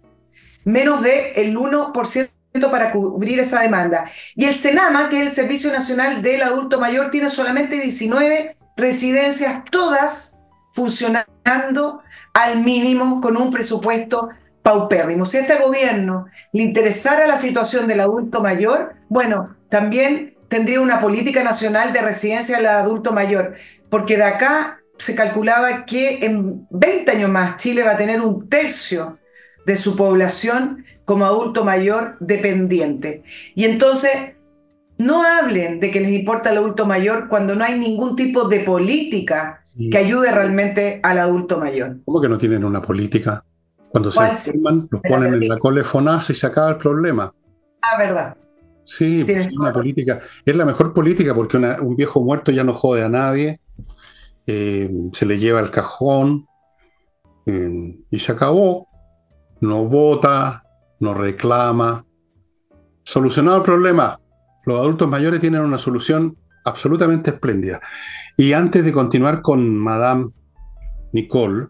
menos 0.64 1.02
del 1.04 1.58
1% 1.58 2.30
para 2.62 2.92
cubrir 2.92 3.40
esa 3.40 3.62
demanda. 3.62 4.06
Y 4.36 4.46
el 4.46 4.56
SENAMA, 4.56 5.10
que 5.10 5.18
es 5.18 5.24
el 5.24 5.32
Servicio 5.32 5.72
Nacional 5.72 6.22
del 6.22 6.44
Adulto 6.44 6.80
Mayor, 6.80 7.12
tiene 7.12 7.30
solamente 7.30 7.80
19 7.80 8.52
residencias, 8.78 9.64
todas 9.70 10.38
funcionando 10.74 12.02
al 12.34 12.64
mínimo 12.64 13.22
con 13.22 13.38
un 13.38 13.52
presupuesto 13.52 14.30
paupérrimo. 14.62 15.26
Si 15.26 15.38
a 15.38 15.42
este 15.42 15.56
gobierno 15.56 16.26
le 16.52 16.64
interesara 16.64 17.28
la 17.28 17.38
situación 17.38 17.88
del 17.88 18.02
adulto 18.02 18.42
mayor, 18.42 18.92
bueno, 19.10 19.56
también 19.70 20.36
tendría 20.48 20.82
una 20.82 21.00
política 21.00 21.44
nacional 21.44 21.94
de 21.94 22.02
residencia 22.02 22.58
del 22.58 22.66
adulto 22.66 23.12
mayor, 23.14 23.54
porque 23.90 24.18
de 24.18 24.24
acá 24.24 24.80
se 24.98 25.16
calculaba 25.16 25.86
que 25.86 26.20
en 26.26 26.68
20 26.70 27.12
años 27.12 27.30
más 27.30 27.58
Chile 27.58 27.84
va 27.84 27.92
a 27.92 27.98
tener 27.98 28.22
un 28.22 28.50
tercio 28.50 29.18
de 29.66 29.76
su 29.76 29.96
población 29.96 30.84
como 31.06 31.26
adulto 31.26 31.64
mayor 31.64 32.18
dependiente. 32.20 33.24
Y 33.56 33.66
entonces, 33.66 34.36
no 34.98 35.24
hablen 35.24 35.80
de 35.80 35.92
que 35.92 36.00
les 36.00 36.12
importa 36.12 36.52
el 36.52 36.58
adulto 36.58 36.86
mayor 36.86 37.28
cuando 37.28 37.56
no 37.56 37.64
hay 37.64 37.78
ningún 37.78 38.16
tipo 38.16 38.48
de 38.48 38.62
política 38.62 39.64
que 39.92 39.98
ayude 39.98 40.32
realmente 40.32 41.00
al 41.04 41.18
adulto 41.18 41.58
mayor. 41.58 41.98
¿Cómo 42.06 42.22
que 42.22 42.30
no 42.30 42.38
tienen 42.38 42.64
una 42.64 42.82
política? 42.82 43.44
Cuando 43.90 44.12
se 44.12 44.24
enferman, 44.24 44.88
los 44.90 45.02
ponen 45.02 45.34
en 45.34 45.48
la 45.48 45.58
colefonasa 45.58 46.32
y 46.32 46.36
se 46.36 46.48
acaba 46.48 46.70
el 46.70 46.78
problema. 46.78 47.34
Ah, 47.82 47.98
verdad. 47.98 48.36
Sí, 48.84 49.24
pues, 49.24 49.48
es 49.48 49.58
una 49.58 49.74
política. 49.74 50.20
Es 50.46 50.56
la 50.56 50.66
mejor 50.66 50.94
política 50.94 51.34
porque 51.34 51.58
un 51.58 51.96
viejo 51.96 52.22
muerto 52.22 52.52
ya 52.52 52.64
no 52.64 52.74
jode 52.74 53.04
a 53.04 53.10
nadie. 53.10 53.60
Eh, 54.48 54.90
se 55.12 55.26
le 55.26 55.40
lleva 55.40 55.60
al 55.60 55.72
cajón 55.72 56.46
eh, 57.46 57.96
y 58.10 58.20
se 58.20 58.32
acabó. 58.32 58.88
No 59.62 59.86
vota, 59.86 60.64
no 61.00 61.14
reclama. 61.14 62.06
Solucionado 63.04 63.58
el 63.58 63.64
problema. 63.64 64.20
Los 64.66 64.80
adultos 64.80 65.08
mayores 65.08 65.40
tienen 65.40 65.62
una 65.62 65.78
solución 65.78 66.38
absolutamente 66.64 67.30
espléndida. 67.32 67.80
Y 68.36 68.54
antes 68.54 68.84
de 68.84 68.92
continuar 68.92 69.42
con 69.42 69.78
Madame 69.78 70.32
Nicole, 71.14 71.68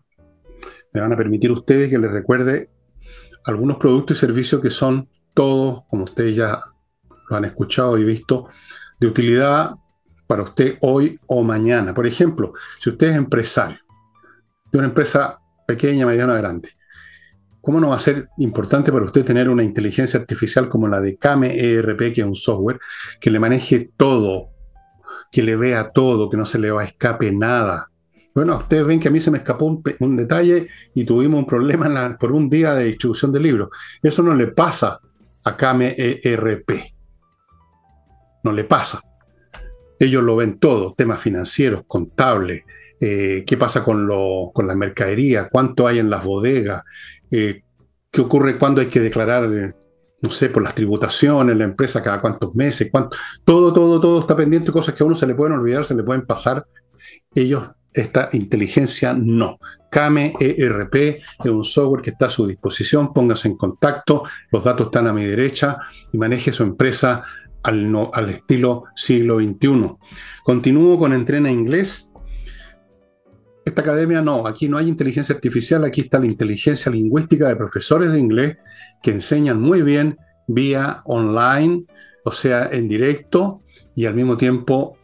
me 0.94 1.02
van 1.02 1.14
a 1.14 1.18
permitir 1.18 1.52
ustedes 1.52 1.90
que 1.90 1.98
les 1.98 2.12
recuerde 2.12 2.70
algunos 3.46 3.78
productos 3.78 4.18
y 4.18 4.20
servicios 4.22 4.62
que 4.62 4.70
son 4.70 5.10
todos, 5.34 5.84
como 5.90 6.06
ustedes 6.06 6.36
ya 6.36 6.60
lo 7.30 7.36
han 7.36 7.46
escuchado 7.46 7.98
y 7.98 8.04
visto, 8.04 8.48
de 9.00 9.08
utilidad 9.08 9.72
para 10.28 10.44
usted 10.44 10.78
hoy 10.82 11.20
o 11.28 11.44
mañana. 11.44 11.94
Por 11.94 12.08
ejemplo, 12.08 12.54
si 12.80 12.90
usted 12.90 13.10
es 13.10 13.18
empresario 13.18 13.80
de 14.72 14.78
una 14.78 14.88
empresa 14.88 15.40
pequeña, 15.68 16.06
mediana, 16.06 16.36
grande, 16.36 16.70
¿cómo 17.66 17.80
no 17.80 17.90
va 17.90 17.96
a 17.96 18.00
ser 18.00 18.30
importante 18.38 18.92
para 18.92 19.06
usted 19.06 19.26
tener 19.26 19.50
una 19.50 19.64
inteligencia 19.64 20.20
artificial 20.20 20.70
como 20.70 20.88
la 20.88 21.02
de 21.02 21.18
Kame 21.18 21.60
ERP, 21.60 22.14
que 22.14 22.22
es 22.22 22.28
un 22.28 22.36
software 22.36 22.80
que 23.20 23.32
le 23.32 23.40
maneje 23.40 23.92
todo, 23.98 24.52
que 25.32 25.42
le 25.42 25.56
vea 25.56 25.92
todo, 25.92 26.30
que 26.30 26.38
no 26.38 26.46
se 26.46 26.60
le 26.60 26.72
va 26.72 26.84
a 26.84 26.86
escape 26.86 27.32
nada? 27.32 27.90
Bueno, 28.34 28.58
ustedes 28.58 28.86
ven 28.86 29.00
que 29.00 29.08
a 29.08 29.12
mí 29.12 29.20
se 29.20 29.32
me 29.32 29.40
escapó 29.40 29.66
un, 29.66 30.16
detalle 30.16 30.68
y 30.94 31.06
tuvimos 31.06 31.40
un 31.40 31.48
problema 31.48 32.18
por 32.20 32.34
un 32.34 32.50
día 32.50 32.76
de 32.76 32.86
distribución 32.86 33.32
de 33.32 33.40
libros. 33.40 33.70
Eso 34.04 34.22
no 34.22 34.36
le 34.36 34.48
pasa 34.48 35.00
a 35.44 35.58
Kame 35.58 35.96
ERP 35.98 36.96
no 38.46 38.52
le 38.52 38.64
pasa. 38.64 39.02
Ellos 40.00 40.24
lo 40.24 40.36
ven 40.36 40.60
todo, 40.60 40.94
temas 40.94 41.20
financieros, 41.20 41.84
contables, 41.88 42.64
eh, 43.02 43.44
qué 43.46 43.58
pasa 43.58 43.84
con, 43.84 44.06
lo, 44.06 44.52
con 44.54 44.68
la 44.68 44.76
mercadería, 44.76 45.50
cuánto 45.50 45.88
hay 45.88 46.00
en 46.00 46.10
las 46.10 46.24
bodegas, 46.24 46.84
eh, 47.32 47.64
qué 48.12 48.22
ocurre 48.22 48.58
cuando 48.58 48.82
hay 48.82 48.88
que 48.88 49.00
declarar, 49.00 49.52
eh, 49.54 49.74
no 50.22 50.32
sé, 50.32 50.50
por 50.50 50.64
las 50.64 50.76
tributaciones, 50.76 51.58
la 51.58 51.66
empresa 51.66 52.02
cada 52.02 52.22
cuántos 52.22 52.56
meses, 52.56 52.90
todo, 53.44 53.74
todo, 53.74 54.00
todo 54.00 54.20
está 54.20 54.36
pendiente, 54.36 54.72
cosas 54.72 54.96
que 54.96 55.04
a 55.04 55.06
uno 55.06 55.16
se 55.16 55.28
le 55.28 55.36
pueden 55.36 55.54
olvidar, 55.54 55.84
se 55.84 55.96
le 55.96 56.04
pueden 56.04 56.26
pasar. 56.26 56.66
Ellos, 57.34 57.64
esta 57.94 58.30
inteligencia 58.34 59.14
no. 59.14 59.60
Kame 59.90 60.34
ERP 60.40 60.96
es 60.96 61.46
un 61.46 61.64
software 61.64 62.02
que 62.02 62.10
está 62.10 62.26
a 62.26 62.30
su 62.30 62.46
disposición, 62.46 63.14
póngase 63.14 63.48
en 63.48 63.56
contacto, 63.56 64.24
los 64.52 64.64
datos 64.64 64.88
están 64.88 65.08
a 65.08 65.14
mi 65.14 65.24
derecha 65.24 65.78
y 66.12 66.18
maneje 66.18 66.52
su 66.52 66.64
empresa 66.64 67.24
al, 67.66 68.30
estilo 68.30 68.86
siglo 68.96 69.40
XXI. 69.40 69.96
Continúo 70.44 71.00
con 71.00 71.14
Entrena 71.14 71.50
Inglés. 71.50 72.10
Esta 73.66 73.82
academia 73.82 74.22
no, 74.22 74.46
aquí 74.46 74.70
no 74.70 74.78
hay 74.78 74.88
inteligencia 74.88 75.34
artificial, 75.34 75.84
aquí 75.84 76.02
está 76.02 76.20
la 76.20 76.28
inteligencia 76.28 76.92
lingüística 76.92 77.48
de 77.48 77.56
profesores 77.56 78.12
de 78.12 78.20
inglés 78.20 78.58
que 79.02 79.12
enseñan 79.12 79.60
muy 79.60 79.82
bien 79.82 80.18
vía 80.48 81.02
online, 81.06 81.86
o 82.24 82.32
sea, 82.32 82.70
en 82.72 82.88
directo, 82.88 83.64
y 83.96 84.06
al 84.06 84.14
mismo 84.14 84.38
tiempo 84.38 84.98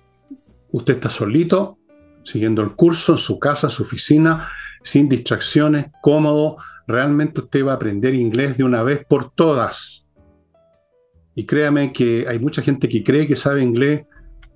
usted 0.72 0.96
está 0.96 1.10
solito, 1.10 1.80
siguiendo 2.24 2.62
el 2.62 2.76
curso 2.76 3.14
en 3.14 3.18
su 3.18 3.40
casa, 3.40 3.70
su 3.70 3.82
oficina, 3.84 4.48
sin 4.84 5.10
distracciones, 5.10 5.88
cómodo. 6.02 6.58
Realmente 6.88 7.42
usted 7.42 7.66
va 7.66 7.72
a 7.72 7.76
aprender 7.76 8.14
inglés 8.14 8.58
de 8.58 8.64
una 8.64 8.84
vez 8.84 9.04
por 9.08 9.32
todas. 9.32 10.08
Y 11.34 11.46
créame 11.46 11.94
que 11.94 12.26
hay 12.28 12.40
mucha 12.40 12.62
gente 12.62 12.90
que 12.90 13.04
cree 13.04 13.26
que 13.26 13.36
sabe 13.36 13.64
inglés, 13.64 14.04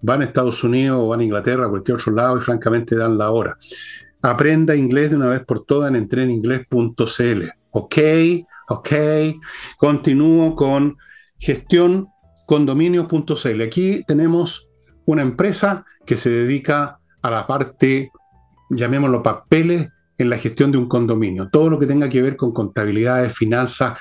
van 0.05 0.21
a 0.21 0.25
Estados 0.25 0.63
Unidos 0.63 0.99
o 1.01 1.07
van 1.07 1.19
a 1.19 1.23
Inglaterra, 1.23 1.65
a 1.65 1.69
cualquier 1.69 1.97
otro 1.97 2.13
lado 2.13 2.37
y 2.37 2.41
francamente 2.41 2.95
dan 2.95 3.17
la 3.17 3.31
hora. 3.31 3.57
Aprenda 4.21 4.75
inglés 4.75 5.09
de 5.09 5.17
una 5.17 5.27
vez 5.27 5.43
por 5.43 5.65
todas 5.65 5.89
en 5.89 5.95
entreninglés.cl. 5.95 7.43
Ok, 7.71 7.97
ok. 8.69 8.89
Continúo 9.77 10.55
con 10.55 10.97
gestión 11.37 12.07
condominios.cl. 12.45 13.61
Aquí 13.61 14.03
tenemos 14.07 14.69
una 15.05 15.23
empresa 15.23 15.85
que 16.05 16.17
se 16.17 16.29
dedica 16.29 16.99
a 17.21 17.31
la 17.31 17.47
parte, 17.47 18.11
llamémoslo 18.69 19.23
papeles, 19.23 19.89
en 20.17 20.29
la 20.29 20.37
gestión 20.37 20.71
de 20.71 20.77
un 20.77 20.87
condominio. 20.87 21.49
Todo 21.49 21.69
lo 21.69 21.77
que 21.77 21.87
tenga 21.87 22.07
que 22.07 22.21
ver 22.21 22.37
con 22.37 22.53
contabilidades, 22.53 23.33
finanzas, 23.33 23.99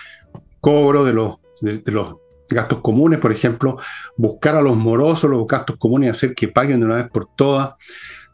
cobro 0.60 1.04
de 1.04 1.12
los, 1.12 1.38
de 1.60 1.82
los 1.86 2.14
gastos 2.48 2.80
comunes, 2.80 3.18
por 3.18 3.32
ejemplo, 3.32 3.76
buscar 4.16 4.56
a 4.56 4.62
los 4.62 4.76
morosos 4.76 5.30
los 5.30 5.46
gastos 5.46 5.76
comunes 5.76 6.06
y 6.06 6.10
hacer 6.10 6.34
que 6.34 6.48
paguen 6.48 6.80
de 6.80 6.86
una 6.86 6.96
vez 6.96 7.08
por 7.08 7.28
todas. 7.36 7.74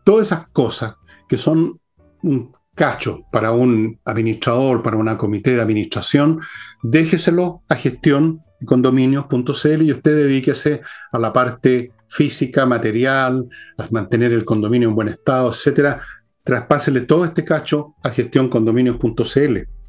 Todas 0.05 0.27
esas 0.27 0.49
cosas 0.49 0.97
que 1.29 1.39
son 1.39 1.81
un 2.23 2.53
cacho 2.75 3.27
para 3.31 3.53
un 3.53 4.01
administrador, 4.05 4.83
para 4.83 4.97
una 4.97 5.19
comité 5.19 5.55
de 5.55 5.61
administración, 5.61 6.41
déjeselo 6.83 7.63
a 7.69 7.75
gestión 7.75 8.41
condominios.cl 8.65 9.83
y 9.83 9.93
usted 9.93 10.17
dedíquese 10.17 10.81
a 11.13 11.19
la 11.19 11.33
parte 11.33 11.93
física, 12.09 12.67
material, 12.67 13.49
a 13.79 13.87
mantener 13.91 14.33
el 14.33 14.45
condominio 14.45 14.89
en 14.89 14.95
buen 14.95 15.09
estado, 15.09 15.51
etcétera. 15.51 16.01
Traspásele 16.43 17.03
todo 17.03 17.25
este 17.25 17.45
cacho 17.45 17.95
a 18.03 18.11
gestión 18.11 18.49
condominios.cl. 18.49 19.80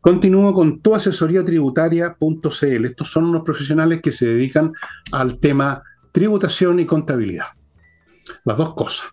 Continúo 0.00 0.54
con 0.54 0.80
tuasesoríatributaria.cl. 0.80 2.84
Estos 2.84 3.10
son 3.10 3.26
unos 3.26 3.42
profesionales 3.42 4.00
que 4.02 4.12
se 4.12 4.26
dedican 4.26 4.72
al 5.12 5.38
tema 5.38 5.82
tributación 6.12 6.80
y 6.80 6.86
contabilidad. 6.86 7.46
Las 8.44 8.56
dos 8.56 8.74
cosas. 8.74 9.08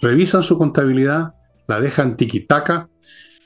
Revisan 0.00 0.42
su 0.42 0.56
contabilidad, 0.56 1.34
la 1.68 1.80
dejan 1.80 2.16
tiquitaca, 2.16 2.88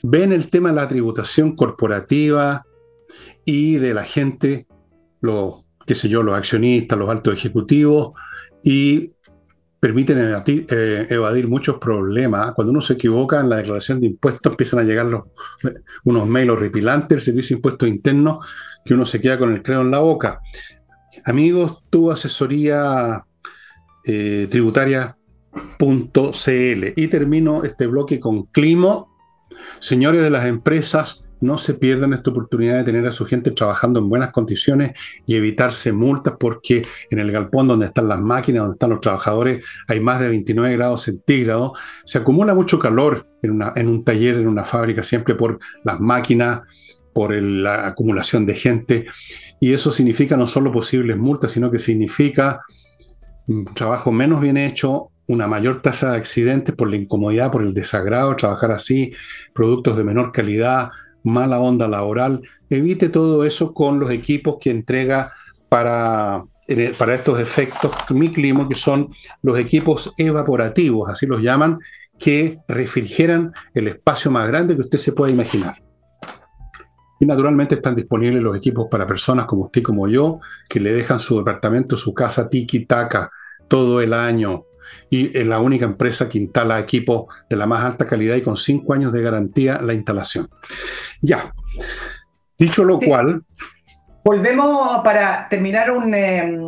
ven 0.02 0.32
el 0.32 0.48
tema 0.48 0.70
de 0.70 0.76
la 0.76 0.88
tributación 0.88 1.54
corporativa 1.54 2.64
y 3.44 3.76
de 3.76 3.92
la 3.92 4.04
gente, 4.04 4.66
los, 5.20 5.64
qué 5.86 5.94
sé 5.94 6.08
yo, 6.08 6.22
los 6.22 6.36
accionistas, 6.36 6.98
los 6.98 7.08
altos 7.08 7.34
ejecutivos, 7.34 8.12
y 8.62 9.12
permiten 9.86 10.18
eh, 10.18 11.06
evadir, 11.10 11.46
muchos 11.46 11.78
problemas. 11.78 12.52
Cuando 12.54 12.72
uno 12.72 12.80
se 12.80 12.94
equivoca 12.94 13.38
en 13.40 13.48
la 13.48 13.58
declaración 13.58 14.00
de 14.00 14.08
impuestos, 14.08 14.50
empiezan 14.50 14.80
a 14.80 14.82
llegar 14.82 15.06
los, 15.06 15.26
unos 16.02 16.26
mails 16.26 16.50
horripilantes, 16.50 17.18
el 17.18 17.22
servicio 17.22 17.54
de 17.54 17.58
impuestos 17.58 17.88
internos, 17.88 18.44
que 18.84 18.94
uno 18.94 19.04
se 19.04 19.20
queda 19.20 19.38
con 19.38 19.52
el 19.52 19.62
credo 19.62 19.82
en 19.82 19.92
la 19.92 20.00
boca. 20.00 20.40
Amigos, 21.24 21.84
tu 21.88 22.10
asesoría 22.10 23.24
eh, 24.04 24.48
tributaria.cl. 24.50 25.14
Y 26.96 27.06
termino 27.06 27.62
este 27.62 27.86
bloque 27.86 28.18
con 28.18 28.46
Climo. 28.46 29.14
Señores 29.78 30.20
de 30.20 30.30
las 30.30 30.46
empresas 30.46 31.25
no 31.40 31.58
se 31.58 31.74
pierdan 31.74 32.12
esta 32.12 32.30
oportunidad 32.30 32.78
de 32.78 32.84
tener 32.84 33.06
a 33.06 33.12
su 33.12 33.26
gente 33.26 33.50
trabajando 33.50 34.00
en 34.00 34.08
buenas 34.08 34.30
condiciones 34.30 34.92
y 35.26 35.34
evitarse 35.36 35.92
multas 35.92 36.34
porque 36.38 36.82
en 37.10 37.18
el 37.18 37.30
galpón 37.30 37.68
donde 37.68 37.86
están 37.86 38.08
las 38.08 38.20
máquinas, 38.20 38.62
donde 38.62 38.74
están 38.74 38.90
los 38.90 39.00
trabajadores, 39.00 39.64
hay 39.88 40.00
más 40.00 40.20
de 40.20 40.28
29 40.28 40.76
grados 40.76 41.02
centígrados. 41.02 41.78
Se 42.04 42.18
acumula 42.18 42.54
mucho 42.54 42.78
calor 42.78 43.26
en, 43.42 43.50
una, 43.52 43.72
en 43.76 43.88
un 43.88 44.04
taller, 44.04 44.36
en 44.36 44.48
una 44.48 44.64
fábrica, 44.64 45.02
siempre 45.02 45.34
por 45.34 45.58
las 45.84 46.00
máquinas, 46.00 46.60
por 47.14 47.34
la 47.34 47.86
acumulación 47.86 48.46
de 48.46 48.54
gente. 48.54 49.06
Y 49.60 49.72
eso 49.72 49.90
significa 49.90 50.36
no 50.36 50.46
solo 50.46 50.72
posibles 50.72 51.16
multas, 51.16 51.52
sino 51.52 51.70
que 51.70 51.78
significa 51.78 52.60
un 53.46 53.64
trabajo 53.74 54.12
menos 54.12 54.40
bien 54.40 54.56
hecho, 54.56 55.10
una 55.28 55.46
mayor 55.48 55.82
tasa 55.82 56.12
de 56.12 56.18
accidentes 56.18 56.74
por 56.74 56.90
la 56.90 56.96
incomodidad, 56.96 57.50
por 57.50 57.62
el 57.62 57.74
desagrado, 57.74 58.36
trabajar 58.36 58.70
así, 58.70 59.12
productos 59.54 59.96
de 59.96 60.04
menor 60.04 60.30
calidad, 60.32 60.90
mala 61.26 61.60
onda 61.60 61.88
laboral. 61.88 62.40
Evite 62.70 63.08
todo 63.08 63.44
eso 63.44 63.74
con 63.74 63.98
los 63.98 64.10
equipos 64.10 64.56
que 64.60 64.70
entrega 64.70 65.32
para, 65.68 66.44
para 66.96 67.14
estos 67.14 67.40
efectos 67.40 67.92
mi 68.10 68.32
clima, 68.32 68.68
que 68.68 68.76
son 68.76 69.10
los 69.42 69.58
equipos 69.58 70.14
evaporativos, 70.16 71.10
así 71.10 71.26
los 71.26 71.42
llaman, 71.42 71.78
que 72.18 72.60
refrigeran 72.68 73.52
el 73.74 73.88
espacio 73.88 74.30
más 74.30 74.46
grande 74.46 74.76
que 74.76 74.82
usted 74.82 74.98
se 74.98 75.12
pueda 75.12 75.32
imaginar. 75.32 75.82
Y 77.18 77.26
naturalmente 77.26 77.74
están 77.74 77.96
disponibles 77.96 78.42
los 78.42 78.56
equipos 78.56 78.86
para 78.90 79.06
personas 79.06 79.46
como 79.46 79.64
usted 79.64 79.82
como 79.82 80.06
yo, 80.06 80.38
que 80.68 80.80
le 80.80 80.92
dejan 80.92 81.18
su 81.18 81.38
departamento, 81.38 81.96
su 81.96 82.14
casa 82.14 82.48
tiki-taka 82.48 83.30
todo 83.68 84.00
el 84.00 84.12
año, 84.12 84.64
y 85.10 85.36
es 85.36 85.46
la 85.46 85.60
única 85.60 85.84
empresa 85.84 86.28
que 86.28 86.38
instala 86.38 86.78
equipos 86.78 87.26
de 87.48 87.56
la 87.56 87.66
más 87.66 87.84
alta 87.84 88.06
calidad 88.06 88.36
y 88.36 88.42
con 88.42 88.56
cinco 88.56 88.94
años 88.94 89.12
de 89.12 89.22
garantía 89.22 89.80
la 89.80 89.94
instalación. 89.94 90.48
Ya. 91.20 91.52
Dicho 92.58 92.84
lo 92.84 92.98
cual. 92.98 93.42
Volvemos 94.24 95.02
para 95.04 95.48
terminar 95.48 95.90
un, 95.90 96.14
eh, 96.14 96.58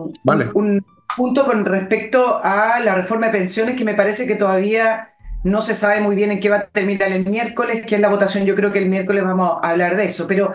un 0.54 0.84
punto 1.16 1.44
con 1.44 1.64
respecto 1.64 2.40
a 2.42 2.78
la 2.80 2.94
reforma 2.94 3.26
de 3.26 3.32
pensiones 3.32 3.76
que 3.76 3.84
me 3.84 3.94
parece 3.94 4.26
que 4.26 4.36
todavía 4.36 5.08
no 5.44 5.60
se 5.60 5.74
sabe 5.74 6.00
muy 6.00 6.16
bien 6.16 6.30
en 6.30 6.40
qué 6.40 6.48
va 6.48 6.56
a 6.56 6.66
terminar 6.66 7.10
el 7.10 7.26
miércoles, 7.26 7.84
que 7.86 7.94
es 7.94 8.00
la 8.00 8.08
votación. 8.08 8.44
Yo 8.44 8.54
creo 8.54 8.72
que 8.72 8.78
el 8.78 8.88
miércoles 8.88 9.24
vamos 9.24 9.58
a 9.62 9.70
hablar 9.70 9.96
de 9.96 10.04
eso. 10.04 10.26
Pero 10.26 10.52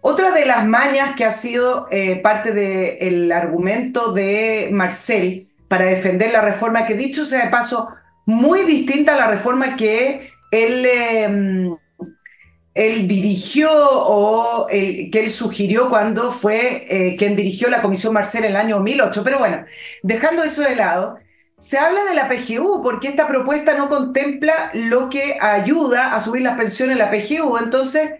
otra 0.00 0.32
de 0.32 0.44
las 0.44 0.66
mañas 0.66 1.14
que 1.16 1.24
ha 1.24 1.30
sido 1.30 1.86
eh, 1.90 2.16
parte 2.16 2.52
del 2.52 3.30
argumento 3.32 4.12
de 4.12 4.68
Marcel 4.72 5.44
para 5.74 5.86
defender 5.86 6.30
la 6.30 6.40
reforma, 6.40 6.86
que 6.86 6.94
dicho 6.94 7.24
sea 7.24 7.46
de 7.46 7.50
paso, 7.50 7.88
muy 8.26 8.62
distinta 8.62 9.14
a 9.14 9.16
la 9.16 9.26
reforma 9.26 9.74
que 9.74 10.20
él, 10.52 10.86
em, 10.86 11.76
dirigió 13.08 13.70
o 13.72 14.68
que 14.68 15.10
él 15.12 15.30
sugirió 15.30 15.88
cuando 15.88 16.30
fue 16.30 16.84
eh, 16.88 17.16
quien 17.16 17.34
dirigió 17.34 17.68
la 17.70 17.82
Comisión 17.82 18.14
Marcel 18.14 18.44
en 18.44 18.50
el 18.50 18.56
año 18.56 18.76
2008. 18.76 19.24
Pero 19.24 19.40
bueno, 19.40 19.64
dejando 20.04 20.44
eso 20.44 20.62
de 20.62 20.76
lado, 20.76 21.18
se 21.58 21.76
habla 21.76 22.04
de 22.04 22.14
la 22.14 22.28
PGU 22.28 22.80
porque 22.80 23.08
esta 23.08 23.26
propuesta 23.26 23.74
no 23.74 23.88
contempla 23.88 24.70
lo 24.74 25.08
que 25.08 25.38
ayuda 25.40 26.14
a 26.14 26.20
subir 26.20 26.42
las 26.42 26.56
pensiones 26.56 26.92
en 26.92 26.98
la 27.00 27.10
PGU. 27.10 27.58
Entonces, 27.58 28.12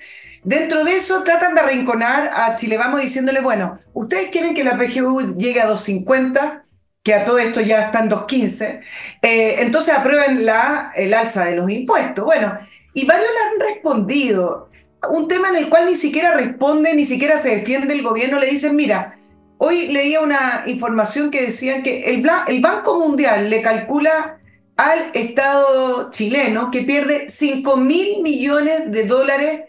dentro 0.42 0.82
de 0.82 0.96
eso 0.96 1.22
tratan 1.22 1.54
de 1.54 1.60
arrinconar 1.60 2.32
a 2.34 2.56
Chile 2.56 2.78
Vamos 2.78 3.00
diciéndole, 3.00 3.40
bueno, 3.40 3.78
ustedes 3.92 4.30
quieren 4.30 4.54
que 4.54 4.64
la 4.64 4.76
PGU 4.76 5.36
llegue 5.36 5.60
a 5.60 5.66
250 5.66 6.62
que 7.04 7.12
a 7.12 7.24
todo 7.26 7.38
esto 7.38 7.60
ya 7.60 7.82
están 7.82 8.08
2.15, 8.08 8.80
eh, 9.20 9.56
entonces 9.58 9.94
aprueben 9.94 10.46
la, 10.46 10.90
el 10.96 11.12
alza 11.12 11.44
de 11.44 11.54
los 11.54 11.70
impuestos. 11.70 12.24
Bueno, 12.24 12.56
y 12.94 13.04
varios 13.04 13.28
le 13.30 13.66
han 13.66 13.72
respondido. 13.72 14.70
Un 15.10 15.28
tema 15.28 15.50
en 15.50 15.56
el 15.56 15.68
cual 15.68 15.84
ni 15.84 15.96
siquiera 15.96 16.32
responde, 16.32 16.94
ni 16.94 17.04
siquiera 17.04 17.36
se 17.36 17.56
defiende 17.56 17.92
el 17.92 18.02
gobierno, 18.02 18.40
le 18.40 18.46
dicen, 18.46 18.74
mira, 18.74 19.14
hoy 19.58 19.88
leía 19.88 20.22
una 20.22 20.62
información 20.64 21.30
que 21.30 21.42
decía 21.42 21.82
que 21.82 22.14
el, 22.14 22.26
el 22.46 22.62
Banco 22.62 22.98
Mundial 22.98 23.50
le 23.50 23.60
calcula 23.60 24.38
al 24.78 25.10
Estado 25.12 26.08
chileno 26.08 26.70
que 26.70 26.82
pierde 26.82 27.28
5 27.28 27.76
mil 27.76 28.22
millones 28.22 28.90
de 28.90 29.04
dólares 29.04 29.60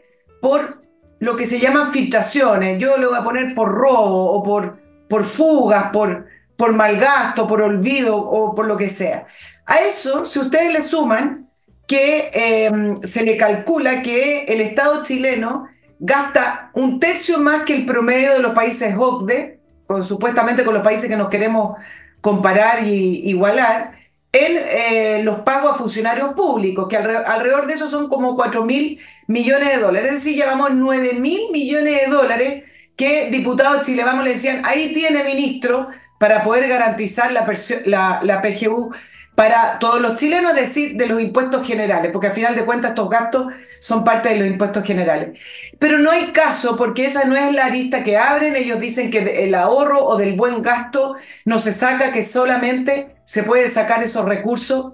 por 0.42 0.82
lo 1.20 1.36
que 1.36 1.46
se 1.46 1.60
llaman 1.60 1.92
filtraciones. 1.92 2.80
Yo 2.80 2.96
lo 2.96 3.10
voy 3.10 3.20
a 3.20 3.24
poner 3.24 3.54
por 3.54 3.74
robo 3.74 4.32
o 4.32 4.42
por, 4.42 4.80
por 5.10 5.26
fugas, 5.26 5.90
por 5.92 6.28
por 6.58 6.74
mal 6.74 6.98
gasto, 6.98 7.48
por 7.48 7.62
olvido 7.62 8.18
o 8.18 8.56
por 8.56 8.68
lo 8.68 8.78
que 8.78 8.90
sea. 8.90 9.26
A 9.66 9.78
eso, 9.78 10.26
si 10.26 10.40
ustedes 10.40 10.72
le 10.74 10.82
suman 10.82 11.50
que 11.88 12.32
em, 12.34 12.96
se 12.98 13.24
le 13.24 13.38
calcula 13.38 14.02
que 14.02 14.44
el 14.46 14.62
Estado 14.62 15.04
chileno 15.04 15.68
gasta 16.00 16.72
un 16.74 17.00
tercio 17.00 17.40
más 17.40 17.64
que 17.64 17.74
el 17.74 17.86
promedio 17.86 18.34
de 18.34 18.40
los 18.40 18.54
países 18.54 18.96
OCDE, 18.98 19.60
supuestamente 20.02 20.64
con 20.64 20.74
los 20.74 20.84
países 20.84 21.10
que 21.10 21.16
nos 21.16 21.30
queremos 21.30 21.78
comparar 22.22 22.84
y 22.84 23.30
igualar, 23.30 23.92
en 24.32 24.58
eh, 24.58 25.22
los 25.24 25.42
pagos 25.42 25.72
a 25.72 25.76
funcionarios 25.76 26.34
públicos, 26.34 26.88
que 26.90 26.98
alrededor 26.98 27.68
de 27.68 27.74
eso 27.74 27.88
son 27.88 28.10
como 28.10 28.36
4 28.36 28.66
mil 28.66 29.00
millones 29.28 29.70
de 29.70 29.78
dólares. 29.78 30.10
Es 30.10 30.16
decir, 30.24 30.36
llevamos 30.36 30.72
9 30.74 31.14
mil 31.14 31.52
millones 31.52 32.02
de 32.02 32.12
dólares 32.12 32.70
que 32.96 33.30
diputados 33.30 33.86
Chile 33.86 34.04
Vamos 34.04 34.24
le 34.24 34.32
decían, 34.32 34.62
ahí 34.66 34.94
tiene 34.94 35.24
ministro 35.24 35.90
para 36.20 36.44
poder 36.44 36.68
garantizar 36.68 37.32
la, 37.32 38.20
la, 38.24 38.42
PGU 38.42 38.94
para 39.36 39.80
todos 39.80 40.00
los 40.00 40.16
chilenos, 40.16 40.54
es 40.54 40.60
decir, 40.60 40.96
de 40.96 41.08
los 41.08 41.22
impuestos 41.22 41.68
generales, 41.68 42.12
porque 42.14 42.28
al 42.28 42.34
final 42.34 42.56
de 42.56 42.64
cuentas 42.64 42.92
estos 42.92 43.10
gastos 43.10 43.54
son 43.80 44.06
parte 44.06 44.30
de 44.30 44.38
los 44.38 44.48
impuestos 44.48 44.86
generales. 44.86 45.38
Pero 45.78 46.00
no 46.00 46.10
hay 46.10 46.32
caso, 46.32 46.78
porque 46.78 47.06
esa 47.06 47.26
no 47.26 47.36
es 47.36 47.54
la 47.54 47.66
arista 47.66 48.02
que 48.02 48.18
abren, 48.18 48.56
ellos 48.56 48.80
dicen 48.80 49.12
que 49.12 49.44
el 49.44 49.54
ahorro 49.56 50.06
o 50.06 50.16
del 50.16 50.36
buen 50.36 50.62
gasto 50.62 51.16
no 51.44 51.60
se 51.60 51.74
saca, 51.74 52.14
que 52.14 52.24
solamente 52.24 53.18
se 53.26 53.44
puede 53.44 53.68
sacar 53.68 54.02
esos 54.02 54.24
recursos 54.24 54.94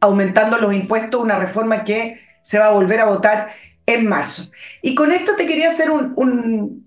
aumentando 0.00 0.58
los 0.58 0.74
impuestos, 0.74 1.22
una 1.22 1.38
reforma 1.38 1.84
que 1.84 2.18
se 2.42 2.58
va 2.58 2.66
a 2.66 2.70
volver 2.72 3.00
a 3.00 3.06
votar 3.06 3.46
en 3.86 4.06
marzo. 4.06 4.50
Y 4.82 4.94
con 4.94 5.12
esto 5.12 5.34
te 5.36 5.46
quería 5.46 5.68
hacer 5.68 5.90
un, 5.90 6.83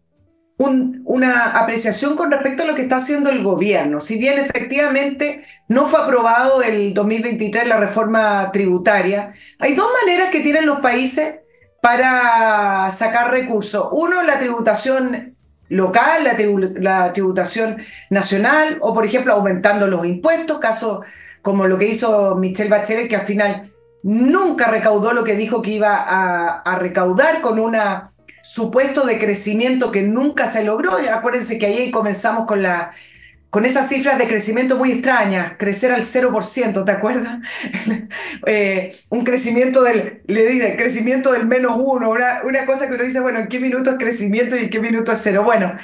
una 0.57 1.51
apreciación 1.51 2.15
con 2.15 2.31
respecto 2.31 2.63
a 2.63 2.65
lo 2.65 2.73
que 2.73 2.81
está 2.81 2.95
haciendo 2.95 3.29
el 3.29 3.43
gobierno. 3.43 3.99
Si 3.99 4.17
bien 4.17 4.39
efectivamente 4.39 5.41
no 5.67 5.85
fue 5.85 6.01
aprobado 6.01 6.63
el 6.63 6.93
2023 6.95 7.67
la 7.67 7.77
reforma 7.77 8.51
tributaria, 8.51 9.29
hay 9.59 9.75
dos 9.75 9.87
maneras 10.01 10.29
que 10.29 10.39
tienen 10.39 10.65
los 10.65 10.79
países 10.79 11.35
para 11.81 12.89
sacar 12.89 13.29
recursos. 13.29 13.87
Uno, 13.91 14.23
la 14.23 14.39
tributación 14.39 15.35
local, 15.69 16.23
la, 16.79 17.13
tributación 17.13 17.77
nacional, 18.09 18.77
o 18.81 18.93
por 18.93 19.05
ejemplo 19.05 19.33
aumentando 19.33 19.85
los 19.85 20.05
impuestos, 20.07 20.57
caso 20.57 21.03
como 21.43 21.67
lo 21.67 21.77
que 21.77 21.87
hizo 21.87 22.35
Michelle 22.35 22.69
Bachelet, 22.69 23.07
que 23.07 23.15
al 23.15 23.25
final 23.27 23.61
nunca 24.01 24.67
recaudó 24.67 25.13
lo 25.13 25.23
que 25.23 25.35
dijo 25.35 25.61
que 25.61 25.71
iba 25.71 25.97
a 25.97 26.75
recaudar 26.79 27.41
con 27.41 27.59
una 27.59 28.09
supuesto 28.47 29.05
de 29.05 29.19
crecimiento 29.19 29.91
que 29.91 30.01
nunca 30.03 30.47
se 30.47 30.63
logró. 30.63 30.97
Acuérdense 31.11 31.57
que 31.57 31.65
ahí 31.65 31.91
comenzamos 31.91 32.47
con, 32.47 32.63
la, 32.63 32.91
con 33.49 33.65
esas 33.65 33.89
cifras 33.89 34.17
de 34.17 34.27
crecimiento 34.27 34.77
muy 34.77 34.93
extrañas, 34.93 35.53
crecer 35.57 35.91
al 35.91 36.03
0%, 36.03 36.85
¿te 36.85 36.91
acuerdas? 36.91 37.39
Eh, 38.45 38.95
un 39.09 39.25
crecimiento 39.25 39.83
del, 39.83 40.21
le 40.27 40.47
dice, 40.47 40.77
crecimiento 40.77 41.33
del 41.33 41.45
menos 41.45 41.75
uno, 41.77 42.09
una, 42.09 42.41
una 42.45 42.65
cosa 42.65 42.87
que 42.87 42.93
uno 42.93 43.03
dice, 43.03 43.19
bueno, 43.19 43.39
¿en 43.39 43.47
qué 43.49 43.59
minuto 43.59 43.89
es 43.91 43.97
crecimiento 43.97 44.55
y 44.55 44.59
en 44.59 44.69
qué 44.69 44.79
minuto 44.79 45.11
es 45.11 45.19
cero? 45.21 45.43
Bueno, 45.43 45.75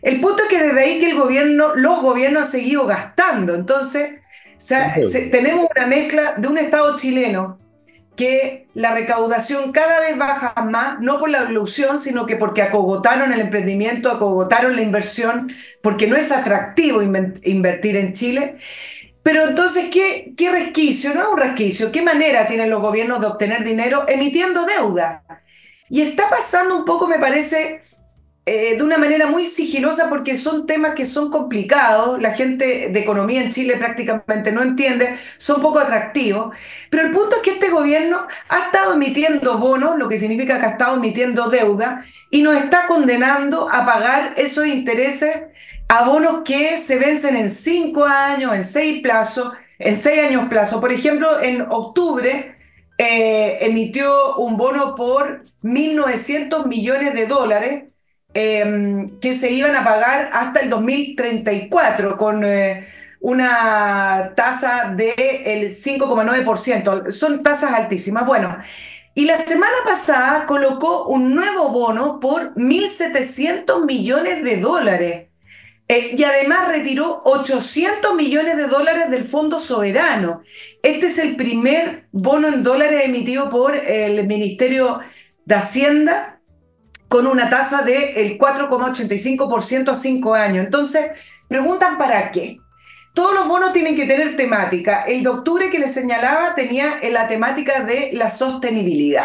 el 0.00 0.20
punto 0.20 0.44
es 0.44 0.48
que 0.48 0.62
desde 0.62 0.80
ahí 0.80 0.98
que 0.98 1.10
el 1.10 1.16
gobierno, 1.16 1.74
los 1.74 2.00
gobiernos 2.00 2.44
han 2.44 2.50
seguido 2.50 2.86
gastando. 2.86 3.54
Entonces, 3.54 4.12
tenemos 5.30 5.66
una 5.76 5.86
mezcla 5.86 6.34
de 6.38 6.48
un 6.48 6.58
Estado 6.58 6.96
chileno 6.96 7.58
que 8.16 8.66
la 8.74 8.94
recaudación 8.94 9.72
cada 9.72 10.00
vez 10.00 10.16
baja 10.16 10.54
más, 10.62 11.00
no 11.00 11.18
por 11.18 11.30
la 11.30 11.44
ilusión, 11.44 11.98
sino 11.98 12.26
que 12.26 12.36
porque 12.36 12.62
acogotaron 12.62 13.32
el 13.32 13.40
emprendimiento, 13.40 14.10
acogotaron 14.10 14.74
la 14.74 14.82
inversión, 14.82 15.52
porque 15.82 16.06
no 16.06 16.16
es 16.16 16.32
atractivo 16.32 17.02
invertir 17.02 17.96
en 17.96 18.12
Chile. 18.14 18.54
Pero 19.22 19.48
entonces, 19.48 19.88
¿qué, 19.92 20.32
¿qué 20.36 20.50
resquicio? 20.50 21.12
No 21.14 21.22
es 21.22 21.28
un 21.28 21.38
resquicio. 21.38 21.90
¿Qué 21.90 22.00
manera 22.00 22.46
tienen 22.46 22.70
los 22.70 22.80
gobiernos 22.80 23.20
de 23.20 23.26
obtener 23.26 23.64
dinero? 23.64 24.04
Emitiendo 24.08 24.64
deuda. 24.64 25.24
Y 25.88 26.02
está 26.02 26.30
pasando 26.30 26.76
un 26.76 26.84
poco, 26.84 27.06
me 27.06 27.18
parece, 27.18 27.80
eh, 28.48 28.76
de 28.76 28.82
una 28.84 28.96
manera 28.96 29.26
muy 29.26 29.44
sigilosa 29.44 30.08
porque 30.08 30.36
son 30.36 30.66
temas 30.66 30.94
que 30.94 31.04
son 31.04 31.32
complicados, 31.32 32.22
la 32.22 32.30
gente 32.32 32.90
de 32.90 33.00
economía 33.00 33.42
en 33.42 33.50
Chile 33.50 33.76
prácticamente 33.76 34.52
no 34.52 34.62
entiende, 34.62 35.16
son 35.36 35.60
poco 35.60 35.80
atractivos, 35.80 36.56
pero 36.88 37.02
el 37.02 37.10
punto 37.10 37.34
es 37.34 37.42
que 37.42 37.50
este 37.50 37.70
gobierno 37.70 38.24
ha 38.48 38.58
estado 38.66 38.94
emitiendo 38.94 39.58
bonos, 39.58 39.98
lo 39.98 40.08
que 40.08 40.16
significa 40.16 40.60
que 40.60 40.66
ha 40.66 40.70
estado 40.70 40.96
emitiendo 40.96 41.48
deuda, 41.48 42.04
y 42.30 42.42
nos 42.42 42.56
está 42.56 42.86
condenando 42.86 43.68
a 43.68 43.84
pagar 43.84 44.34
esos 44.36 44.64
intereses 44.68 45.82
a 45.88 46.04
bonos 46.04 46.42
que 46.44 46.78
se 46.78 46.98
vencen 46.98 47.34
en 47.36 47.50
cinco 47.50 48.04
años, 48.04 48.54
en 48.54 48.62
seis 48.62 49.02
plazos, 49.02 49.54
en 49.80 49.96
seis 49.96 50.24
años 50.24 50.48
plazo. 50.48 50.80
Por 50.80 50.92
ejemplo, 50.92 51.40
en 51.40 51.62
octubre 51.62 52.54
eh, 52.96 53.56
emitió 53.60 54.36
un 54.36 54.56
bono 54.56 54.94
por 54.94 55.42
1.900 55.64 56.66
millones 56.66 57.12
de 57.12 57.26
dólares 57.26 57.84
em, 58.36 59.06
que 59.18 59.32
se 59.32 59.50
iban 59.50 59.74
a 59.74 59.82
pagar 59.82 60.28
hasta 60.30 60.60
el 60.60 60.68
2034 60.68 62.18
con 62.18 62.44
eh, 62.44 62.84
una 63.20 64.34
tasa 64.36 64.92
del 64.94 65.70
5,9%. 65.70 67.10
Son 67.10 67.42
tasas 67.42 67.72
altísimas. 67.72 68.26
Bueno, 68.26 68.54
y 69.14 69.24
la 69.24 69.36
semana 69.36 69.76
pasada 69.86 70.44
colocó 70.44 71.06
un 71.06 71.34
nuevo 71.34 71.70
bono 71.70 72.20
por 72.20 72.54
1.700 72.56 73.86
millones 73.86 74.44
de 74.44 74.58
dólares. 74.58 75.28
Eh, 75.88 76.14
y 76.14 76.22
además 76.24 76.68
retiró 76.68 77.22
800 77.24 78.16
millones 78.16 78.58
de 78.58 78.66
dólares 78.66 79.10
del 79.10 79.24
Fondo 79.24 79.58
Soberano. 79.58 80.42
Este 80.82 81.06
es 81.06 81.18
el 81.18 81.36
primer 81.36 82.08
bono 82.12 82.48
en 82.48 82.62
dólares 82.62 83.00
emitido 83.06 83.48
por 83.48 83.74
el 83.76 84.26
Ministerio 84.26 85.00
de 85.46 85.54
Hacienda 85.54 86.35
con 87.08 87.26
una 87.26 87.48
tasa 87.48 87.82
del 87.82 88.38
4,85% 88.38 89.90
a 89.90 89.94
cinco 89.94 90.34
años. 90.34 90.64
Entonces, 90.64 91.40
preguntan 91.48 91.98
para 91.98 92.30
qué. 92.30 92.58
Todos 93.14 93.34
los 93.34 93.48
bonos 93.48 93.72
tienen 93.72 93.96
que 93.96 94.04
tener 94.04 94.36
temática. 94.36 95.04
El 95.04 95.22
de 95.22 95.30
octubre 95.30 95.70
que 95.70 95.78
les 95.78 95.94
señalaba 95.94 96.54
tenía 96.54 96.98
la 97.10 97.26
temática 97.26 97.80
de 97.80 98.10
la 98.12 98.28
sostenibilidad. 98.28 99.24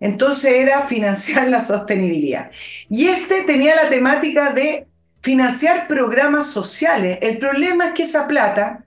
Entonces 0.00 0.52
era 0.52 0.82
financiar 0.82 1.48
la 1.48 1.58
sostenibilidad. 1.60 2.50
Y 2.88 3.08
este 3.08 3.42
tenía 3.42 3.74
la 3.74 3.88
temática 3.88 4.50
de 4.50 4.86
financiar 5.20 5.88
programas 5.88 6.46
sociales. 6.46 7.18
El 7.20 7.38
problema 7.38 7.86
es 7.86 7.92
que 7.94 8.02
esa 8.02 8.28
plata 8.28 8.84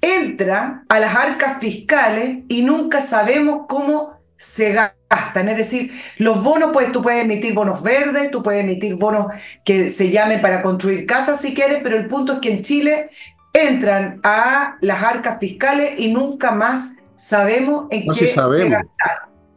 entra 0.00 0.84
a 0.88 1.00
las 1.00 1.14
arcas 1.14 1.58
fiscales 1.60 2.38
y 2.48 2.62
nunca 2.62 3.00
sabemos 3.00 3.66
cómo 3.68 4.15
se 4.36 4.72
gastan. 4.72 5.48
Es 5.48 5.56
decir, 5.56 5.90
los 6.18 6.42
bonos, 6.42 6.70
pues 6.72 6.92
tú 6.92 7.02
puedes 7.02 7.24
emitir 7.24 7.54
bonos 7.54 7.82
verdes, 7.82 8.30
tú 8.30 8.42
puedes 8.42 8.62
emitir 8.62 8.96
bonos 8.96 9.26
que 9.64 9.88
se 9.88 10.10
llamen 10.10 10.40
para 10.40 10.62
construir 10.62 11.06
casas 11.06 11.40
si 11.40 11.54
quieres, 11.54 11.80
pero 11.82 11.96
el 11.96 12.06
punto 12.06 12.34
es 12.34 12.38
que 12.40 12.52
en 12.52 12.62
Chile 12.62 13.06
entran 13.52 14.20
a 14.22 14.76
las 14.80 15.02
arcas 15.02 15.38
fiscales 15.38 15.98
y 15.98 16.12
nunca 16.12 16.50
más 16.50 16.96
sabemos 17.14 17.86
en 17.90 18.08
qué 18.10 18.28
se 18.28 18.68
gastaron. 18.68 18.86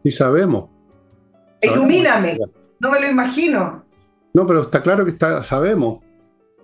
Sí 0.03 0.11
sabemos. 0.11 0.69
Ilumíname, 1.61 2.37
no 2.79 2.91
me 2.91 3.01
lo 3.01 3.09
imagino. 3.09 3.83
No, 4.33 4.47
pero 4.47 4.61
está 4.63 4.81
claro 4.81 5.03
que 5.03 5.11
está, 5.11 5.43
sabemos. 5.43 5.99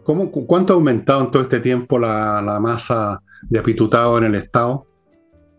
¿Cómo, 0.04 0.32
¿Cuánto 0.32 0.74
ha 0.74 0.76
aumentado 0.76 1.22
en 1.22 1.32
todo 1.32 1.42
este 1.42 1.60
tiempo 1.60 1.98
la, 1.98 2.42
la 2.42 2.60
masa 2.60 3.22
de 3.50 3.60
apitutado 3.60 4.18
en 4.20 4.26
el 4.26 4.36
Estado? 4.36 4.86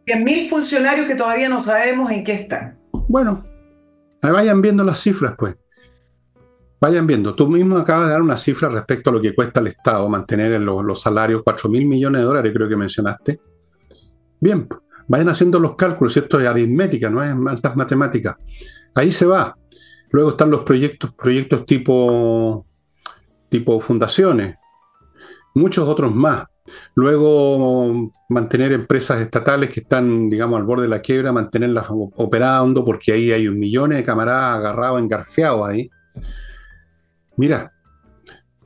100.000 0.06 0.48
funcionarios 0.48 1.06
que 1.06 1.16
todavía 1.16 1.48
no 1.48 1.58
sabemos 1.58 2.10
en 2.12 2.22
qué 2.22 2.32
están. 2.32 2.78
Bueno, 3.08 3.44
vayan 4.22 4.62
viendo 4.62 4.84
las 4.84 5.00
cifras, 5.00 5.34
pues. 5.36 5.56
Vayan 6.80 7.06
viendo. 7.06 7.34
Tú 7.34 7.48
mismo 7.48 7.76
acabas 7.76 8.06
de 8.06 8.12
dar 8.12 8.22
una 8.22 8.36
cifra 8.36 8.68
respecto 8.68 9.10
a 9.10 9.12
lo 9.14 9.20
que 9.20 9.34
cuesta 9.34 9.60
al 9.60 9.66
Estado 9.66 10.08
mantener 10.08 10.60
los, 10.60 10.84
los 10.84 11.00
salarios, 11.00 11.42
4 11.42 11.68
mil 11.70 11.86
millones 11.86 12.20
de 12.20 12.26
dólares, 12.26 12.52
creo 12.54 12.68
que 12.68 12.76
mencionaste. 12.76 13.40
Bien, 14.38 14.68
vayan 15.08 15.28
haciendo 15.28 15.58
los 15.58 15.74
cálculos. 15.74 16.16
Esto 16.16 16.38
es 16.38 16.46
aritmética, 16.46 17.10
no 17.10 17.22
es 17.22 17.34
altas 17.48 17.76
matemáticas. 17.76 18.36
Ahí 18.94 19.10
se 19.10 19.26
va. 19.26 19.56
Luego 20.10 20.30
están 20.30 20.50
los 20.50 20.62
proyectos, 20.62 21.12
proyectos 21.14 21.66
tipo, 21.66 22.64
tipo 23.48 23.80
fundaciones, 23.80 24.56
muchos 25.56 25.88
otros 25.88 26.14
más. 26.14 26.44
Luego, 26.94 28.12
mantener 28.28 28.72
empresas 28.72 29.20
estatales 29.20 29.70
que 29.70 29.80
están, 29.80 30.28
digamos, 30.28 30.58
al 30.58 30.66
borde 30.66 30.82
de 30.84 30.88
la 30.88 31.00
quiebra, 31.00 31.32
mantenerlas 31.32 31.86
operando, 31.90 32.84
porque 32.84 33.12
ahí 33.12 33.32
hay 33.32 33.48
un 33.48 33.58
millón 33.58 33.90
de 33.90 34.04
camaradas 34.04 34.58
agarrados, 34.58 35.00
engarfiados 35.00 35.66
ahí. 35.66 35.90
Mira, 37.36 37.72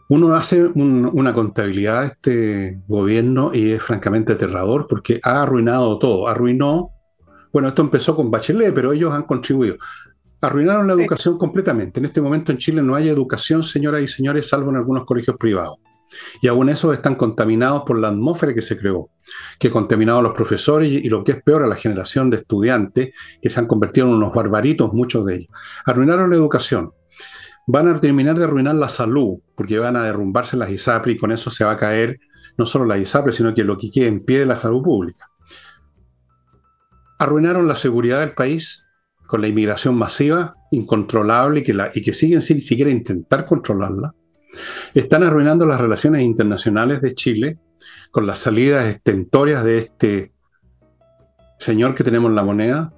uno 0.09 0.35
hace 0.35 0.64
una 0.64 1.33
contabilidad 1.33 2.00
de 2.00 2.07
este 2.07 2.83
gobierno 2.88 3.53
y 3.55 3.70
es 3.70 3.83
francamente 3.83 4.33
aterrador 4.33 4.87
porque 4.88 5.20
ha 5.22 5.42
arruinado 5.42 5.98
todo. 5.98 6.26
Arruinó, 6.26 6.90
bueno, 7.53 7.68
esto 7.68 7.83
empezó 7.83 8.16
con 8.16 8.31
Bachelet, 8.31 8.74
pero 8.74 8.92
ellos 8.92 9.12
han 9.12 9.22
contribuido. 9.22 9.76
Arruinaron 10.40 10.87
la 10.87 10.94
educación 10.94 11.37
completamente. 11.37 12.00
En 12.00 12.07
este 12.07 12.20
momento 12.20 12.50
en 12.50 12.59
Chile 12.59 12.83
no 12.83 12.94
hay 12.94 13.09
educación, 13.09 13.62
señoras 13.62 14.03
y 14.03 14.09
señores, 14.09 14.48
salvo 14.48 14.70
en 14.70 14.76
algunos 14.76 15.05
colegios 15.05 15.37
privados. 15.37 15.79
Y 16.40 16.49
aún 16.49 16.68
esos 16.68 16.92
están 16.94 17.14
contaminados 17.14 17.83
por 17.85 17.99
la 17.99 18.09
atmósfera 18.09 18.55
que 18.55 18.62
se 18.62 18.77
creó, 18.77 19.11
que 19.59 19.70
contaminado 19.70 20.18
a 20.18 20.23
los 20.23 20.33
profesores 20.33 20.90
y, 20.90 21.09
lo 21.09 21.25
que 21.25 21.33
es 21.33 21.42
peor 21.42 21.62
a 21.64 21.66
la 21.66 21.77
generación 21.77 22.31
de 22.31 22.38
estudiantes 22.38 23.14
que 23.40 23.51
se 23.51 23.61
han 23.61 23.66
convertido 23.66 24.07
en 24.07 24.14
unos 24.14 24.33
barbaritos, 24.33 24.92
muchos 24.92 25.27
de 25.27 25.37
ellos. 25.37 25.49
Arruinaron 25.85 26.31
la 26.31 26.37
educación. 26.37 26.92
Van 27.66 27.88
a 27.88 28.01
terminar 28.01 28.37
de 28.37 28.44
arruinar 28.44 28.75
la 28.75 28.88
salud, 28.88 29.38
porque 29.55 29.79
van 29.79 29.96
a 29.96 30.05
derrumbarse 30.05 30.57
las 30.57 30.70
ISAPRE 30.70 31.12
y 31.12 31.16
con 31.16 31.31
eso 31.31 31.51
se 31.51 31.64
va 31.64 31.73
a 31.73 31.77
caer 31.77 32.18
no 32.59 32.66
solo 32.66 32.85
la 32.85 32.99
ISAPRE, 32.99 33.33
sino 33.33 33.55
que 33.55 33.64
lo 33.64 33.79
que 33.79 33.90
quede 33.90 34.07
en 34.07 34.25
pie 34.25 34.40
de 34.40 34.46
la 34.46 34.59
salud 34.59 34.83
pública. 34.83 35.31
Arruinaron 37.18 37.68
la 37.68 37.77
seguridad 37.77 38.20
del 38.20 38.33
país 38.33 38.85
con 39.27 39.40
la 39.40 39.49
inmigración 39.49 39.94
masiva, 39.94 40.57
incontrolable 40.73 41.61
y 41.61 41.62
que, 41.62 41.75
la, 41.75 41.90
y 41.94 42.03
que 42.03 42.12
siguen 42.12 42.42
sin 42.42 42.61
siquiera 42.61 42.90
intentar 42.90 43.46
controlarla 43.46 44.14
están 44.95 45.23
arruinando 45.23 45.67
las 45.67 45.81
relaciones 45.81 46.23
internacionales 46.23 47.01
de 47.01 47.15
Chile 47.15 47.59
con 48.11 48.27
las 48.27 48.39
salidas 48.39 48.89
estentorias 48.89 49.65
de 49.65 49.79
este 49.79 50.33
señor 51.59 51.95
que 51.95 52.05
tenemos 52.05 52.31
en 52.31 52.37
la 52.37 52.45
moneda. 52.45 52.93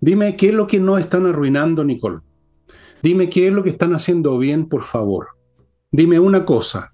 Dime 0.00 0.36
qué 0.36 0.48
es 0.48 0.54
lo 0.54 0.66
que 0.66 0.80
no 0.80 0.98
están 0.98 1.26
arruinando, 1.26 1.84
Nicole. 1.84 2.20
Dime 3.02 3.30
qué 3.30 3.48
es 3.48 3.52
lo 3.52 3.62
que 3.62 3.70
están 3.70 3.94
haciendo 3.94 4.36
bien, 4.38 4.68
por 4.68 4.82
favor. 4.82 5.28
Dime 5.90 6.18
una 6.18 6.44
cosa. 6.44 6.92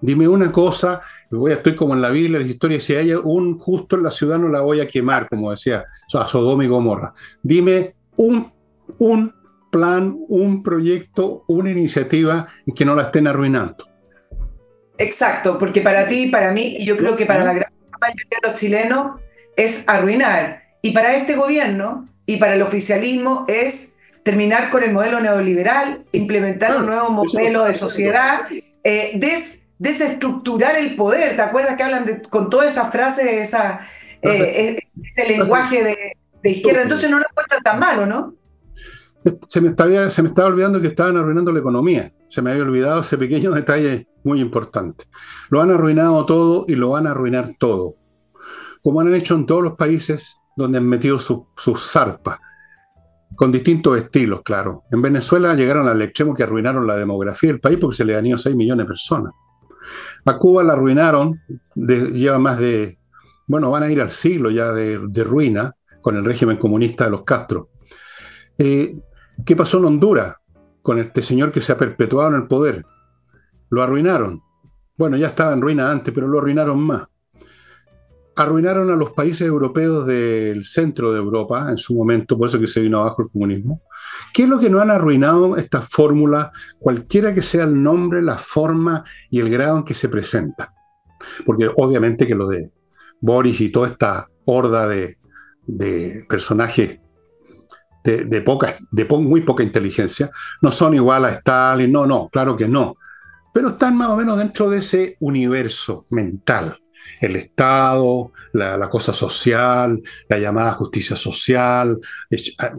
Dime 0.00 0.28
una 0.28 0.52
cosa. 0.52 1.00
Voy, 1.30 1.52
estoy 1.52 1.74
como 1.74 1.94
en 1.94 2.02
la 2.02 2.10
Biblia, 2.10 2.38
la 2.38 2.46
historia. 2.46 2.80
Si 2.80 2.94
hay 2.94 3.12
un 3.12 3.56
justo 3.56 3.96
en 3.96 4.02
la 4.04 4.10
ciudad, 4.10 4.38
no 4.38 4.48
la 4.48 4.60
voy 4.60 4.80
a 4.80 4.88
quemar, 4.88 5.28
como 5.28 5.50
decía 5.50 5.84
Sodoma 6.06 6.64
y 6.64 6.68
Gomorra. 6.68 7.12
Dime 7.42 7.94
un, 8.16 8.52
un 8.98 9.34
plan, 9.78 10.16
un 10.28 10.64
proyecto, 10.64 11.44
una 11.46 11.70
iniciativa 11.70 12.48
y 12.66 12.72
que 12.72 12.84
no 12.84 12.96
la 12.96 13.04
estén 13.04 13.28
arruinando. 13.28 13.88
Exacto, 14.98 15.56
porque 15.56 15.80
para 15.80 16.08
ti 16.08 16.24
y 16.24 16.30
para 16.30 16.50
mí, 16.50 16.78
y 16.80 16.84
yo 16.84 16.96
creo 16.96 17.14
que 17.14 17.26
para 17.26 17.44
la 17.44 17.52
gran 17.52 17.72
mayoría 18.00 18.38
de 18.42 18.48
los 18.48 18.58
chilenos, 18.58 19.20
es 19.56 19.84
arruinar. 19.86 20.64
Y 20.82 20.90
para 20.90 21.14
este 21.14 21.36
gobierno 21.36 22.08
y 22.26 22.38
para 22.38 22.54
el 22.54 22.62
oficialismo 22.62 23.44
es 23.46 23.98
terminar 24.24 24.70
con 24.70 24.82
el 24.82 24.92
modelo 24.92 25.20
neoliberal, 25.20 26.04
implementar 26.10 26.76
un 26.76 26.86
nuevo 26.86 27.10
modelo 27.10 27.64
de 27.64 27.72
sociedad, 27.72 28.40
eh, 28.82 29.20
desestructurar 29.78 30.74
el 30.74 30.96
poder. 30.96 31.36
¿Te 31.36 31.42
acuerdas 31.42 31.76
que 31.76 31.84
hablan 31.84 32.22
con 32.30 32.50
todas 32.50 32.72
esas 32.72 32.90
frases, 32.90 33.26
esa, 33.26 33.78
eh, 34.22 34.76
ese 35.04 35.28
lenguaje 35.28 35.84
de, 35.84 35.96
de 36.42 36.50
izquierda? 36.50 36.82
Entonces 36.82 37.08
no 37.08 37.20
lo 37.20 37.26
encuentran 37.30 37.62
tan 37.62 37.78
malo, 37.78 38.04
¿no? 38.04 38.34
Se 39.46 39.60
me, 39.60 39.68
estaba, 39.68 40.10
se 40.10 40.22
me 40.22 40.28
estaba 40.28 40.48
olvidando 40.48 40.80
que 40.80 40.88
estaban 40.88 41.16
arruinando 41.16 41.52
la 41.52 41.60
economía. 41.60 42.10
Se 42.28 42.42
me 42.42 42.50
había 42.50 42.62
olvidado 42.62 43.00
ese 43.00 43.18
pequeño 43.18 43.50
detalle 43.52 44.08
muy 44.24 44.40
importante. 44.40 45.04
Lo 45.50 45.60
han 45.60 45.70
arruinado 45.70 46.24
todo 46.26 46.64
y 46.68 46.74
lo 46.74 46.90
van 46.90 47.06
a 47.06 47.12
arruinar 47.12 47.56
todo. 47.58 47.94
Como 48.82 49.00
han 49.00 49.14
hecho 49.14 49.34
en 49.34 49.46
todos 49.46 49.62
los 49.62 49.74
países 49.74 50.36
donde 50.56 50.78
han 50.78 50.86
metido 50.86 51.18
sus 51.18 51.80
zarpas. 51.80 52.38
Con 53.36 53.52
distintos 53.52 53.96
estilos, 53.96 54.42
claro. 54.42 54.84
En 54.90 55.00
Venezuela 55.00 55.54
llegaron 55.54 55.86
al 55.86 56.02
extremo 56.02 56.34
que 56.34 56.42
arruinaron 56.42 56.86
la 56.86 56.96
demografía 56.96 57.50
del 57.50 57.60
país 57.60 57.78
porque 57.78 57.96
se 57.96 58.04
le 58.04 58.16
han 58.16 58.26
ido 58.26 58.38
6 58.38 58.56
millones 58.56 58.84
de 58.84 58.88
personas. 58.88 59.32
A 60.24 60.36
Cuba 60.36 60.64
la 60.64 60.72
arruinaron, 60.72 61.40
lleva 61.74 62.38
más 62.38 62.58
de, 62.58 62.98
bueno, 63.46 63.70
van 63.70 63.84
a 63.84 63.90
ir 63.90 64.00
al 64.00 64.10
siglo 64.10 64.50
ya 64.50 64.72
de, 64.72 65.24
ruina 65.24 65.74
con 66.00 66.16
el 66.16 66.24
régimen 66.24 66.56
comunista 66.56 67.04
de 67.04 67.10
los 67.10 67.22
Castro. 67.22 67.70
Eh, 68.58 68.96
¿Qué 69.44 69.56
pasó 69.56 69.78
en 69.78 69.86
Honduras 69.86 70.36
con 70.82 70.98
este 70.98 71.22
señor 71.22 71.52
que 71.52 71.60
se 71.60 71.72
ha 71.72 71.76
perpetuado 71.76 72.30
en 72.30 72.42
el 72.42 72.48
poder? 72.48 72.84
Lo 73.70 73.82
arruinaron. 73.82 74.42
Bueno, 74.96 75.16
ya 75.16 75.28
estaba 75.28 75.52
en 75.52 75.60
ruina 75.60 75.90
antes, 75.90 76.12
pero 76.12 76.26
lo 76.26 76.38
arruinaron 76.38 76.80
más. 76.80 77.06
Arruinaron 78.36 78.90
a 78.90 78.96
los 78.96 79.12
países 79.12 79.46
europeos 79.46 80.06
del 80.06 80.64
centro 80.64 81.12
de 81.12 81.18
Europa 81.18 81.70
en 81.70 81.78
su 81.78 81.94
momento, 81.94 82.38
por 82.38 82.48
eso 82.48 82.60
que 82.60 82.66
se 82.66 82.80
vino 82.80 82.98
abajo 82.98 83.22
el 83.22 83.30
comunismo. 83.30 83.82
¿Qué 84.32 84.44
es 84.44 84.48
lo 84.48 84.58
que 84.58 84.70
no 84.70 84.80
han 84.80 84.90
arruinado 84.90 85.56
esta 85.56 85.80
fórmula, 85.80 86.52
cualquiera 86.78 87.34
que 87.34 87.42
sea 87.42 87.64
el 87.64 87.82
nombre, 87.82 88.22
la 88.22 88.38
forma 88.38 89.04
y 89.30 89.40
el 89.40 89.50
grado 89.50 89.78
en 89.78 89.84
que 89.84 89.94
se 89.94 90.08
presenta? 90.08 90.74
Porque 91.44 91.68
obviamente 91.76 92.26
que 92.26 92.34
lo 92.34 92.48
de 92.48 92.72
Boris 93.20 93.60
y 93.60 93.70
toda 93.70 93.88
esta 93.88 94.28
horda 94.44 94.86
de, 94.86 95.18
de 95.66 96.24
personajes 96.28 97.00
de, 98.16 98.40
poca, 98.40 98.76
de 98.90 99.04
muy 99.04 99.42
poca 99.42 99.62
inteligencia, 99.62 100.30
no 100.62 100.72
son 100.72 100.94
igual 100.94 101.24
a 101.24 101.30
Stalin, 101.30 101.92
no, 101.92 102.06
no, 102.06 102.28
claro 102.28 102.56
que 102.56 102.66
no, 102.66 102.96
pero 103.52 103.68
están 103.70 103.96
más 103.96 104.08
o 104.08 104.16
menos 104.16 104.38
dentro 104.38 104.70
de 104.70 104.78
ese 104.78 105.16
universo 105.20 106.06
mental. 106.10 106.76
el 107.20 107.36
Estado, 107.36 108.32
la, 108.52 108.88
cosa 108.90 109.12
social, 109.12 110.00
la 110.28 110.38
llamada 110.38 110.72
justicia 110.72 111.16
social, 111.16 111.98
ah, 112.58 112.72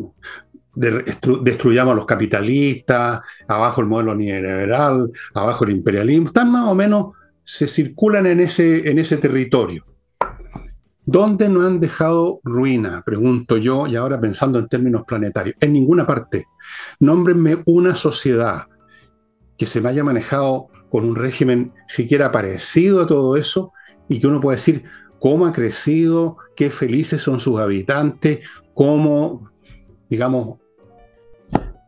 destruyamos 0.76 1.92
a 1.92 1.96
los 1.96 2.06
capitalistas, 2.06 3.22
abajo 3.48 3.82
el 3.82 3.88
modelo 3.88 4.16
neoliberal, 4.16 5.12
abajo 5.34 5.66
el 5.66 5.72
imperialismo, 5.72 6.28
están 6.28 6.52
más 6.52 6.68
o 6.68 6.76
menos, 6.76 7.14
se 7.44 7.68
circulan 7.68 8.28
en 8.28 8.40
ese, 8.40 8.90
en 8.90 9.00
ese 9.00 9.18
territorio. 9.18 9.86
¿Dónde 11.12 11.50
no 11.50 11.66
han 11.66 11.80
dejado 11.80 12.40
ruina? 12.44 13.02
Pregunto 13.04 13.58
yo, 13.58 13.88
y 13.88 13.96
ahora 13.96 14.22
pensando 14.22 14.60
en 14.60 14.68
términos 14.68 15.06
planetarios. 15.08 15.56
En 15.60 15.74
ninguna 15.74 16.06
parte. 16.06 16.46
Nómbrenme 17.00 17.64
una 17.66 17.96
sociedad 17.96 18.68
que 19.58 19.66
se 19.66 19.86
haya 19.88 20.04
manejado 20.04 20.68
con 20.92 21.06
un 21.06 21.16
régimen 21.16 21.74
siquiera 21.88 22.32
parecido 22.32 23.02
a 23.02 23.08
todo 23.08 23.38
eso 23.38 23.72
y 24.08 24.20
que 24.20 24.28
uno 24.28 24.40
pueda 24.40 24.58
decir 24.58 24.84
cómo 25.20 25.48
ha 25.48 25.52
crecido, 25.52 26.38
qué 26.56 26.70
felices 26.70 27.24
son 27.24 27.40
sus 27.40 27.60
habitantes, 27.60 28.48
cómo, 28.76 29.50
digamos, 30.12 30.60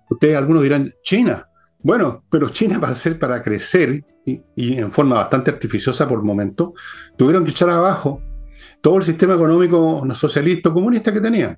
ustedes 0.10 0.36
algunos 0.36 0.64
dirán, 0.64 0.92
China. 1.04 1.48
Bueno, 1.84 2.24
pero 2.32 2.50
China 2.50 2.80
va 2.80 2.90
a 2.90 2.96
ser 2.96 3.20
para 3.20 3.44
crecer 3.44 4.04
y, 4.26 4.42
y 4.56 4.80
en 4.80 4.92
forma 4.92 5.18
bastante 5.18 5.52
artificiosa 5.52 6.08
por 6.08 6.18
el 6.18 6.26
momento, 6.26 6.74
tuvieron 7.16 7.46
que 7.46 7.52
echar 7.52 7.70
abajo 7.70 8.20
todo 8.82 8.98
el 8.98 9.04
sistema 9.04 9.36
económico 9.36 10.04
socialista 10.14 10.72
comunista 10.72 11.14
que 11.14 11.22
tenían. 11.22 11.58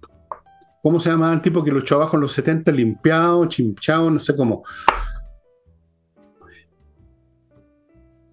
¿Cómo 0.82 1.00
se 1.00 1.10
llama 1.10 1.32
el 1.32 1.42
tipo 1.42 1.64
que 1.64 1.72
lo 1.72 1.80
echó 1.80 1.96
abajo 1.96 2.18
en 2.18 2.22
los 2.22 2.34
70, 2.34 2.72
limpiado, 2.72 3.46
chinchado, 3.46 4.12
no 4.12 4.20
sé 4.20 4.36
cómo? 4.36 4.64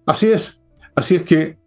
Así 0.05 0.27
es. 0.27 0.59
Así 0.93 1.15
es 1.15 1.23
que 1.23 1.57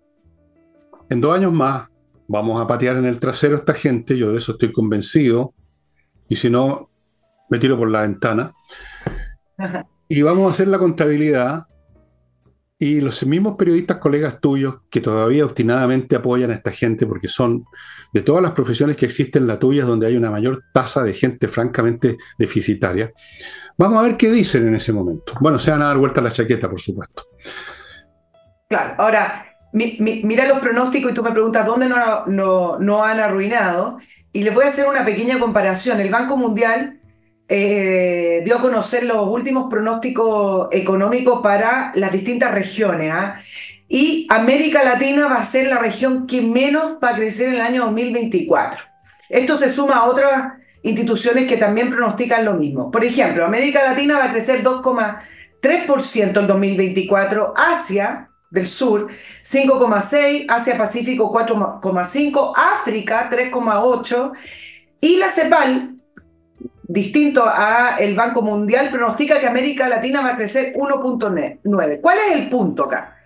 en 1.08 1.20
dos 1.22 1.34
años 1.34 1.52
más 1.52 1.88
vamos 2.28 2.60
a 2.60 2.66
patear 2.66 2.96
en 2.96 3.06
el 3.06 3.18
trasero 3.18 3.56
a 3.56 3.58
esta 3.58 3.72
gente, 3.72 4.18
yo 4.18 4.32
de 4.32 4.38
eso 4.38 4.52
estoy 4.52 4.72
convencido, 4.72 5.54
y 6.28 6.36
si 6.36 6.50
no, 6.50 6.90
me 7.48 7.58
tiro 7.58 7.78
por 7.78 7.90
la 7.90 8.02
ventana. 8.02 8.52
Y 10.06 10.20
vamos 10.20 10.46
a 10.46 10.52
hacer 10.52 10.68
la 10.68 10.78
contabilidad 10.78 11.66
y 12.84 13.00
los 13.00 13.24
mismos 13.24 13.56
periodistas, 13.56 13.96
colegas 13.96 14.42
tuyos, 14.42 14.82
que 14.90 15.00
todavía 15.00 15.46
obstinadamente 15.46 16.16
apoyan 16.16 16.50
a 16.50 16.54
esta 16.54 16.70
gente, 16.70 17.06
porque 17.06 17.28
son 17.28 17.64
de 18.12 18.20
todas 18.20 18.42
las 18.42 18.52
profesiones 18.52 18.94
que 18.94 19.06
existen, 19.06 19.46
la 19.46 19.58
tuya 19.58 19.84
es 19.84 19.88
donde 19.88 20.06
hay 20.06 20.18
una 20.18 20.30
mayor 20.30 20.64
tasa 20.70 21.02
de 21.02 21.14
gente 21.14 21.48
francamente 21.48 22.18
deficitaria. 22.38 23.10
Vamos 23.78 23.98
a 23.98 24.02
ver 24.02 24.18
qué 24.18 24.30
dicen 24.30 24.68
en 24.68 24.74
ese 24.74 24.92
momento. 24.92 25.32
Bueno, 25.40 25.58
se 25.58 25.70
van 25.70 25.80
a 25.80 25.86
dar 25.86 25.96
vuelta 25.96 26.20
la 26.20 26.30
chaqueta, 26.30 26.68
por 26.68 26.78
supuesto. 26.78 27.24
Claro, 28.68 28.96
ahora, 28.98 29.46
mira 29.72 30.46
los 30.46 30.58
pronósticos 30.58 31.12
y 31.12 31.14
tú 31.14 31.22
me 31.22 31.32
preguntas 31.32 31.64
dónde 31.64 31.88
no 31.88 33.02
han 33.02 33.18
arruinado. 33.18 33.96
Y 34.30 34.42
les 34.42 34.52
voy 34.52 34.64
a 34.64 34.66
hacer 34.66 34.86
una 34.86 35.06
pequeña 35.06 35.38
comparación. 35.38 36.00
El 36.00 36.10
Banco 36.10 36.36
Mundial 36.36 37.00
eh, 37.48 38.42
dio 38.44 38.56
a 38.56 38.60
conocer 38.60 39.04
los 39.04 39.28
últimos 39.28 39.68
pronósticos 39.68 40.68
económicos 40.72 41.40
para 41.42 41.92
las 41.94 42.12
distintas 42.12 42.52
regiones. 42.52 43.10
¿ah? 43.12 43.34
Y 43.88 44.26
América 44.30 44.82
Latina 44.82 45.28
va 45.28 45.36
a 45.36 45.44
ser 45.44 45.66
la 45.66 45.78
región 45.78 46.26
que 46.26 46.40
menos 46.40 46.96
va 47.02 47.10
a 47.10 47.14
crecer 47.14 47.48
en 47.48 47.54
el 47.54 47.60
año 47.60 47.84
2024. 47.84 48.80
Esto 49.28 49.56
se 49.56 49.68
suma 49.68 49.96
a 49.96 50.04
otras 50.04 50.52
instituciones 50.82 51.46
que 51.46 51.56
también 51.56 51.90
pronostican 51.90 52.44
lo 52.44 52.54
mismo. 52.54 52.90
Por 52.90 53.04
ejemplo, 53.04 53.44
América 53.44 53.82
Latina 53.84 54.18
va 54.18 54.24
a 54.24 54.30
crecer 54.32 54.62
2,3% 54.62 56.38
en 56.40 56.46
2024, 56.46 57.54
Asia 57.56 58.30
del 58.50 58.66
Sur 58.66 59.08
5,6%, 59.42 60.46
Asia 60.48 60.78
Pacífico 60.78 61.32
4,5%, 61.32 62.52
África 62.54 63.28
3,8% 63.30 64.32
y 65.00 65.16
la 65.16 65.28
CEPAL 65.28 65.93
distinto 66.86 67.44
a 67.46 67.96
el 67.98 68.14
Banco 68.14 68.42
Mundial, 68.42 68.90
pronostica 68.90 69.40
que 69.40 69.46
América 69.46 69.88
Latina 69.88 70.20
va 70.20 70.30
a 70.30 70.36
crecer 70.36 70.72
1.9. 70.74 72.00
¿Cuál 72.00 72.18
es 72.18 72.32
el 72.34 72.48
punto 72.48 72.84
acá? 72.84 73.16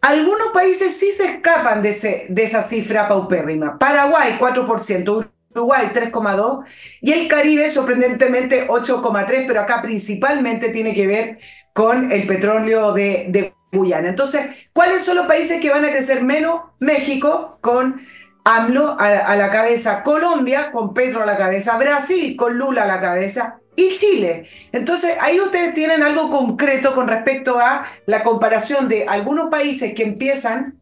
Algunos 0.00 0.48
países 0.52 0.96
sí 0.96 1.10
se 1.10 1.24
escapan 1.24 1.82
de, 1.82 1.88
ese, 1.88 2.26
de 2.28 2.42
esa 2.42 2.62
cifra 2.62 3.08
paupérrima. 3.08 3.78
Paraguay 3.78 4.36
4%, 4.38 5.30
Uruguay 5.54 5.90
3,2% 5.92 6.64
y 7.00 7.12
el 7.12 7.28
Caribe 7.28 7.68
sorprendentemente 7.68 8.68
8,3%, 8.68 9.44
pero 9.46 9.60
acá 9.60 9.82
principalmente 9.82 10.68
tiene 10.68 10.94
que 10.94 11.06
ver 11.06 11.38
con 11.72 12.12
el 12.12 12.26
petróleo 12.26 12.92
de, 12.92 13.26
de 13.30 13.54
Guyana. 13.72 14.08
Entonces, 14.08 14.70
¿cuáles 14.72 15.02
son 15.02 15.16
los 15.16 15.26
países 15.26 15.60
que 15.60 15.70
van 15.70 15.84
a 15.84 15.90
crecer 15.90 16.22
menos? 16.22 16.60
México 16.78 17.58
con 17.60 17.96
AMLO 18.46 18.96
a, 18.96 19.34
la 19.34 19.50
cabeza, 19.50 20.04
Colombia 20.04 20.70
con 20.70 20.94
Petro 20.94 21.20
a 21.20 21.26
la 21.26 21.36
cabeza, 21.36 21.76
Brasil 21.78 22.36
con 22.36 22.56
Lula 22.56 22.84
a 22.84 22.86
la 22.86 23.00
cabeza 23.00 23.58
y 23.74 23.88
Chile. 23.96 24.42
Entonces 24.70 25.16
ahí 25.20 25.40
ustedes 25.40 25.74
tienen 25.74 26.04
algo 26.04 26.30
concreto 26.30 26.94
con 26.94 27.08
respecto 27.08 27.58
a 27.58 27.82
la 28.06 28.22
comparación 28.22 28.88
de 28.88 29.04
algunos 29.06 29.48
países 29.48 29.94
que 29.94 30.04
empiezan 30.04 30.75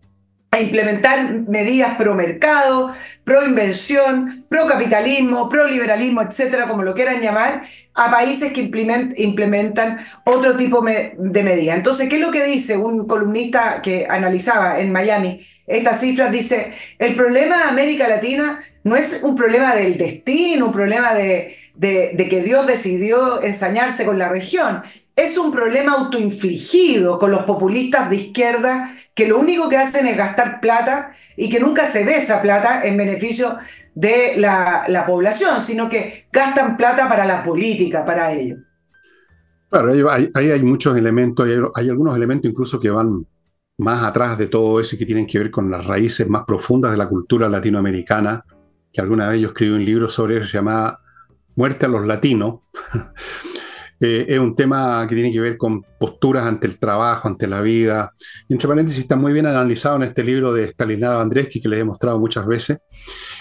a 0.55 0.61
implementar 0.61 1.43
medidas 1.49 1.97
pro 1.97 2.15
mercado, 2.15 2.93
pro 3.25 3.45
invención, 3.45 4.45
pro 4.49 4.67
capitalismo, 4.67 5.49
pro 5.49 5.67
liberalismo, 5.67 6.23
etcétera, 6.23 6.69
como 6.69 6.83
lo 6.83 6.95
quieran 6.95 7.21
llamar, 7.21 7.61
a 7.95 8.11
países 8.11 8.53
que 8.53 8.61
implementan 8.61 9.99
otro 10.25 10.57
tipo 10.57 10.81
de 10.83 11.43
medidas. 11.43 11.77
Entonces, 11.77 12.09
¿qué 12.09 12.17
es 12.17 12.21
lo 12.21 12.31
que 12.31 12.45
dice 12.45 12.77
un 12.77 13.07
columnista 13.07 13.83
que 13.83 14.07
analizaba 14.09 14.79
en 14.79 14.93
Miami 14.93 15.41
estas 15.67 16.01
cifras? 16.01 16.31
Dice, 16.31 16.71
el 16.99 17.15
problema 17.17 17.59
de 17.59 17.65
América 17.65 18.07
Latina 18.07 18.61
no 18.85 18.97
es 18.97 19.23
un 19.23 19.35
problema 19.35 19.75
del 19.75 19.99
destino, 19.99 20.67
un 20.67 20.73
problema 20.73 21.15
de, 21.15 21.57
de 21.75 22.29
que 22.31 22.43
Dios 22.43 22.67
decidió 22.67 23.43
ensañarse 23.43 24.05
con 24.05 24.19
la 24.19 24.29
región, 24.29 24.83
es 25.17 25.39
un 25.39 25.53
problema 25.53 25.93
autoinfligido 25.93 27.19
con 27.19 27.31
los 27.31 27.45
populistas 27.45 28.11
de 28.11 28.17
izquierda 28.17 28.91
que 29.15 29.29
lo 29.29 29.39
único 29.39 29.69
que 29.69 29.77
hacen 29.77 30.07
es 30.07 30.17
gastar 30.17 30.61
plata 30.61 31.11
y 31.37 31.49
que 31.49 31.61
nunca 31.61 31.85
se 31.85 32.05
ve 32.05 32.17
esa 32.17 32.43
plata 32.43 32.85
en 32.85 32.97
beneficio 32.97 33.57
de 33.95 34.35
la, 34.37 35.05
población, 35.07 35.61
sino 35.61 35.89
que 35.89 36.27
gastan 36.33 36.77
plata 36.77 37.09
para 37.09 37.25
la 37.25 37.43
política, 37.43 38.05
para 38.05 38.33
ello. 38.33 38.57
Claro, 39.71 39.93
ahí 39.93 40.51
hay, 40.51 40.63
muchos 40.63 40.97
elementos, 40.97 41.49
hay, 41.77 41.89
algunos 41.89 42.17
elementos 42.17 42.51
incluso 42.51 42.81
que 42.81 42.91
van 42.91 43.27
más 43.79 44.03
atrás 44.03 44.37
de 44.39 44.47
todo 44.47 44.81
eso 44.81 44.95
y 44.95 44.99
que 44.99 45.07
tienen 45.07 45.27
que 45.27 45.39
ver 45.39 45.51
con 45.51 45.71
las 45.71 45.85
raíces 45.87 46.29
más 46.29 46.45
profundas 46.45 46.93
de 46.93 46.97
la 46.97 47.09
cultura 47.09 47.49
latinoamericana, 47.49 48.45
que 48.93 49.01
alguna 49.01 49.29
vez 49.29 49.41
yo 49.41 49.49
escribí 49.49 49.73
un 49.73 49.85
libro 49.85 50.09
sobre 50.09 50.39
eso, 50.39 50.47
se 50.47 50.61
Muerte 51.57 51.87
a 51.87 51.89
los 51.89 52.05
Latinos. 52.05 52.61
Eh, 54.01 54.27
es 54.29 54.39
un 54.39 54.55
tema 54.55 55.07
que 55.09 55.15
tiene 55.15 55.33
que 55.33 55.41
ver 55.41 55.57
con 55.57 55.83
posturas 55.99 56.45
ante 56.45 56.67
el 56.67 56.79
trabajo, 56.79 57.29
ante 57.29 57.47
la 57.47 57.61
vida. 57.63 58.13
Entre 58.49 58.69
paréntesis, 58.69 59.01
está 59.01 59.17
muy 59.17 59.33
bien 59.33 59.47
analizado 59.47 59.97
en 59.97 60.03
este 60.03 60.25
libro 60.25 60.53
de 60.53 60.65
Stanislao 60.65 61.21
Andreski, 61.21 61.61
que 61.61 61.69
les 61.69 61.81
he 61.81 61.85
mostrado 61.85 62.19
muchas 62.19 62.47
veces. 62.47 62.79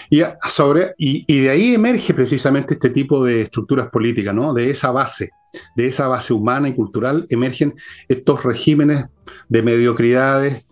Y, 0.09 0.21
sobre, 0.49 0.93
y, 0.97 1.41
de 1.41 1.49
ahí 1.49 1.73
emerge 1.73 2.13
precisamente 2.13 2.75
este 2.75 2.89
tipo 2.91 3.23
de 3.23 3.41
estructuras 3.41 3.89
políticas, 3.89 4.33
¿no? 4.33 4.53
De 4.53 4.69
esa 4.69 4.91
base, 4.91 5.31
de 5.75 5.87
esa 5.87 6.07
base 6.07 6.33
humana 6.33 6.67
y 6.67 6.73
cultural, 6.73 7.25
emergen 7.29 7.73
estos 8.07 8.43
regímenes 8.43 9.05
de 9.49 9.61
mediocridades, 9.61 10.65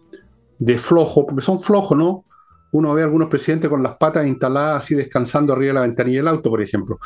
de 0.59 0.77
flojo, 0.77 1.25
porque 1.25 1.43
son 1.43 1.59
flojos, 1.59 1.97
¿no? 1.97 2.25
Uno 2.73 2.93
ve 2.93 3.01
a 3.01 3.05
algunos 3.05 3.27
presidentes 3.27 3.69
con 3.69 3.83
las 3.83 3.97
patas 3.97 4.27
instaladas 4.27 4.83
así 4.83 4.95
descansando 4.95 5.51
arriba 5.53 5.69
de 5.69 5.73
la 5.73 5.81
ventanilla 5.81 6.19
del 6.19 6.27
auto, 6.27 6.49
por 6.49 6.61
ejemplo. 6.61 6.99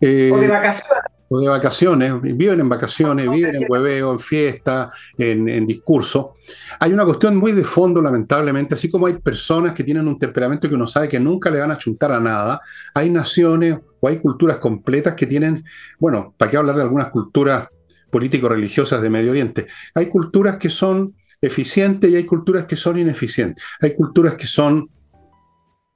Eh, 0.00 0.30
o 0.32 0.38
de 0.38 0.48
vacaciones 0.48 1.15
o 1.28 1.40
de 1.40 1.48
vacaciones, 1.48 2.20
viven 2.20 2.60
en 2.60 2.68
vacaciones, 2.68 3.28
viven 3.30 3.56
en 3.56 3.64
hueveo, 3.68 4.12
en 4.12 4.20
fiesta, 4.20 4.88
en, 5.18 5.66
discurso. 5.66 6.34
Hay 6.78 6.92
una 6.92 7.04
cuestión 7.04 7.36
muy 7.36 7.52
de 7.52 7.64
fondo, 7.64 8.00
lamentablemente, 8.00 8.74
así 8.74 8.88
como 8.88 9.06
hay 9.06 9.14
personas 9.14 9.72
que 9.72 9.84
tienen 9.84 10.06
un 10.06 10.18
temperamento 10.18 10.68
que 10.68 10.74
uno 10.74 10.86
sabe 10.86 11.08
que 11.08 11.18
nunca 11.18 11.50
le 11.50 11.58
van 11.58 11.70
a 11.72 11.78
chuntar 11.78 12.12
a 12.12 12.20
nada, 12.20 12.60
hay 12.94 13.10
naciones 13.10 13.78
o 14.00 14.08
hay 14.08 14.18
culturas 14.18 14.58
completas 14.58 15.14
que 15.14 15.26
tienen, 15.26 15.64
bueno, 15.98 16.34
¿para 16.36 16.50
qué 16.50 16.56
hablar 16.56 16.76
de 16.76 16.82
algunas 16.82 17.08
culturas 17.08 17.68
político-religiosas 18.10 19.02
de 19.02 19.10
Medio 19.10 19.32
Oriente? 19.32 19.66
Hay 19.94 20.06
culturas 20.06 20.56
que 20.56 20.70
son 20.70 21.14
eficientes 21.40 22.10
y 22.10 22.16
hay 22.16 22.24
culturas 22.24 22.66
que 22.66 22.76
son 22.76 22.98
ineficientes. 22.98 23.64
Hay 23.80 23.94
culturas 23.94 24.34
que 24.34 24.46
son 24.46 24.88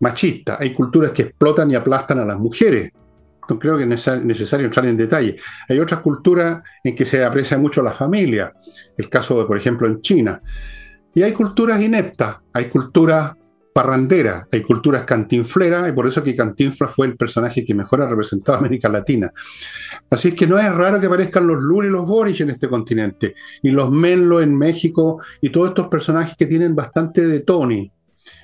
machistas, 0.01 0.61
hay 0.61 0.72
culturas 0.72 1.12
que 1.12 1.22
explotan 1.22 1.70
y 1.70 1.74
aplastan 1.74 2.18
a 2.18 2.24
las 2.24 2.39
mujeres 2.39 2.91
creo 3.59 3.76
que 3.76 3.84
es 3.84 4.09
necesario 4.24 4.66
entrar 4.66 4.86
en 4.86 4.96
detalle. 4.96 5.36
Hay 5.68 5.78
otras 5.78 6.01
culturas 6.01 6.62
en 6.84 6.94
que 6.94 7.05
se 7.05 7.24
aprecia 7.24 7.59
mucho 7.59 7.82
la 7.82 7.92
familia, 7.92 8.53
el 8.96 9.09
caso 9.09 9.38
de, 9.38 9.46
por 9.46 9.57
ejemplo, 9.57 9.86
en 9.86 10.01
China. 10.01 10.40
Y 11.14 11.22
hay 11.22 11.32
culturas 11.32 11.80
ineptas, 11.80 12.36
hay 12.53 12.66
culturas 12.66 13.32
parrandera, 13.72 14.46
hay 14.51 14.62
culturas 14.62 15.05
cantinfleras, 15.05 15.88
y 15.88 15.92
por 15.92 16.07
eso 16.07 16.22
que 16.22 16.34
Cantinflas 16.34 16.94
fue 16.94 17.07
el 17.07 17.16
personaje 17.16 17.64
que 17.64 17.74
mejor 17.74 18.03
ha 18.03 18.09
representado 18.09 18.59
América 18.59 18.88
Latina. 18.88 19.32
Así 20.11 20.28
es 20.28 20.34
que 20.34 20.46
no 20.46 20.59
es 20.59 20.72
raro 20.74 21.01
que 21.01 21.07
aparezcan 21.07 21.46
los 21.46 21.61
Lula 21.61 21.88
y 21.88 21.90
los 21.90 22.07
Boris 22.07 22.40
en 22.40 22.51
este 22.51 22.68
continente, 22.68 23.34
y 23.62 23.70
los 23.70 23.90
Menlo 23.90 24.40
en 24.40 24.57
México, 24.57 25.22
y 25.40 25.51
todos 25.51 25.68
estos 25.68 25.88
personajes 25.88 26.36
que 26.36 26.46
tienen 26.46 26.74
bastante 26.74 27.26
de 27.26 27.40
Tony, 27.40 27.90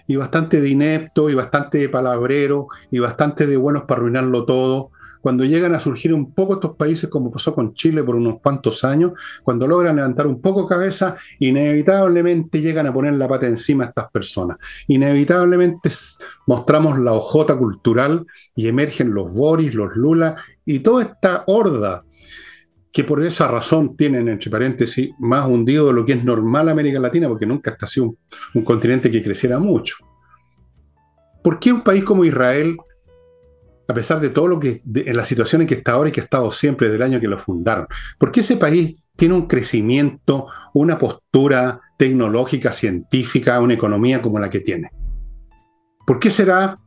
y 0.06 0.16
bastante 0.16 0.60
de 0.60 0.68
inepto, 0.68 1.28
y 1.28 1.34
bastante 1.34 1.78
de 1.78 1.88
palabrero, 1.88 2.68
y 2.90 3.00
bastante 3.00 3.46
de 3.46 3.56
buenos 3.56 3.82
para 3.82 4.00
arruinarlo 4.00 4.44
todo, 4.44 4.92
cuando 5.26 5.44
llegan 5.44 5.74
a 5.74 5.80
surgir 5.80 6.14
un 6.14 6.32
poco 6.32 6.54
estos 6.54 6.76
países, 6.76 7.10
como 7.10 7.32
pasó 7.32 7.52
con 7.52 7.74
Chile 7.74 8.04
por 8.04 8.14
unos 8.14 8.40
cuantos 8.40 8.84
años, 8.84 9.10
cuando 9.42 9.66
logran 9.66 9.96
levantar 9.96 10.24
un 10.28 10.40
poco 10.40 10.64
cabeza, 10.64 11.16
inevitablemente 11.40 12.60
llegan 12.60 12.86
a 12.86 12.94
poner 12.94 13.14
la 13.14 13.26
pata 13.26 13.48
encima 13.48 13.82
a 13.82 13.86
estas 13.88 14.08
personas. 14.12 14.56
Inevitablemente 14.86 15.90
mostramos 16.46 17.00
la 17.00 17.12
ojota 17.12 17.58
cultural 17.58 18.24
y 18.54 18.68
emergen 18.68 19.12
los 19.12 19.32
Boris, 19.32 19.74
los 19.74 19.96
Lula 19.96 20.36
y 20.64 20.78
toda 20.78 21.02
esta 21.02 21.42
horda 21.48 22.04
que 22.92 23.02
por 23.02 23.20
esa 23.24 23.48
razón 23.48 23.96
tienen, 23.96 24.28
entre 24.28 24.48
paréntesis, 24.48 25.10
más 25.18 25.44
hundido 25.48 25.88
de 25.88 25.92
lo 25.92 26.06
que 26.06 26.12
es 26.12 26.22
normal 26.22 26.68
América 26.68 27.00
Latina, 27.00 27.26
porque 27.26 27.46
nunca 27.46 27.76
ha 27.80 27.86
sido 27.88 28.14
un 28.54 28.62
continente 28.62 29.10
que 29.10 29.24
creciera 29.24 29.58
mucho. 29.58 29.96
¿Por 31.42 31.58
qué 31.58 31.72
un 31.72 31.82
país 31.82 32.04
como 32.04 32.24
Israel 32.24 32.76
a 33.88 33.94
pesar 33.94 34.20
de 34.20 34.30
todo 34.30 34.48
lo 34.48 34.58
que, 34.58 34.82
en 34.84 35.16
la 35.16 35.24
situación 35.24 35.62
en 35.62 35.68
que 35.68 35.74
está 35.74 35.92
ahora 35.92 36.08
y 36.08 36.12
que 36.12 36.20
ha 36.20 36.24
estado 36.24 36.50
siempre 36.50 36.88
desde 36.88 36.96
el 36.96 37.02
año 37.02 37.20
que 37.20 37.28
lo 37.28 37.38
fundaron. 37.38 37.86
¿Por 38.18 38.32
qué 38.32 38.40
ese 38.40 38.56
país 38.56 38.96
tiene 39.14 39.34
un 39.34 39.46
crecimiento, 39.46 40.46
una 40.74 40.98
postura 40.98 41.80
tecnológica, 41.96 42.72
científica, 42.72 43.60
una 43.60 43.74
economía 43.74 44.20
como 44.20 44.38
la 44.38 44.50
que 44.50 44.60
tiene? 44.60 44.90
¿Por 46.06 46.18
qué 46.18 46.30
será? 46.30 46.78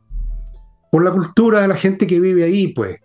Por 0.90 1.04
la 1.04 1.10
cultura 1.10 1.60
de 1.60 1.68
la 1.68 1.76
gente 1.76 2.06
que 2.06 2.20
vive 2.20 2.44
ahí, 2.44 2.68
pues. 2.68 2.98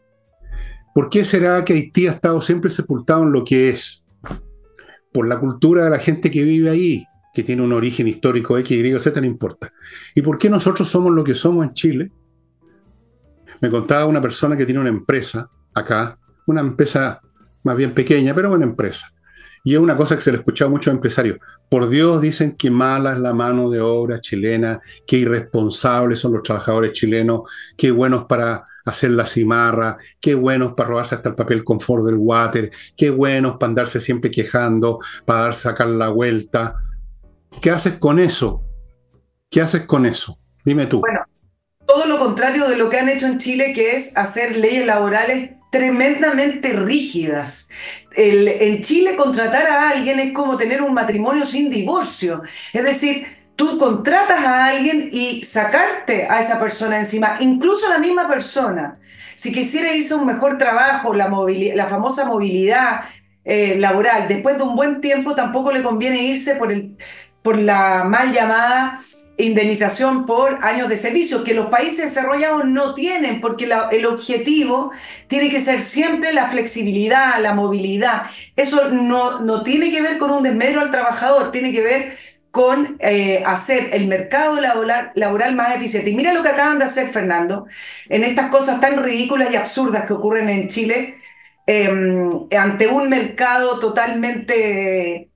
¿Por 0.93 1.09
qué 1.09 1.25
será 1.25 1.63
que 1.63 1.73
Haití 1.73 2.07
ha 2.07 2.11
estado 2.11 2.41
siempre 2.41 2.71
sepultado 2.71 3.23
en 3.23 3.31
lo 3.31 3.43
que 3.43 3.69
es? 3.69 4.05
Por 5.13 5.27
la 5.27 5.39
cultura 5.39 5.85
de 5.85 5.89
la 5.89 5.99
gente 5.99 6.31
que 6.31 6.43
vive 6.43 6.69
ahí, 6.69 7.05
que 7.33 7.43
tiene 7.43 7.61
un 7.61 7.73
origen 7.73 8.07
histórico 8.07 8.57
X, 8.57 8.77
Y, 8.77 8.99
Z, 8.99 9.21
no 9.21 9.27
importa. 9.27 9.71
¿Y 10.15 10.21
por 10.21 10.37
qué 10.37 10.49
nosotros 10.49 10.87
somos 10.87 11.13
lo 11.13 11.23
que 11.23 11.35
somos 11.35 11.65
en 11.65 11.73
Chile? 11.73 12.11
Me 13.61 13.69
contaba 13.69 14.05
una 14.05 14.21
persona 14.21 14.57
que 14.57 14.65
tiene 14.65 14.81
una 14.81 14.89
empresa 14.89 15.49
acá, 15.73 16.17
una 16.45 16.61
empresa 16.61 17.21
más 17.63 17.75
bien 17.75 17.93
pequeña, 17.93 18.33
pero 18.33 18.51
una 18.51 18.65
empresa. 18.65 19.11
Y 19.63 19.73
es 19.73 19.79
una 19.79 19.97
cosa 19.97 20.15
que 20.15 20.21
se 20.21 20.31
le 20.31 20.37
escuchado 20.37 20.69
a 20.69 20.71
muchos 20.71 20.93
empresarios. 20.93 21.39
Por 21.69 21.89
Dios 21.89 22.21
dicen 22.21 22.55
que 22.55 22.69
mala 22.69 23.13
es 23.13 23.19
la 23.19 23.33
mano 23.33 23.69
de 23.69 23.81
obra 23.81 24.19
chilena, 24.21 24.79
que 25.07 25.17
irresponsables 25.17 26.19
son 26.19 26.33
los 26.33 26.43
trabajadores 26.43 26.93
chilenos, 26.93 27.41
qué 27.75 27.89
buenos 27.89 28.25
para 28.25 28.67
hacer 28.85 29.09
la 29.09 29.25
cimarra, 29.25 29.97
qué 30.21 30.35
buenos 30.35 30.73
para 30.73 30.89
robarse 30.89 31.15
hasta 31.15 31.29
el 31.29 31.35
papel 31.35 31.63
confort 31.63 32.05
del 32.05 32.17
water, 32.17 32.69
qué 32.95 33.09
buenos 33.09 33.53
para 33.53 33.69
andarse 33.69 33.99
siempre 33.99 34.29
quejando, 34.29 34.99
para 35.25 35.41
dar 35.41 35.53
sacar 35.55 35.87
la 35.87 36.09
vuelta. 36.09 36.75
¿Qué 37.59 37.71
haces 37.71 37.93
con 37.93 38.19
eso? 38.19 38.63
¿Qué 39.49 39.61
haces 39.61 39.85
con 39.87 40.05
eso? 40.05 40.37
Dime 40.63 40.85
tú. 40.85 40.99
Bueno, 40.99 41.21
todo 41.85 42.05
lo 42.05 42.19
contrario 42.19 42.67
de 42.67 42.77
lo 42.77 42.89
que 42.89 42.99
han 42.99 43.09
hecho 43.09 43.27
en 43.27 43.37
Chile, 43.37 43.73
que 43.73 43.95
es 43.95 44.17
hacer 44.17 44.57
leyes 44.57 44.85
laborales 44.85 45.51
tremendamente 45.71 46.71
rígidas. 46.71 47.69
en 48.17 48.81
Chile 48.81 49.17
contratar 49.17 49.67
a 49.67 49.89
alguien 49.89 50.19
es 50.19 50.31
como 50.31 50.55
tener 50.55 50.81
un 50.81 50.93
matrimonio 50.93 51.43
sin 51.43 51.69
divorcio. 51.69 52.41
Es 52.71 52.83
decir, 52.83 53.27
tú 53.55 53.77
contratas 53.77 54.39
a 54.39 54.67
alguien 54.67 55.09
y 55.11 55.43
sacarte 55.43 56.27
a 56.29 56.39
esa 56.39 56.59
persona 56.59 56.97
encima, 56.97 57.35
incluso 57.39 57.89
la 57.89 57.97
misma 57.97 58.27
persona. 58.27 58.99
Si 59.33 59.51
quisiera 59.51 59.93
irse 59.93 60.13
a 60.13 60.17
un 60.17 60.25
mejor 60.25 60.57
trabajo, 60.57 61.13
la, 61.13 61.27
famosa 61.89 62.23
movilidad 62.23 63.01
eh, 63.43 63.75
laboral, 63.77 64.29
después 64.29 64.57
de 64.57 64.63
un 64.63 64.77
buen 64.77 65.01
tiempo 65.01 65.35
tampoco 65.35 65.73
le 65.73 65.83
conviene 65.83 66.23
irse 66.23 66.55
por 66.55 67.57
la 67.57 68.05
mal 68.05 68.31
llamada 68.31 68.97
indemnización 69.37 70.25
por 70.25 70.59
años 70.63 70.87
de 70.87 70.97
servicio, 70.97 71.43
que 71.43 71.53
los 71.53 71.67
países 71.67 72.05
desarrollados 72.05 72.65
no 72.65 72.93
tienen, 72.93 73.41
porque 73.41 73.69
el 73.91 74.05
objetivo 74.05 74.91
tiene 75.27 75.49
que 75.49 75.59
ser 75.59 75.81
siempre 75.81 76.33
la 76.33 76.49
flexibilidad, 76.49 77.39
la 77.41 77.53
movilidad. 77.53 78.23
Eso 78.55 78.89
no, 78.89 79.39
no 79.39 79.63
tiene 79.63 79.91
que 79.91 80.01
ver 80.01 80.17
con 80.17 80.31
un 80.31 80.43
desmedro 80.43 80.81
al 80.81 80.91
trabajador, 80.91 81.51
tiene 81.51 81.71
que 81.71 81.81
ver 81.81 82.13
con 82.55 82.95
eh, 82.99 83.43
hacer 83.45 83.89
el 83.91 84.07
mercado 84.07 84.61
laboral, 84.61 85.55
más 85.55 85.75
eficiente. 85.75 86.11
Y 86.11 86.15
mira 86.15 86.33
lo 86.33 86.41
que 86.41 86.47
acaban 86.47 86.79
de 86.79 86.85
hacer, 86.85 87.09
Fernando, 87.09 87.65
en 88.07 88.23
estas 88.23 88.49
cosas 88.49 88.79
tan 88.79 89.03
ridículas 89.03 89.51
y 89.51 89.57
absurdas 89.57 90.05
que 90.05 90.13
ocurren 90.13 90.47
en 90.47 90.69
Chile, 90.69 91.15
em, 91.67 92.29
ante 92.57 92.87
un 92.87 93.09
mercado 93.09 93.79
totalmente 93.79 95.31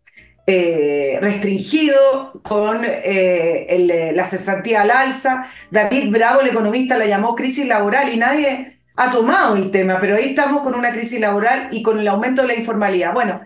eh, 0.52 1.20
restringido, 1.22 2.41
con 2.41 2.84
eh, 2.84 3.68
eh, 3.70 4.12
la 4.16 4.26
cesantía 4.26 4.82
al 4.82 4.89
alza. 4.89 5.45
David 5.70 6.12
Bravo, 6.12 6.41
el 6.41 6.47
economista, 6.47 6.97
la 6.97 7.06
llamó 7.06 7.36
crisis 7.36 7.68
laboral 7.68 8.12
y 8.12 8.18
nadie 8.18 8.80
ha 8.95 9.12
tomado 9.12 9.56
el 9.56 9.70
tema, 9.70 10.00
pero 10.00 10.16
ahí 10.16 10.30
estamos 10.30 10.64
con 10.64 10.74
una 10.74 10.91
crisis 10.91 11.20
laboral 11.20 11.68
y 11.70 11.84
con 11.84 12.00
el 12.00 12.08
aumento 12.08 12.41
de 12.41 12.47
la 12.47 12.56
informalidad. 12.56 13.14
Bueno, 13.14 13.41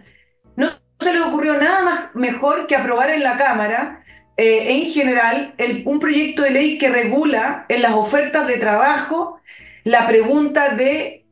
no 0.56 0.68
se 0.98 1.14
le 1.14 1.20
ocurrió 1.20 1.58
nada 1.58 1.84
más 1.84 2.00
mejor 2.14 2.68
que 2.68 2.78
aprobar 2.78 3.10
en 3.10 3.24
la 3.24 3.36
Cámara 3.36 4.00
en 4.36 4.86
general 4.88 5.54
un 5.86 6.00
proyecto 6.00 6.42
de 6.42 6.50
ley 6.52 6.78
que 6.80 6.90
regula 6.90 7.66
en 7.70 7.84
las 7.84 7.94
ofertas 7.94 8.48
de 8.48 8.58
trabajo 8.58 9.40
la 9.84 10.08
pregunta 10.08 10.70
de 10.70 11.28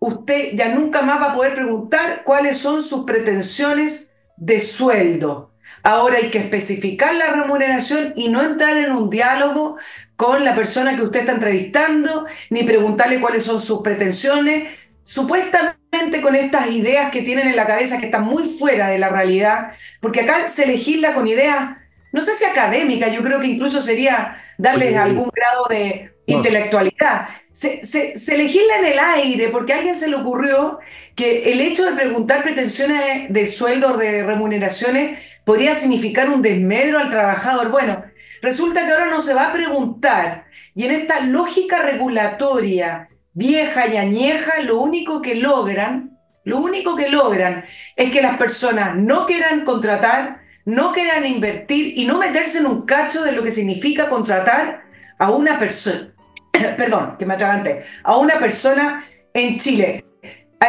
usted 0.00 0.50
ya 0.54 0.68
nunca 0.74 1.00
más 1.02 1.22
va 1.22 1.30
a 1.30 1.34
poder 1.34 1.54
preguntar 1.54 2.24
cuáles 2.24 2.58
son 2.58 2.82
sus 2.82 3.04
pretensiones 3.04 4.11
de 4.44 4.58
sueldo. 4.58 5.52
Ahora 5.84 6.18
hay 6.18 6.30
que 6.30 6.38
especificar 6.38 7.14
la 7.14 7.28
remuneración 7.28 8.12
y 8.16 8.28
no 8.28 8.42
entrar 8.42 8.76
en 8.76 8.92
un 8.92 9.08
diálogo 9.08 9.76
con 10.16 10.44
la 10.44 10.54
persona 10.54 10.96
que 10.96 11.02
usted 11.02 11.20
está 11.20 11.32
entrevistando, 11.32 12.26
ni 12.50 12.64
preguntarle 12.64 13.20
cuáles 13.20 13.44
son 13.44 13.60
sus 13.60 13.82
pretensiones, 13.82 14.92
supuestamente 15.02 16.20
con 16.20 16.34
estas 16.34 16.70
ideas 16.70 17.10
que 17.10 17.22
tienen 17.22 17.48
en 17.48 17.56
la 17.56 17.66
cabeza 17.66 17.98
que 17.98 18.06
están 18.06 18.24
muy 18.24 18.44
fuera 18.44 18.88
de 18.88 18.98
la 18.98 19.08
realidad, 19.08 19.72
porque 20.00 20.20
acá 20.20 20.48
se 20.48 20.66
legisla 20.66 21.14
con 21.14 21.26
ideas, 21.26 21.76
no 22.12 22.20
sé 22.20 22.34
si 22.34 22.44
académicas, 22.44 23.12
yo 23.12 23.22
creo 23.22 23.40
que 23.40 23.46
incluso 23.46 23.80
sería 23.80 24.36
darles 24.58 24.96
algún 24.96 25.30
grado 25.34 25.66
de 25.68 26.12
intelectualidad. 26.26 27.28
Se, 27.52 27.82
se, 27.82 28.36
legisla 28.36 28.78
en 28.78 28.84
el 28.86 28.98
aire 28.98 29.48
porque 29.48 29.72
a 29.72 29.78
alguien 29.78 29.94
se 29.94 30.08
le 30.08 30.16
ocurrió 30.16 30.78
que 31.14 31.52
el 31.52 31.60
hecho 31.60 31.84
de 31.84 31.92
preguntar 31.92 32.42
pretensiones 32.42 33.32
de 33.32 33.46
sueldo 33.46 33.94
o 33.94 33.96
de 33.96 34.22
remuneraciones 34.22 35.40
podría 35.44 35.74
significar 35.74 36.30
un 36.30 36.42
desmedro 36.42 36.98
al 36.98 37.10
trabajador. 37.10 37.70
Bueno, 37.70 38.02
resulta 38.40 38.86
que 38.86 38.92
ahora 38.92 39.06
no 39.06 39.20
se 39.20 39.34
va 39.34 39.48
a 39.48 39.52
preguntar 39.52 40.46
y 40.74 40.84
en 40.84 40.92
esta 40.92 41.20
lógica 41.20 41.82
regulatoria 41.82 43.08
vieja 43.34 43.86
y 43.86 43.96
añeja, 43.96 44.60
lo 44.60 44.80
único 44.80 45.22
que 45.22 45.34
logran, 45.34 46.18
lo 46.44 46.58
único 46.58 46.96
que 46.96 47.08
logran 47.08 47.64
es 47.96 48.10
que 48.10 48.22
las 48.22 48.36
personas 48.36 48.96
no 48.96 49.26
quieran 49.26 49.64
contratar, 49.64 50.40
no 50.64 50.92
quieran 50.92 51.26
invertir 51.26 51.98
y 51.98 52.04
no 52.04 52.18
meterse 52.18 52.58
en 52.58 52.66
un 52.66 52.82
cacho 52.82 53.22
de 53.22 53.32
lo 53.32 53.42
que 53.42 53.50
significa 53.50 54.08
contratar 54.08 54.82
a 55.18 55.30
una 55.30 55.58
persona, 55.58 56.12
perdón, 56.76 57.16
que 57.18 57.26
me 57.26 57.34
atraganté, 57.34 57.80
a 58.02 58.16
una 58.16 58.38
persona 58.38 59.02
en 59.34 59.58
Chile. 59.58 60.04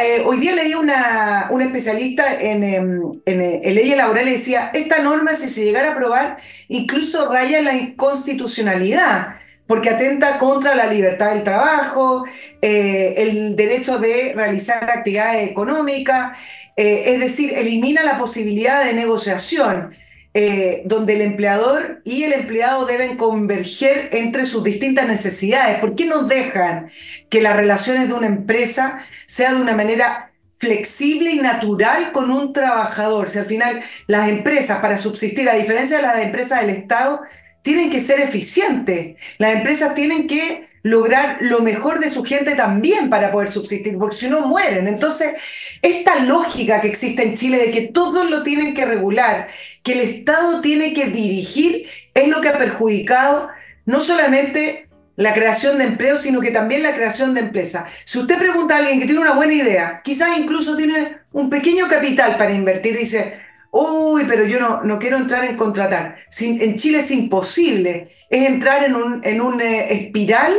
Eh, 0.00 0.22
hoy 0.26 0.38
día 0.38 0.54
leí 0.54 0.74
una, 0.74 1.48
una 1.50 1.64
especialista 1.64 2.34
en, 2.34 2.64
em, 2.64 3.00
en, 3.26 3.40
eh, 3.40 3.60
en, 3.62 3.74
leyes 3.74 3.96
laborales 3.96 4.32
decía, 4.32 4.70
esta 4.74 4.98
norma 4.98 5.34
si 5.34 5.48
se 5.48 5.64
llegara 5.64 5.90
a 5.90 5.92
aprobar 5.92 6.36
incluso 6.68 7.30
raya 7.30 7.62
la 7.62 7.74
inconstitucionalidad, 7.74 9.36
porque 9.66 9.90
atenta 9.90 10.38
contra 10.38 10.74
la 10.74 10.86
libertad 10.86 11.30
del 11.30 11.44
trabajo, 11.44 12.24
eh, 12.60 13.14
el 13.18 13.54
derecho 13.54 13.98
de 13.98 14.32
realizar 14.34 14.82
actividades 14.90 15.48
económicas, 15.48 16.36
es 16.76 17.20
decir, 17.20 17.54
elimina 17.56 18.02
la 18.02 18.18
posibilidad 18.18 18.84
de 18.84 18.94
negociación. 18.94 19.90
Eh, 20.36 20.82
donde 20.86 21.14
el 21.14 21.20
empleador 21.20 22.02
y 22.02 22.24
el 22.24 22.32
empleado 22.32 22.86
deben 22.86 23.16
converger 23.16 24.08
entre 24.10 24.44
sus 24.44 24.64
distintas 24.64 25.06
necesidades. 25.06 25.78
¿Por 25.78 25.94
qué 25.94 26.06
no 26.06 26.24
dejan 26.24 26.88
que 27.30 27.40
las 27.40 27.54
relaciones 27.54 28.08
de 28.08 28.14
una 28.14 28.26
empresa 28.26 28.98
sea 29.26 29.54
de 29.54 29.60
una 29.60 29.76
manera 29.76 30.32
flexible 30.58 31.30
y 31.30 31.36
natural 31.36 32.10
con 32.10 32.32
un 32.32 32.52
trabajador? 32.52 33.28
Si 33.28 33.38
al 33.38 33.46
final 33.46 33.80
las 34.08 34.28
empresas, 34.28 34.80
para 34.80 34.96
subsistir, 34.96 35.48
a 35.48 35.54
diferencia 35.54 35.98
de 35.98 36.02
las 36.02 36.18
empresas 36.18 36.62
del 36.62 36.70
Estado, 36.70 37.20
tienen 37.64 37.88
que 37.88 37.98
ser 37.98 38.20
eficientes. 38.20 39.18
Las 39.38 39.54
empresas 39.54 39.94
tienen 39.94 40.26
que 40.26 40.66
lograr 40.82 41.38
lo 41.40 41.60
mejor 41.60 41.98
de 41.98 42.10
su 42.10 42.22
gente 42.22 42.54
también 42.54 43.08
para 43.08 43.32
poder 43.32 43.50
subsistir, 43.50 43.96
porque 43.96 44.16
si 44.16 44.28
no 44.28 44.46
mueren. 44.46 44.86
Entonces, 44.86 45.78
esta 45.80 46.16
lógica 46.20 46.82
que 46.82 46.88
existe 46.88 47.22
en 47.22 47.32
Chile 47.32 47.56
de 47.56 47.70
que 47.70 47.88
todos 47.88 48.28
lo 48.28 48.42
tienen 48.42 48.74
que 48.74 48.84
regular, 48.84 49.48
que 49.82 49.92
el 49.92 50.00
Estado 50.02 50.60
tiene 50.60 50.92
que 50.92 51.06
dirigir, 51.06 51.86
es 52.12 52.28
lo 52.28 52.42
que 52.42 52.48
ha 52.48 52.58
perjudicado 52.58 53.48
no 53.86 53.98
solamente 53.98 54.86
la 55.16 55.32
creación 55.32 55.78
de 55.78 55.84
empleo, 55.84 56.18
sino 56.18 56.42
que 56.42 56.50
también 56.50 56.82
la 56.82 56.94
creación 56.94 57.32
de 57.32 57.40
empresas. 57.40 58.02
Si 58.04 58.18
usted 58.18 58.36
pregunta 58.36 58.74
a 58.74 58.78
alguien 58.78 59.00
que 59.00 59.06
tiene 59.06 59.22
una 59.22 59.32
buena 59.32 59.54
idea, 59.54 60.02
quizás 60.04 60.36
incluso 60.36 60.76
tiene 60.76 61.16
un 61.32 61.48
pequeño 61.48 61.88
capital 61.88 62.36
para 62.36 62.52
invertir, 62.52 62.98
dice, 62.98 63.32
uy, 63.74 64.24
pero 64.28 64.44
yo 64.46 64.60
no, 64.60 64.82
no 64.84 64.98
quiero 64.98 65.16
entrar 65.16 65.44
en 65.44 65.56
contratar. 65.56 66.14
en 66.40 66.74
Chile 66.76 66.98
es 66.98 67.10
imposible, 67.10 68.08
es 68.30 68.48
entrar 68.48 68.84
en 68.84 68.94
un, 68.94 69.20
en 69.24 69.40
un 69.40 69.60
eh, 69.60 69.92
espiral 69.92 70.54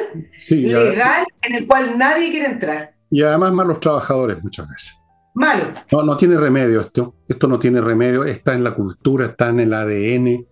legal 0.50 1.26
en 1.42 1.56
el 1.56 1.66
cual 1.66 1.98
nadie 1.98 2.30
quiere 2.30 2.48
entrar. 2.48 2.94
Y 3.10 3.24
además 3.24 3.54
más 3.54 3.68
los 3.68 3.80
trabajadores 3.80 4.44
muchas 4.44 4.68
veces. 4.68 4.96
Malo. 5.34 5.66
No, 5.92 6.04
no 6.04 6.18
tiene 6.18 6.38
remedio 6.38 6.82
esto. 6.82 7.16
Esto 7.28 7.48
no 7.48 7.60
tiene 7.60 7.82
remedio. 7.82 8.24
Está 8.24 8.54
en 8.54 8.64
la 8.64 8.74
cultura, 8.74 9.28
está 9.28 9.50
en 9.50 9.62
el 9.62 9.74
ADN 9.74 10.48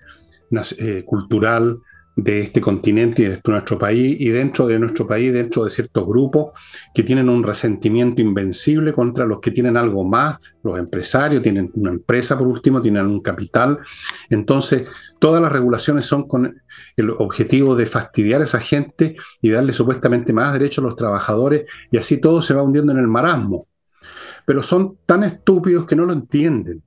eh, 0.77 1.03
cultural 1.05 1.79
de 2.15 2.41
este 2.41 2.61
continente 2.61 3.23
y 3.23 3.25
de 3.25 3.41
nuestro 3.47 3.79
país 3.79 4.19
y 4.19 4.29
dentro 4.29 4.67
de 4.67 4.77
nuestro 4.77 5.07
país, 5.07 5.33
dentro 5.33 5.63
de 5.63 5.71
ciertos 5.71 6.05
grupos 6.05 6.51
que 6.93 7.01
tienen 7.01 7.27
un 7.27 7.43
resentimiento 7.43 8.21
invencible 8.21 8.93
contra 8.93 9.25
los 9.25 9.39
que 9.39 9.51
tienen 9.51 9.77
algo 9.77 10.03
más, 10.03 10.37
los 10.61 10.77
empresarios, 10.77 11.41
tienen 11.41 11.71
una 11.73 11.89
empresa 11.91 12.37
por 12.37 12.47
último, 12.47 12.81
tienen 12.81 13.07
un 13.07 13.21
capital. 13.21 13.79
Entonces, 14.29 14.87
todas 15.19 15.41
las 15.41 15.51
regulaciones 15.51 16.05
son 16.05 16.27
con 16.27 16.61
el 16.95 17.09
objetivo 17.09 17.75
de 17.75 17.87
fastidiar 17.87 18.41
a 18.41 18.45
esa 18.45 18.59
gente 18.59 19.15
y 19.41 19.49
darle 19.49 19.73
supuestamente 19.73 20.33
más 20.33 20.53
derechos 20.53 20.83
a 20.83 20.87
los 20.87 20.95
trabajadores 20.95 21.63
y 21.89 21.97
así 21.97 22.17
todo 22.17 22.41
se 22.41 22.53
va 22.53 22.61
hundiendo 22.61 22.91
en 22.91 22.99
el 22.99 23.07
marasmo. 23.07 23.67
Pero 24.45 24.61
son 24.61 24.97
tan 25.05 25.23
estúpidos 25.23 25.85
que 25.87 25.95
no 25.95 26.05
lo 26.05 26.13
entienden. 26.13 26.83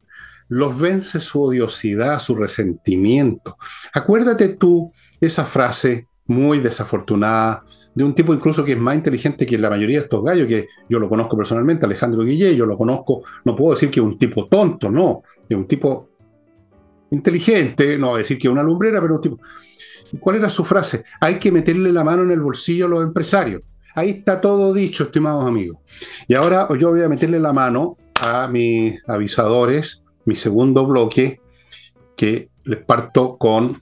Los 0.48 0.78
vence 0.78 1.18
su 1.18 1.42
odiosidad, 1.42 2.20
su 2.20 2.36
resentimiento. 2.36 3.56
Acuérdate 3.92 4.50
tú 4.50 4.92
esa 5.20 5.44
frase 5.44 6.08
muy 6.26 6.58
desafortunada 6.58 7.64
de 7.94 8.04
un 8.04 8.14
tipo 8.14 8.34
incluso 8.34 8.64
que 8.64 8.72
es 8.72 8.78
más 8.78 8.94
inteligente 8.94 9.46
que 9.46 9.56
la 9.56 9.70
mayoría 9.70 9.98
de 9.98 10.04
estos 10.04 10.22
gallos, 10.22 10.46
que 10.46 10.68
yo 10.88 10.98
lo 10.98 11.08
conozco 11.08 11.36
personalmente, 11.36 11.86
Alejandro 11.86 12.24
Guillé, 12.24 12.54
yo 12.54 12.66
lo 12.66 12.76
conozco, 12.76 13.22
no 13.44 13.56
puedo 13.56 13.74
decir 13.74 13.90
que 13.90 14.00
es 14.00 14.06
un 14.06 14.18
tipo 14.18 14.46
tonto, 14.46 14.90
no, 14.90 15.22
es 15.48 15.56
un 15.56 15.66
tipo 15.66 16.10
inteligente, 17.10 17.96
no 17.96 18.16
decir 18.16 18.36
que 18.36 18.48
es 18.48 18.52
una 18.52 18.62
lumbrera, 18.62 19.00
pero 19.00 19.14
un 19.14 19.20
tipo... 19.20 19.38
¿Cuál 20.20 20.36
era 20.36 20.50
su 20.50 20.64
frase? 20.64 21.04
Hay 21.20 21.36
que 21.36 21.50
meterle 21.50 21.90
la 21.90 22.04
mano 22.04 22.22
en 22.22 22.30
el 22.30 22.40
bolsillo 22.40 22.86
a 22.86 22.88
los 22.88 23.02
empresarios. 23.02 23.62
Ahí 23.94 24.10
está 24.10 24.40
todo 24.40 24.72
dicho, 24.72 25.04
estimados 25.04 25.46
amigos. 25.46 25.78
Y 26.28 26.34
ahora 26.34 26.68
yo 26.78 26.90
voy 26.90 27.02
a 27.02 27.08
meterle 27.08 27.40
la 27.40 27.52
mano 27.52 27.96
a 28.22 28.46
mis 28.46 29.02
avisadores, 29.08 30.04
mi 30.26 30.36
segundo 30.36 30.86
bloque, 30.86 31.40
que 32.14 32.50
les 32.64 32.84
parto 32.84 33.36
con 33.36 33.80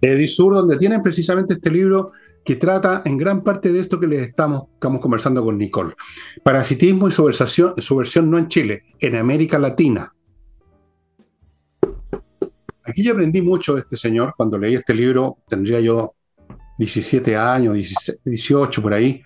Edisur, 0.00 0.54
donde 0.54 0.76
tienen 0.76 1.02
precisamente 1.02 1.54
este 1.54 1.70
libro 1.70 2.12
que 2.44 2.56
trata 2.56 3.02
en 3.04 3.18
gran 3.18 3.42
parte 3.42 3.72
de 3.72 3.80
esto 3.80 4.00
que 4.00 4.06
les 4.06 4.28
estamos, 4.28 4.64
estamos 4.74 5.00
conversando 5.00 5.44
con 5.44 5.58
Nicole. 5.58 5.94
Parasitismo 6.42 7.08
y 7.08 7.12
subversión, 7.12 7.74
subversión 7.78 8.30
no 8.30 8.38
en 8.38 8.48
Chile, 8.48 8.84
en 9.00 9.16
América 9.16 9.58
Latina. 9.58 10.14
Aquí 12.84 13.02
yo 13.02 13.12
aprendí 13.12 13.42
mucho 13.42 13.74
de 13.74 13.80
este 13.80 13.96
señor. 13.96 14.32
Cuando 14.36 14.56
leí 14.56 14.74
este 14.74 14.94
libro, 14.94 15.38
tendría 15.46 15.80
yo 15.80 16.14
17 16.78 17.36
años, 17.36 17.76
18 18.24 18.82
por 18.82 18.94
ahí 18.94 19.22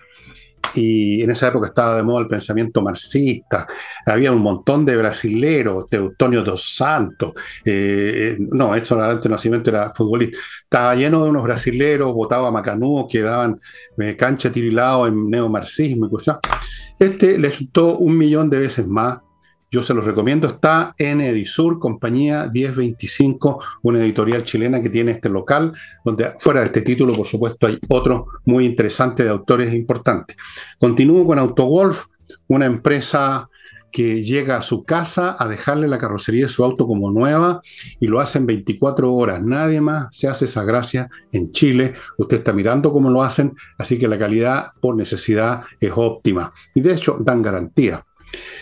y 0.73 1.21
en 1.21 1.31
esa 1.31 1.49
época 1.49 1.67
estaba 1.67 1.95
de 1.97 2.03
moda 2.03 2.21
el 2.21 2.27
pensamiento 2.27 2.81
marxista, 2.81 3.67
había 4.05 4.31
un 4.31 4.41
montón 4.41 4.85
de 4.85 4.97
brasileros, 4.97 5.89
Teutonio 5.89 6.43
dos 6.43 6.75
Santos, 6.75 7.33
eh, 7.65 8.35
eh, 8.35 8.47
no, 8.51 8.75
esto 8.75 8.99
antes 9.01 9.29
nacimiento 9.29 9.69
era 9.69 9.93
futbolista, 9.95 10.37
estaba 10.63 10.95
lleno 10.95 11.23
de 11.23 11.29
unos 11.29 11.43
brasileros, 11.43 12.13
votaba 12.13 12.51
Macanú, 12.51 13.07
que 13.09 13.21
daban 13.21 13.59
eh, 13.97 14.15
cancha 14.15 14.51
tirilado 14.51 15.07
en 15.07 15.29
neomarxismo 15.29 16.07
y 16.07 16.09
cosas. 16.09 16.39
Este 16.97 17.37
le 17.37 17.49
resultó 17.49 17.97
un 17.97 18.17
millón 18.17 18.49
de 18.49 18.59
veces 18.59 18.87
más 18.87 19.19
yo 19.73 19.81
se 19.81 19.95
los 19.95 20.05
recomiendo. 20.05 20.47
Está 20.47 20.93
en 20.99 21.19
Edisur, 21.19 21.79
compañía 21.79 22.47
1025, 22.53 23.63
una 23.81 23.99
editorial 23.99 24.43
chilena 24.43 24.79
que 24.83 24.89
tiene 24.89 25.13
este 25.13 25.29
local, 25.29 25.73
donde 26.05 26.33
fuera 26.37 26.59
de 26.59 26.67
este 26.67 26.81
título, 26.81 27.11
por 27.13 27.25
supuesto, 27.25 27.65
hay 27.65 27.79
otro 27.89 28.27
muy 28.45 28.65
interesante 28.65 29.23
de 29.23 29.31
autores 29.31 29.73
importantes. 29.73 30.37
Continúo 30.77 31.25
con 31.25 31.39
Autogolf, 31.39 32.05
una 32.47 32.67
empresa 32.67 33.49
que 33.91 34.23
llega 34.23 34.57
a 34.57 34.61
su 34.61 34.83
casa 34.83 35.35
a 35.39 35.47
dejarle 35.47 35.87
la 35.87 35.97
carrocería 35.97 36.45
de 36.45 36.49
su 36.49 36.63
auto 36.63 36.85
como 36.85 37.11
nueva 37.11 37.61
y 37.99 38.05
lo 38.05 38.19
hace 38.19 38.37
en 38.37 38.45
24 38.45 39.11
horas. 39.11 39.41
Nadie 39.41 39.81
más 39.81 40.07
se 40.11 40.27
hace 40.27 40.45
esa 40.45 40.63
gracia 40.63 41.09
en 41.31 41.51
Chile. 41.51 41.93
Usted 42.19 42.37
está 42.37 42.53
mirando 42.53 42.91
cómo 42.91 43.09
lo 43.09 43.23
hacen, 43.23 43.55
así 43.79 43.97
que 43.97 44.07
la 44.07 44.19
calidad 44.19 44.71
por 44.81 44.95
necesidad 44.95 45.63
es 45.79 45.91
óptima. 45.95 46.53
Y 46.75 46.81
de 46.81 46.93
hecho 46.93 47.17
dan 47.19 47.41
garantía. 47.41 48.05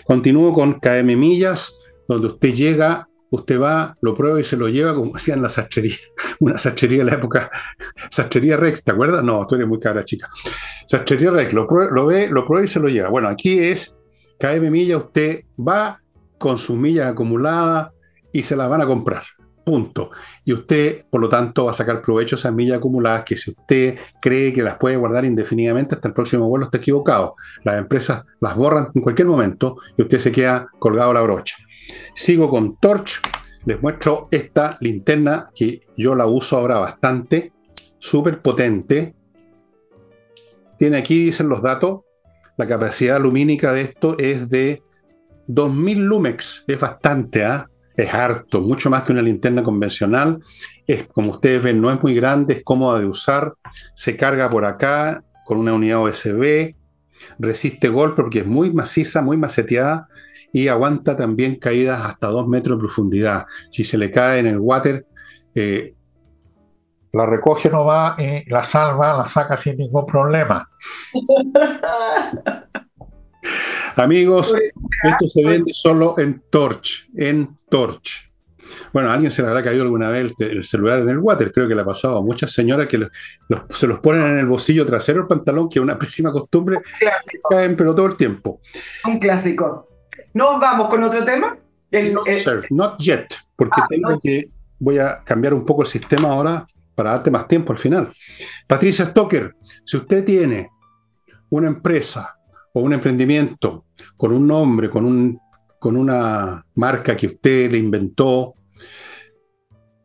Continúo 0.04 0.52
con 0.52 0.80
KM 0.80 1.16
Millas, 1.16 1.78
donde 2.08 2.28
usted 2.28 2.54
llega, 2.54 3.08
usted 3.30 3.60
va, 3.60 3.96
lo 4.00 4.14
prueba 4.14 4.40
y 4.40 4.44
se 4.44 4.56
lo 4.56 4.68
lleva, 4.68 4.94
como 4.94 5.14
hacían 5.14 5.42
la 5.42 5.48
sastrería, 5.48 5.96
una 6.40 6.58
sastrería 6.58 6.98
de 6.98 7.04
la 7.04 7.14
época, 7.14 7.50
sastrería 8.10 8.56
Rex, 8.56 8.84
¿te 8.84 8.92
acuerdas? 8.92 9.24
No, 9.24 9.46
tú 9.46 9.54
eres 9.54 9.66
muy 9.66 9.78
cara, 9.80 10.04
chica. 10.04 10.28
Sastrería 10.86 11.30
Rex, 11.30 11.52
lo, 11.52 11.66
lo 11.66 12.06
ve, 12.06 12.28
lo 12.28 12.46
prueba 12.46 12.64
y 12.64 12.68
se 12.68 12.80
lo 12.80 12.88
lleva. 12.88 13.08
Bueno, 13.08 13.28
aquí 13.28 13.58
es 13.58 13.96
KM 14.38 14.70
Millas, 14.70 14.98
usted 14.98 15.44
va 15.58 16.00
con 16.38 16.58
sus 16.58 16.76
millas 16.76 17.06
acumuladas 17.06 17.90
y 18.32 18.42
se 18.42 18.56
las 18.56 18.68
van 18.68 18.80
a 18.80 18.86
comprar. 18.86 19.22
Punto. 19.64 20.10
Y 20.44 20.52
usted, 20.52 21.04
por 21.08 21.20
lo 21.20 21.28
tanto, 21.28 21.66
va 21.66 21.70
a 21.70 21.74
sacar 21.74 22.02
provecho 22.02 22.34
de 22.34 22.40
esas 22.40 22.52
millas 22.52 22.78
acumuladas 22.78 23.24
que 23.24 23.36
si 23.36 23.50
usted 23.50 23.96
cree 24.20 24.52
que 24.52 24.62
las 24.62 24.76
puede 24.76 24.96
guardar 24.96 25.24
indefinidamente 25.24 25.94
hasta 25.94 26.08
el 26.08 26.14
próximo 26.14 26.48
vuelo, 26.48 26.64
está 26.64 26.78
equivocado. 26.78 27.36
Las 27.62 27.78
empresas 27.78 28.24
las 28.40 28.56
borran 28.56 28.88
en 28.94 29.02
cualquier 29.02 29.28
momento 29.28 29.76
y 29.96 30.02
usted 30.02 30.18
se 30.18 30.32
queda 30.32 30.68
colgado 30.78 31.12
la 31.12 31.20
brocha. 31.22 31.56
Sigo 32.14 32.48
con 32.48 32.76
Torch. 32.76 33.20
Les 33.64 33.80
muestro 33.80 34.26
esta 34.32 34.76
linterna 34.80 35.44
que 35.54 35.82
yo 35.96 36.16
la 36.16 36.26
uso 36.26 36.56
ahora 36.56 36.78
bastante. 36.78 37.52
Súper 37.98 38.42
potente. 38.42 39.14
Tiene 40.78 40.98
aquí, 40.98 41.26
dicen 41.26 41.48
los 41.48 41.62
datos, 41.62 42.00
la 42.56 42.66
capacidad 42.66 43.20
lumínica 43.20 43.72
de 43.72 43.82
esto 43.82 44.16
es 44.18 44.50
de 44.50 44.82
2000 45.46 45.98
lumex. 46.00 46.64
Es 46.66 46.80
bastante, 46.80 47.44
¿ah? 47.44 47.68
Es 47.96 48.12
harto, 48.12 48.60
mucho 48.60 48.90
más 48.90 49.02
que 49.02 49.12
una 49.12 49.22
linterna 49.22 49.62
convencional. 49.62 50.38
Es, 50.86 51.06
como 51.08 51.32
ustedes 51.32 51.62
ven, 51.62 51.80
no 51.80 51.90
es 51.90 52.02
muy 52.02 52.14
grande, 52.14 52.54
es 52.54 52.64
cómoda 52.64 52.98
de 52.98 53.06
usar. 53.06 53.54
Se 53.94 54.16
carga 54.16 54.48
por 54.50 54.64
acá 54.64 55.24
con 55.44 55.58
una 55.58 55.74
unidad 55.74 56.02
USB. 56.02 56.74
Resiste 57.38 57.88
golpe 57.88 58.22
porque 58.22 58.40
es 58.40 58.46
muy 58.46 58.72
maciza, 58.72 59.22
muy 59.22 59.36
maceteada 59.36 60.08
y 60.52 60.68
aguanta 60.68 61.16
también 61.16 61.56
caídas 61.56 62.04
hasta 62.04 62.28
2 62.28 62.48
metros 62.48 62.78
de 62.78 62.80
profundidad. 62.80 63.46
Si 63.70 63.84
se 63.84 63.96
le 63.96 64.10
cae 64.10 64.40
en 64.40 64.46
el 64.46 64.58
water, 64.58 65.06
eh, 65.54 65.94
la 67.12 67.26
recoge 67.26 67.70
no 67.70 67.84
va 67.84 68.16
y 68.18 68.48
la 68.50 68.64
salva, 68.64 69.16
la 69.16 69.28
saca 69.28 69.56
sin 69.56 69.76
ningún 69.76 70.06
problema. 70.06 70.68
Amigos, 73.96 74.54
esto 75.02 75.26
se 75.26 75.46
vende 75.46 75.72
solo 75.74 76.18
en 76.18 76.42
Torch, 76.50 77.08
en 77.16 77.56
Torch. 77.68 78.30
Bueno, 78.92 79.10
a 79.10 79.14
alguien 79.14 79.30
se 79.30 79.42
le 79.42 79.48
habrá 79.48 79.62
caído 79.62 79.82
alguna 79.82 80.10
vez 80.10 80.32
el, 80.38 80.64
celular 80.64 81.00
en 81.00 81.10
el 81.10 81.18
water, 81.18 81.52
creo 81.52 81.68
que 81.68 81.74
le 81.74 81.82
ha 81.82 81.84
pasado 81.84 82.18
a 82.18 82.22
muchas 82.22 82.52
señoras 82.52 82.86
que 82.86 83.06
se 83.70 83.86
los 83.86 83.98
ponen 84.00 84.26
en 84.26 84.38
el 84.38 84.46
bolsillo 84.46 84.86
trasero 84.86 85.20
del 85.20 85.28
pantalón, 85.28 85.68
que 85.68 85.78
es 85.78 85.82
una 85.82 85.98
pésima 85.98 86.32
costumbre, 86.32 86.78
caen 87.48 87.76
pero 87.76 87.94
todo 87.94 88.06
el 88.06 88.16
tiempo. 88.16 88.60
Un 89.06 89.18
clásico. 89.18 89.88
¿No 90.34 90.58
vamos 90.58 90.88
con 90.88 91.02
otro 91.04 91.24
tema? 91.24 91.58
no, 91.90 92.22
sir, 92.24 92.66
not 92.70 92.98
yet, 92.98 93.26
porque 93.54 93.80
ah, 93.82 93.86
tengo 93.88 94.18
que, 94.18 94.48
voy 94.78 94.98
a 94.98 95.22
cambiar 95.22 95.52
un 95.52 95.66
poco 95.66 95.82
el 95.82 95.88
sistema 95.88 96.30
ahora 96.30 96.64
para 96.94 97.12
darte 97.12 97.30
más 97.30 97.46
tiempo 97.46 97.72
al 97.72 97.78
final. 97.78 98.12
Patricia 98.66 99.06
Stoker, 99.06 99.54
si 99.84 99.98
usted 99.98 100.24
tiene 100.24 100.70
una 101.50 101.68
empresa 101.68 102.38
o 102.72 102.80
un 102.80 102.92
emprendimiento 102.92 103.86
con 104.16 104.32
un 104.32 104.46
nombre, 104.46 104.88
con, 104.88 105.04
un, 105.04 105.38
con 105.78 105.96
una 105.96 106.64
marca 106.74 107.16
que 107.16 107.26
usted 107.26 107.70
le 107.70 107.78
inventó, 107.78 108.54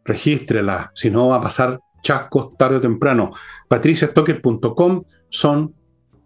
regístrela, 0.03 0.91
si 0.93 1.09
no 1.09 1.29
va 1.29 1.37
a 1.37 1.41
pasar 1.41 1.79
chascos 2.01 2.55
tarde 2.57 2.77
o 2.77 2.81
temprano. 2.81 3.31
patriciastocker.com 3.67 5.03
son 5.29 5.73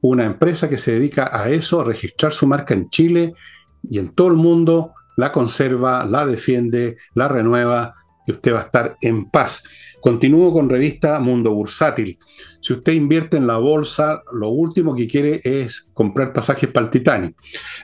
una 0.02 0.26
empresa 0.26 0.68
que 0.70 0.78
se 0.78 0.94
dedica 0.94 1.30
a 1.32 1.50
eso, 1.50 1.82
a 1.82 1.86
registrar 1.86 2.32
su 2.32 2.48
marca 2.48 2.74
en 2.74 2.90
Chile 2.90 3.34
y 3.84 4.00
en 4.00 4.10
todo 4.14 4.28
el 4.28 4.36
mundo, 4.36 4.94
la 5.18 5.32
conserva, 5.32 6.06
la 6.06 6.26
defiende, 6.26 6.98
la 7.14 7.28
renueva 7.28 7.96
y 8.26 8.32
usted 8.32 8.54
va 8.54 8.60
a 8.60 8.64
estar 8.64 8.98
en 9.02 9.26
paz. 9.30 9.64
Continúo 10.00 10.52
con 10.52 10.70
revista 10.70 11.20
Mundo 11.20 11.54
Bursátil. 11.54 12.18
Si 12.60 12.74
usted 12.74 12.94
invierte 12.94 13.38
en 13.38 13.48
la 13.48 13.58
bolsa, 13.58 14.24
lo 14.34 14.50
último 14.50 14.96
que 14.96 15.08
quiere 15.08 15.42
es 15.44 15.90
comprar 15.94 16.34
pasajes 16.34 16.72
para 16.72 16.86
el 16.86 16.92
Titanic. 16.92 17.36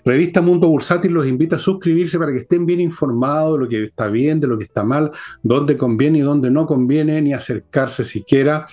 Revista 0.04 0.42
Mundo 0.42 0.68
Bursátil 0.68 1.12
los 1.14 1.28
invita 1.28 1.58
a 1.58 1.60
suscribirse 1.60 2.18
para 2.18 2.32
que 2.32 2.40
estén 2.40 2.66
bien 2.66 2.82
informados 2.82 3.54
de 3.54 3.64
lo 3.64 3.70
que 3.70 3.84
está 3.84 4.10
bien, 4.10 4.40
de 4.40 4.48
lo 4.48 4.58
que 4.58 4.66
está 4.66 4.84
mal, 4.84 5.12
dónde 5.44 5.78
conviene 5.78 6.20
y 6.20 6.22
dónde 6.22 6.50
no 6.50 6.66
conviene, 6.66 7.22
ni 7.22 7.34
acercarse 7.34 8.04
siquiera. 8.04 8.68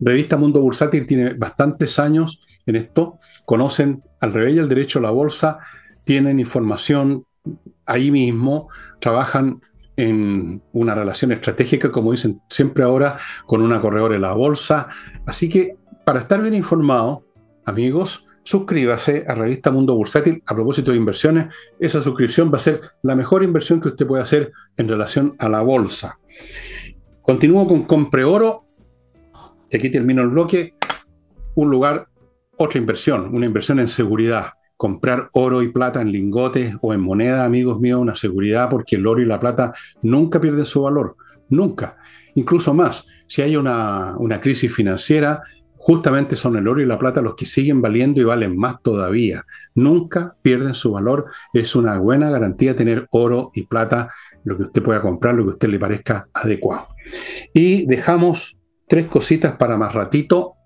Revista 0.00 0.36
Mundo 0.36 0.60
Bursátil 0.60 1.06
tiene 1.06 1.34
bastantes 1.34 1.98
años 1.98 2.40
en 2.66 2.76
esto, 2.76 3.18
conocen 3.44 4.02
al 4.20 4.32
revés 4.32 4.54
y 4.54 4.58
al 4.58 4.68
derecho 4.68 5.00
la 5.00 5.10
bolsa, 5.10 5.58
tienen 6.04 6.40
información 6.40 7.24
ahí 7.86 8.10
mismo, 8.10 8.68
trabajan 9.00 9.60
en 9.96 10.62
una 10.72 10.94
relación 10.94 11.32
estratégica, 11.32 11.90
como 11.90 12.12
dicen 12.12 12.40
siempre 12.48 12.84
ahora, 12.84 13.18
con 13.46 13.62
una 13.62 13.80
corredora 13.80 14.14
en 14.14 14.22
la 14.22 14.32
bolsa. 14.32 14.88
Así 15.26 15.48
que 15.48 15.76
para 16.04 16.20
estar 16.20 16.40
bien 16.40 16.54
informado, 16.54 17.24
amigos, 17.64 18.26
suscríbase 18.42 19.24
a 19.28 19.34
Revista 19.34 19.70
Mundo 19.70 19.94
Bursátil. 19.94 20.42
A 20.46 20.54
propósito 20.54 20.90
de 20.90 20.96
inversiones, 20.96 21.46
esa 21.78 22.00
suscripción 22.00 22.50
va 22.52 22.56
a 22.56 22.60
ser 22.60 22.80
la 23.02 23.14
mejor 23.14 23.42
inversión 23.42 23.80
que 23.80 23.88
usted 23.88 24.06
puede 24.06 24.22
hacer 24.22 24.52
en 24.76 24.88
relación 24.88 25.36
a 25.38 25.48
la 25.48 25.62
bolsa. 25.62 26.18
Continúo 27.20 27.66
con 27.66 27.84
Compre 27.84 28.24
Oro. 28.24 28.66
Y 29.70 29.76
aquí 29.76 29.90
termino 29.90 30.22
el 30.22 30.28
bloque. 30.28 30.74
Un 31.54 31.70
lugar, 31.70 32.08
otra 32.56 32.78
inversión, 32.78 33.34
una 33.34 33.46
inversión 33.46 33.78
en 33.78 33.88
seguridad 33.88 34.52
comprar 34.82 35.28
oro 35.34 35.62
y 35.62 35.68
plata 35.68 36.02
en 36.02 36.10
lingotes 36.10 36.74
o 36.80 36.92
en 36.92 37.00
moneda, 37.00 37.44
amigos 37.44 37.78
míos, 37.78 38.00
una 38.00 38.16
seguridad 38.16 38.68
porque 38.68 38.96
el 38.96 39.06
oro 39.06 39.22
y 39.22 39.24
la 39.24 39.38
plata 39.38 39.72
nunca 40.02 40.40
pierden 40.40 40.64
su 40.64 40.82
valor, 40.82 41.14
nunca. 41.48 41.98
Incluso 42.34 42.74
más, 42.74 43.06
si 43.28 43.42
hay 43.42 43.54
una, 43.54 44.16
una 44.18 44.40
crisis 44.40 44.74
financiera, 44.74 45.40
justamente 45.76 46.34
son 46.34 46.56
el 46.56 46.66
oro 46.66 46.82
y 46.82 46.86
la 46.86 46.98
plata 46.98 47.22
los 47.22 47.36
que 47.36 47.46
siguen 47.46 47.80
valiendo 47.80 48.20
y 48.20 48.24
valen 48.24 48.56
más 48.56 48.82
todavía. 48.82 49.46
Nunca 49.76 50.34
pierden 50.42 50.74
su 50.74 50.90
valor. 50.90 51.26
Es 51.54 51.76
una 51.76 51.96
buena 51.98 52.28
garantía 52.28 52.74
tener 52.74 53.06
oro 53.12 53.52
y 53.54 53.62
plata, 53.62 54.10
lo 54.42 54.56
que 54.56 54.64
usted 54.64 54.82
pueda 54.82 55.00
comprar, 55.00 55.34
lo 55.34 55.44
que 55.44 55.50
a 55.50 55.52
usted 55.52 55.68
le 55.68 55.78
parezca 55.78 56.26
adecuado. 56.34 56.88
Y 57.54 57.86
dejamos 57.86 58.58
tres 58.88 59.06
cositas 59.06 59.52
para 59.52 59.78
más 59.78 59.94
ratito 59.94 60.56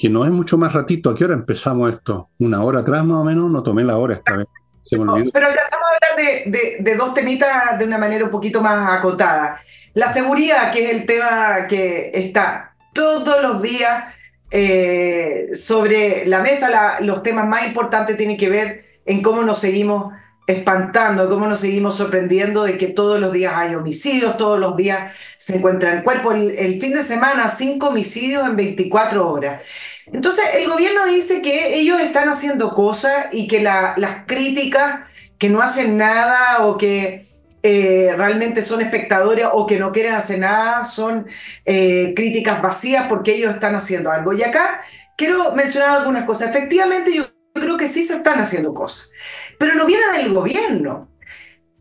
que 0.00 0.08
no 0.08 0.24
es 0.24 0.30
mucho 0.30 0.56
más 0.56 0.72
ratito. 0.72 1.10
¿A 1.10 1.14
qué 1.14 1.24
hora 1.24 1.34
empezamos 1.34 1.92
esto? 1.92 2.28
¿Una 2.38 2.62
hora 2.62 2.80
atrás 2.80 3.04
más 3.04 3.18
o 3.18 3.24
menos? 3.24 3.50
No 3.50 3.62
tomé 3.62 3.82
la 3.82 3.96
hora 3.96 4.14
esta 4.14 4.36
vez. 4.36 4.46
pero 4.90 5.02
alcanzamos 5.12 5.84
a 5.84 6.12
hablar 6.12 6.44
de, 6.46 6.94
dos 6.96 7.14
temitas 7.14 7.78
de 7.78 7.84
una 7.84 7.98
manera 7.98 8.24
un 8.24 8.30
poquito 8.30 8.60
más 8.60 8.88
acotada. 8.96 9.56
La 9.94 10.08
seguridad, 10.08 10.70
que 10.70 10.84
es 10.84 10.92
el 10.92 11.04
tema 11.04 11.66
que 11.68 12.12
está 12.14 12.74
todos 12.92 13.42
los 13.42 13.60
días 13.60 14.14
eh, 14.50 15.48
sobre 15.54 16.26
la 16.26 16.40
mesa, 16.40 17.00
los 17.00 17.22
temas 17.22 17.48
más 17.48 17.66
importantes 17.66 18.16
tienen 18.16 18.36
que 18.36 18.48
ver 18.48 18.82
en 19.04 19.20
cómo 19.20 19.42
nos 19.42 19.58
seguimos 19.58 20.12
espantando, 20.46 21.28
cómo 21.28 21.46
nos 21.46 21.60
seguimos 21.60 21.96
sorprendiendo 21.96 22.64
de 22.64 22.76
que 22.76 22.88
todos 22.88 23.20
los 23.20 23.32
días 23.32 23.54
hay 23.56 23.74
homicidios, 23.74 24.36
todos 24.36 24.58
los 24.58 24.76
días 24.76 25.12
se 25.38 25.56
encuentran 25.56 26.02
cuerpos. 26.02 26.34
El, 26.34 26.58
el, 26.58 26.80
fin 26.80 26.92
de 26.94 27.02
semana, 27.02 27.48
cinco 27.48 27.88
homicidios 27.88 28.46
en 28.46 28.56
24 28.56 29.30
horas. 29.30 29.62
Entonces, 30.06 30.44
el 30.54 30.68
gobierno 30.68 31.06
dice 31.06 31.42
que 31.42 31.76
ellos 31.76 32.00
están 32.00 32.28
haciendo 32.28 32.74
cosas 32.74 33.26
y 33.32 33.46
que 33.46 33.62
las 33.62 34.26
críticas 34.26 35.32
que 35.38 35.48
no 35.48 35.60
hacen 35.60 35.96
nada 35.96 36.64
o 36.64 36.76
que 36.76 37.22
eh, 37.64 38.12
realmente 38.16 38.60
son 38.60 38.80
espectadores 38.80 39.46
o 39.52 39.66
que 39.66 39.78
no 39.78 39.92
quieren 39.92 40.14
hacer 40.14 40.40
nada 40.40 40.84
son 40.84 41.26
eh, 41.64 42.12
críticas 42.16 42.60
vacías 42.60 43.06
porque 43.08 43.34
ellos 43.34 43.54
están 43.54 43.76
haciendo 43.76 44.10
algo. 44.10 44.32
Y 44.32 44.42
acá 44.42 44.80
quiero 45.16 45.52
mencionar 45.52 45.90
algunas 46.00 46.24
cosas. 46.24 46.50
Efectivamente, 46.50 47.14
yo 47.14 47.24
creo 47.54 47.76
que 47.76 47.86
sí 47.86 48.02
se 48.02 48.16
están 48.16 48.40
haciendo 48.40 48.74
cosas 48.74 49.10
pero 49.58 49.74
no 49.74 49.86
viene 49.86 50.04
del 50.16 50.32
gobierno. 50.32 51.08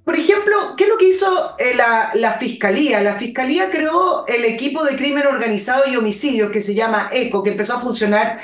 Por 0.04 0.18
ejemplo, 0.18 0.76
¿qué 0.76 0.86
es 0.86 0.90
lo 0.90 0.98
que 0.98 1.08
hizo 1.10 1.56
eh, 1.60 1.76
la, 1.76 2.38
Fiscalía? 2.40 3.02
La 3.02 3.14
Fiscalía 3.14 3.70
creó 3.70 4.26
el 4.28 4.46
equipo 4.46 4.84
de 4.84 4.96
crimen 4.96 5.28
organizado 5.28 5.84
y 5.88 5.96
homicidios 5.96 6.52
que 6.52 6.60
se 6.60 6.74
llama 6.74 7.10
ECO, 7.12 7.44
que 7.44 7.52
empezó 7.52 7.76
a 7.76 7.80
funcionar 7.80 8.40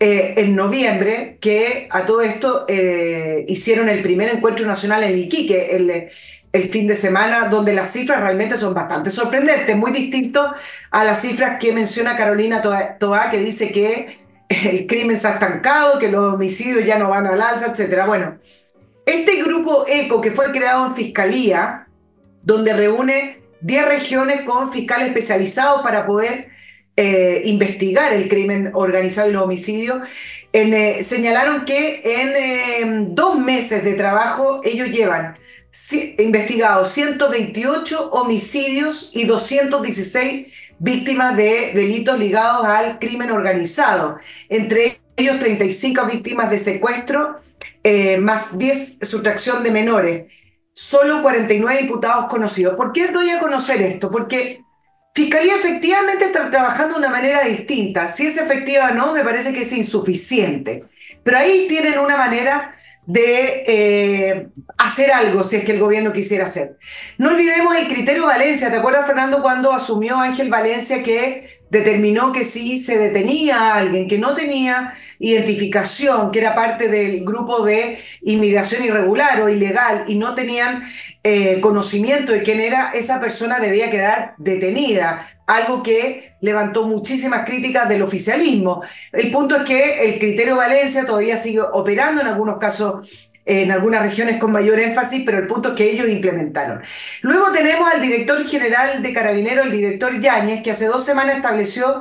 eh, 0.00 0.34
en 0.38 0.56
noviembre, 0.56 1.38
que 1.40 1.88
a 1.90 2.06
todo 2.06 2.22
esto 2.22 2.64
eh, 2.68 3.44
hicieron 3.48 3.88
el 3.88 4.02
primer 4.02 4.30
encuentro 4.30 4.66
nacional 4.66 5.04
en 5.04 5.18
Iquique 5.18 5.76
el, 5.76 6.08
el 6.54 6.70
fin 6.70 6.86
de 6.86 6.94
semana, 6.94 7.48
donde 7.48 7.74
las 7.74 7.92
cifras 7.92 8.20
realmente 8.20 8.56
son 8.56 8.72
bastante 8.72 9.10
sorprendentes, 9.10 9.76
muy 9.76 9.90
distinto 9.90 10.52
a 10.90 11.04
las 11.04 11.20
cifras 11.20 11.58
que 11.58 11.72
menciona 11.72 12.14
Carolina 12.16 12.62
Toa, 12.62 13.30
que 13.30 13.38
dice 13.38 13.72
que 13.72 14.06
el 14.48 14.86
crimen 14.86 15.16
se 15.18 15.26
ha 15.26 15.32
estancado, 15.32 15.98
que 15.98 16.08
los 16.08 16.34
homicidios 16.34 16.84
ya 16.84 16.96
no 16.96 17.08
van 17.08 17.26
al 17.26 17.42
alza, 17.42 17.72
etc. 17.76 18.06
Bueno, 18.06 18.38
este 19.06 19.42
grupo 19.42 19.84
ECO, 19.86 20.20
que 20.20 20.30
fue 20.30 20.50
creado 20.52 20.86
en 20.86 20.94
Fiscalía, 20.94 21.86
donde 22.42 22.72
reúne 22.72 23.38
10 23.60 23.86
regiones 23.86 24.42
con 24.42 24.70
fiscales 24.70 25.08
especializados 25.08 25.82
para 25.82 26.06
poder 26.06 26.48
eh, 26.96 27.42
investigar 27.46 28.12
el 28.12 28.28
crimen 28.28 28.70
organizado 28.74 29.28
y 29.28 29.32
los 29.32 29.42
homicidios, 29.42 30.06
eh, 30.52 31.02
señalaron 31.02 31.64
que 31.64 32.00
en 32.04 32.36
em, 32.36 33.14
dos 33.14 33.38
meses 33.38 33.82
de 33.82 33.94
trabajo 33.94 34.60
ellos 34.62 34.90
llevan 34.90 35.34
investigado 36.18 36.84
128 36.84 38.10
homicidios 38.10 39.10
y 39.12 39.24
216 39.24 40.70
víctimas 40.78 41.36
de 41.36 41.72
delitos 41.74 42.16
ligados 42.16 42.64
al 42.66 43.00
crimen 43.00 43.32
organizado, 43.32 44.18
entre 44.48 45.00
ellos 45.16 45.40
35 45.40 46.06
víctimas 46.06 46.50
de 46.50 46.58
secuestro 46.58 47.34
eh, 47.84 48.18
más 48.18 48.58
10 48.58 48.98
sustracción 49.02 49.62
de 49.62 49.70
menores. 49.70 50.58
Solo 50.72 51.22
49 51.22 51.82
diputados 51.82 52.26
conocidos. 52.28 52.74
¿Por 52.74 52.90
qué 52.90 53.08
doy 53.08 53.30
a 53.30 53.38
conocer 53.38 53.80
esto? 53.80 54.10
Porque 54.10 54.64
Fiscalía 55.14 55.54
efectivamente 55.54 56.24
está 56.24 56.50
trabajando 56.50 56.94
de 56.94 56.98
una 56.98 57.10
manera 57.10 57.44
distinta. 57.44 58.08
Si 58.08 58.26
es 58.26 58.36
efectiva 58.36 58.90
o 58.90 58.94
no, 58.94 59.12
me 59.12 59.22
parece 59.22 59.52
que 59.52 59.60
es 59.60 59.72
insuficiente. 59.72 60.82
Pero 61.22 61.38
ahí 61.38 61.66
tienen 61.68 62.00
una 62.00 62.16
manera 62.16 62.72
de 63.06 63.64
eh, 63.66 64.48
hacer 64.76 65.12
algo 65.12 65.44
si 65.44 65.56
es 65.56 65.64
que 65.64 65.70
el 65.70 65.78
gobierno 65.78 66.12
quisiera 66.12 66.44
hacer. 66.44 66.78
No 67.16 67.30
olvidemos 67.30 67.76
el 67.76 67.86
criterio 67.86 68.26
Valencia. 68.26 68.70
¿Te 68.72 68.76
acuerdas, 68.78 69.06
Fernando, 69.06 69.40
cuando 69.40 69.72
asumió 69.72 70.18
Ángel 70.18 70.50
Valencia 70.50 71.04
que 71.04 71.44
determinó 71.74 72.30
que 72.30 72.44
si 72.44 72.78
se 72.78 72.96
detenía 72.96 73.58
a 73.58 73.74
alguien 73.78 74.06
que 74.06 74.16
no 74.16 74.32
tenía 74.32 74.92
identificación, 75.18 76.30
que 76.30 76.38
era 76.38 76.54
parte 76.54 76.88
del 76.88 77.24
grupo 77.24 77.64
de 77.64 77.98
inmigración 78.22 78.84
irregular 78.84 79.42
o 79.42 79.48
ilegal 79.48 80.04
y 80.06 80.14
no 80.14 80.34
tenían 80.34 80.82
eh, 81.24 81.60
conocimiento 81.60 82.30
de 82.30 82.42
quién 82.42 82.60
era, 82.60 82.92
esa 82.94 83.18
persona 83.18 83.58
debía 83.58 83.90
quedar 83.90 84.34
detenida? 84.38 85.26
Algo 85.46 85.82
que 85.82 86.36
levantó 86.40 86.86
muchísimas 86.86 87.44
críticas 87.44 87.88
del 87.88 88.02
oficialismo. 88.02 88.80
El 89.12 89.32
punto 89.32 89.56
es 89.56 89.62
que 89.64 90.04
el 90.04 90.18
criterio 90.20 90.56
Valencia 90.56 91.04
todavía 91.04 91.36
sigue 91.36 91.60
operando 91.60 92.20
en 92.20 92.28
algunos 92.28 92.58
casos 92.58 93.32
en 93.46 93.70
algunas 93.70 94.02
regiones 94.02 94.38
con 94.38 94.52
mayor 94.52 94.80
énfasis, 94.80 95.22
pero 95.24 95.38
el 95.38 95.46
punto 95.46 95.70
es 95.70 95.74
que 95.74 95.90
ellos 95.90 96.08
implementaron. 96.08 96.80
Luego 97.22 97.52
tenemos 97.52 97.92
al 97.92 98.00
director 98.00 98.44
general 98.46 99.02
de 99.02 99.12
Carabineros, 99.12 99.66
el 99.66 99.72
director 99.72 100.18
Yáñez, 100.18 100.62
que 100.62 100.70
hace 100.70 100.86
dos 100.86 101.04
semanas 101.04 101.36
estableció 101.36 102.00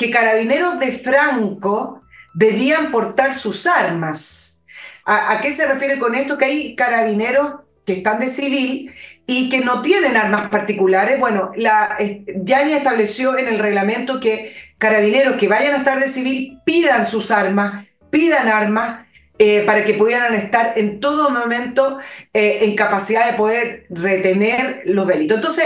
que 0.00 0.10
carabineros 0.10 0.80
de 0.80 0.92
Franco 0.92 2.02
debían 2.32 2.90
portar 2.90 3.32
sus 3.32 3.66
armas. 3.66 4.64
¿A, 5.04 5.40
qué 5.42 5.50
se 5.50 5.66
refiere 5.66 5.98
con 5.98 6.14
esto? 6.14 6.38
Que 6.38 6.44
hay 6.46 6.76
carabineros 6.76 7.56
que 7.84 7.94
están 7.94 8.18
de 8.18 8.28
civil 8.28 8.90
y 9.26 9.50
que 9.50 9.60
no 9.60 9.82
tienen 9.82 10.16
armas 10.16 10.48
particulares. 10.48 11.20
Bueno, 11.20 11.50
la, 11.56 11.98
Yañez 12.34 12.78
estableció 12.78 13.36
en 13.36 13.48
el 13.48 13.58
reglamento 13.58 14.20
que 14.20 14.50
carabineros 14.78 15.36
que 15.36 15.48
vayan 15.48 15.74
a 15.74 15.78
estar 15.78 16.00
de 16.00 16.08
civil 16.08 16.58
pidan 16.64 17.04
sus 17.04 17.30
armas, 17.30 17.96
pidan 18.10 18.48
armas 18.48 19.06
eh, 19.42 19.62
para 19.64 19.86
que 19.86 19.94
pudieran 19.94 20.34
estar 20.34 20.74
en 20.76 21.00
todo 21.00 21.30
momento 21.30 21.96
eh, 22.34 22.58
en 22.60 22.76
capacidad 22.76 23.24
de 23.24 23.38
poder 23.38 23.86
retener 23.88 24.82
los 24.84 25.06
delitos. 25.06 25.38
Entonces, 25.38 25.64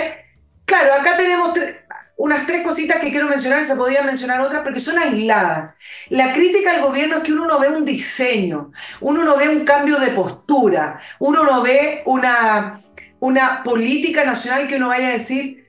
claro, 0.64 0.94
acá 0.94 1.16
tenemos 1.16 1.58
unas 2.16 2.46
tres 2.46 2.62
cositas 2.62 3.00
que 3.00 3.10
quiero 3.10 3.28
mencionar, 3.28 3.64
se 3.64 3.74
podrían 3.74 4.06
mencionar 4.06 4.40
otras, 4.42 4.62
porque 4.62 4.78
son 4.78 4.96
aisladas. 4.96 5.74
La 6.08 6.32
crítica 6.32 6.70
al 6.70 6.82
gobierno 6.82 7.16
es 7.16 7.22
que 7.24 7.32
uno 7.32 7.48
no 7.48 7.58
ve 7.58 7.66
un 7.66 7.84
diseño, 7.84 8.70
uno 9.00 9.24
no 9.24 9.36
ve 9.36 9.48
un 9.48 9.64
cambio 9.64 9.98
de 9.98 10.10
postura, 10.10 10.96
uno 11.18 11.42
no 11.42 11.60
ve 11.60 12.02
una, 12.06 12.78
una 13.18 13.64
política 13.64 14.24
nacional 14.24 14.68
que 14.68 14.76
uno 14.76 14.86
vaya 14.86 15.08
a 15.08 15.12
decir, 15.12 15.63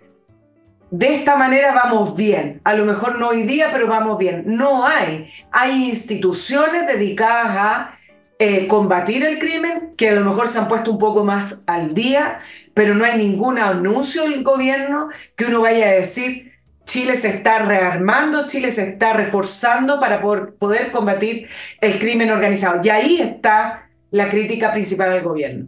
de 0.91 1.15
esta 1.15 1.36
manera 1.36 1.73
vamos 1.73 2.15
bien. 2.15 2.61
A 2.63 2.73
lo 2.73 2.86
mejor 2.86 3.19
no 3.19 3.29
hoy 3.29 3.43
día, 3.43 3.69
pero 3.71 3.88
vamos 3.88 4.17
bien. 4.17 4.43
No 4.45 4.86
hay. 4.86 5.25
Hay 5.51 5.89
instituciones 5.89 6.88
dedicadas 6.88 7.57
a 7.57 7.89
eh, 8.38 8.67
combatir 8.67 9.25
el 9.25 9.39
crimen, 9.39 9.93
que 9.97 10.09
a 10.09 10.13
lo 10.13 10.21
mejor 10.21 10.47
se 10.47 10.59
han 10.59 10.67
puesto 10.67 10.91
un 10.91 10.97
poco 10.97 11.23
más 11.23 11.63
al 11.67 11.93
día, 11.93 12.39
pero 12.73 12.93
no 12.93 13.05
hay 13.05 13.17
ningún 13.17 13.57
anuncio 13.57 14.23
del 14.23 14.43
gobierno 14.43 15.09
que 15.36 15.45
uno 15.45 15.61
vaya 15.61 15.88
a 15.88 15.91
decir, 15.91 16.51
Chile 16.86 17.15
se 17.15 17.29
está 17.29 17.59
rearmando, 17.59 18.45
Chile 18.45 18.71
se 18.71 18.89
está 18.89 19.13
reforzando 19.13 19.99
para 19.99 20.21
poder 20.21 20.91
combatir 20.91 21.47
el 21.81 21.97
crimen 21.97 22.29
organizado. 22.29 22.79
Y 22.83 22.89
ahí 22.89 23.21
está 23.21 23.89
la 24.11 24.29
crítica 24.29 24.71
principal 24.71 25.11
al 25.11 25.23
gobierno. 25.23 25.67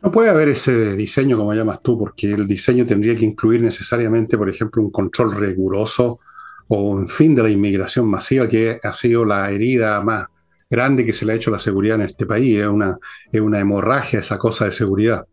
No 0.00 0.12
puede 0.12 0.30
haber 0.30 0.48
ese 0.48 0.94
diseño, 0.94 1.36
como 1.36 1.54
llamas 1.54 1.82
tú, 1.82 1.98
porque 1.98 2.32
el 2.32 2.46
diseño 2.46 2.86
tendría 2.86 3.16
que 3.16 3.24
incluir 3.24 3.60
necesariamente, 3.60 4.38
por 4.38 4.48
ejemplo, 4.48 4.80
un 4.80 4.90
control 4.90 5.34
riguroso 5.34 6.20
o 6.68 6.82
un 6.90 7.08
fin 7.08 7.34
de 7.34 7.42
la 7.42 7.50
inmigración 7.50 8.08
masiva, 8.08 8.48
que 8.48 8.78
ha 8.82 8.92
sido 8.92 9.24
la 9.24 9.50
herida 9.50 10.00
más 10.00 10.26
grande 10.70 11.04
que 11.04 11.12
se 11.12 11.24
le 11.24 11.32
ha 11.32 11.36
hecho 11.36 11.50
a 11.50 11.54
la 11.54 11.58
seguridad 11.58 11.96
en 11.96 12.02
este 12.02 12.26
país. 12.26 12.58
Es 12.58 12.66
una, 12.66 12.96
es 13.32 13.40
una 13.40 13.58
hemorragia 13.58 14.20
esa 14.20 14.38
cosa 14.38 14.66
de 14.66 14.72
seguridad. 14.72 15.26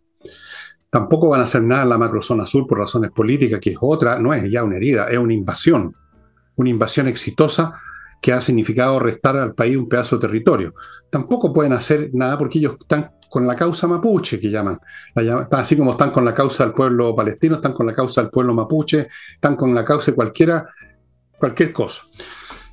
Tampoco 0.89 1.29
van 1.29 1.41
a 1.41 1.43
hacer 1.43 1.61
nada 1.61 1.83
en 1.83 1.89
la 1.89 1.97
macrozona 1.97 2.47
sur 2.47 2.65
por 2.65 2.79
razones 2.79 3.11
políticas, 3.11 3.59
que 3.59 3.71
es 3.71 3.77
otra, 3.79 4.17
no 4.17 4.33
es 4.33 4.49
ya 4.49 4.63
una 4.63 4.77
herida, 4.77 5.09
es 5.09 5.17
una 5.17 5.33
invasión. 5.33 5.93
Una 6.55 6.69
invasión 6.69 7.07
exitosa 7.07 7.73
que 8.21 8.33
ha 8.33 8.41
significado 8.41 8.99
restar 8.99 9.37
al 9.37 9.53
país 9.53 9.77
un 9.77 9.87
pedazo 9.87 10.17
de 10.17 10.27
territorio. 10.27 10.73
Tampoco 11.09 11.53
pueden 11.53 11.73
hacer 11.73 12.09
nada 12.13 12.37
porque 12.37 12.59
ellos 12.59 12.77
están 12.79 13.11
con 13.29 13.45
la 13.45 13.55
causa 13.55 13.87
mapuche, 13.87 14.39
que 14.39 14.49
llaman. 14.49 14.79
así 15.51 15.75
como 15.75 15.91
están 15.91 16.11
con 16.11 16.23
la 16.23 16.33
causa 16.33 16.63
del 16.63 16.73
pueblo 16.73 17.15
palestino, 17.15 17.55
están 17.55 17.73
con 17.73 17.85
la 17.85 17.93
causa 17.93 18.21
del 18.21 18.29
pueblo 18.29 18.53
mapuche, 18.53 19.07
están 19.33 19.55
con 19.55 19.75
la 19.75 19.83
causa 19.83 20.11
de 20.11 20.15
cualquiera, 20.15 20.65
cualquier 21.37 21.73
cosa. 21.73 22.03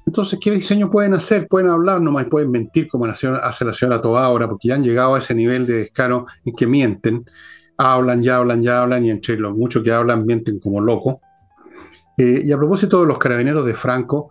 Entonces, 0.07 0.39
¿qué 0.41 0.51
diseño 0.51 0.91
pueden 0.91 1.15
hacer? 1.15 1.47
Pueden 1.47 1.69
hablar 1.69 2.01
nomás, 2.01 2.27
pueden 2.27 2.51
mentir 2.51 2.89
como 2.89 3.07
hace 3.07 3.31
la 3.65 3.75
señora 3.75 4.03
Toa 4.03 4.25
ahora, 4.25 4.49
porque 4.49 4.69
ya 4.69 4.75
han 4.75 4.83
llegado 4.83 5.15
a 5.15 5.19
ese 5.19 5.35
nivel 5.35 5.67
de 5.67 5.75
descaro 5.79 6.27
en 6.45 6.55
que 6.55 6.67
mienten, 6.67 7.25
hablan, 7.77 8.23
ya 8.23 8.37
hablan, 8.37 8.63
ya 8.63 8.83
hablan, 8.83 9.05
y 9.05 9.11
entre 9.11 9.37
los 9.37 9.57
muchos 9.57 9.83
que 9.83 9.93
hablan 9.93 10.27
mienten 10.27 10.59
como 10.59 10.81
locos. 10.81 11.17
Eh, 12.19 12.43
y 12.45 12.53
a 12.53 12.57
propósito 12.57 13.01
de 13.01 13.07
los 13.07 13.19
carabineros 13.19 13.65
de 13.65 13.75
Franco, 13.75 14.31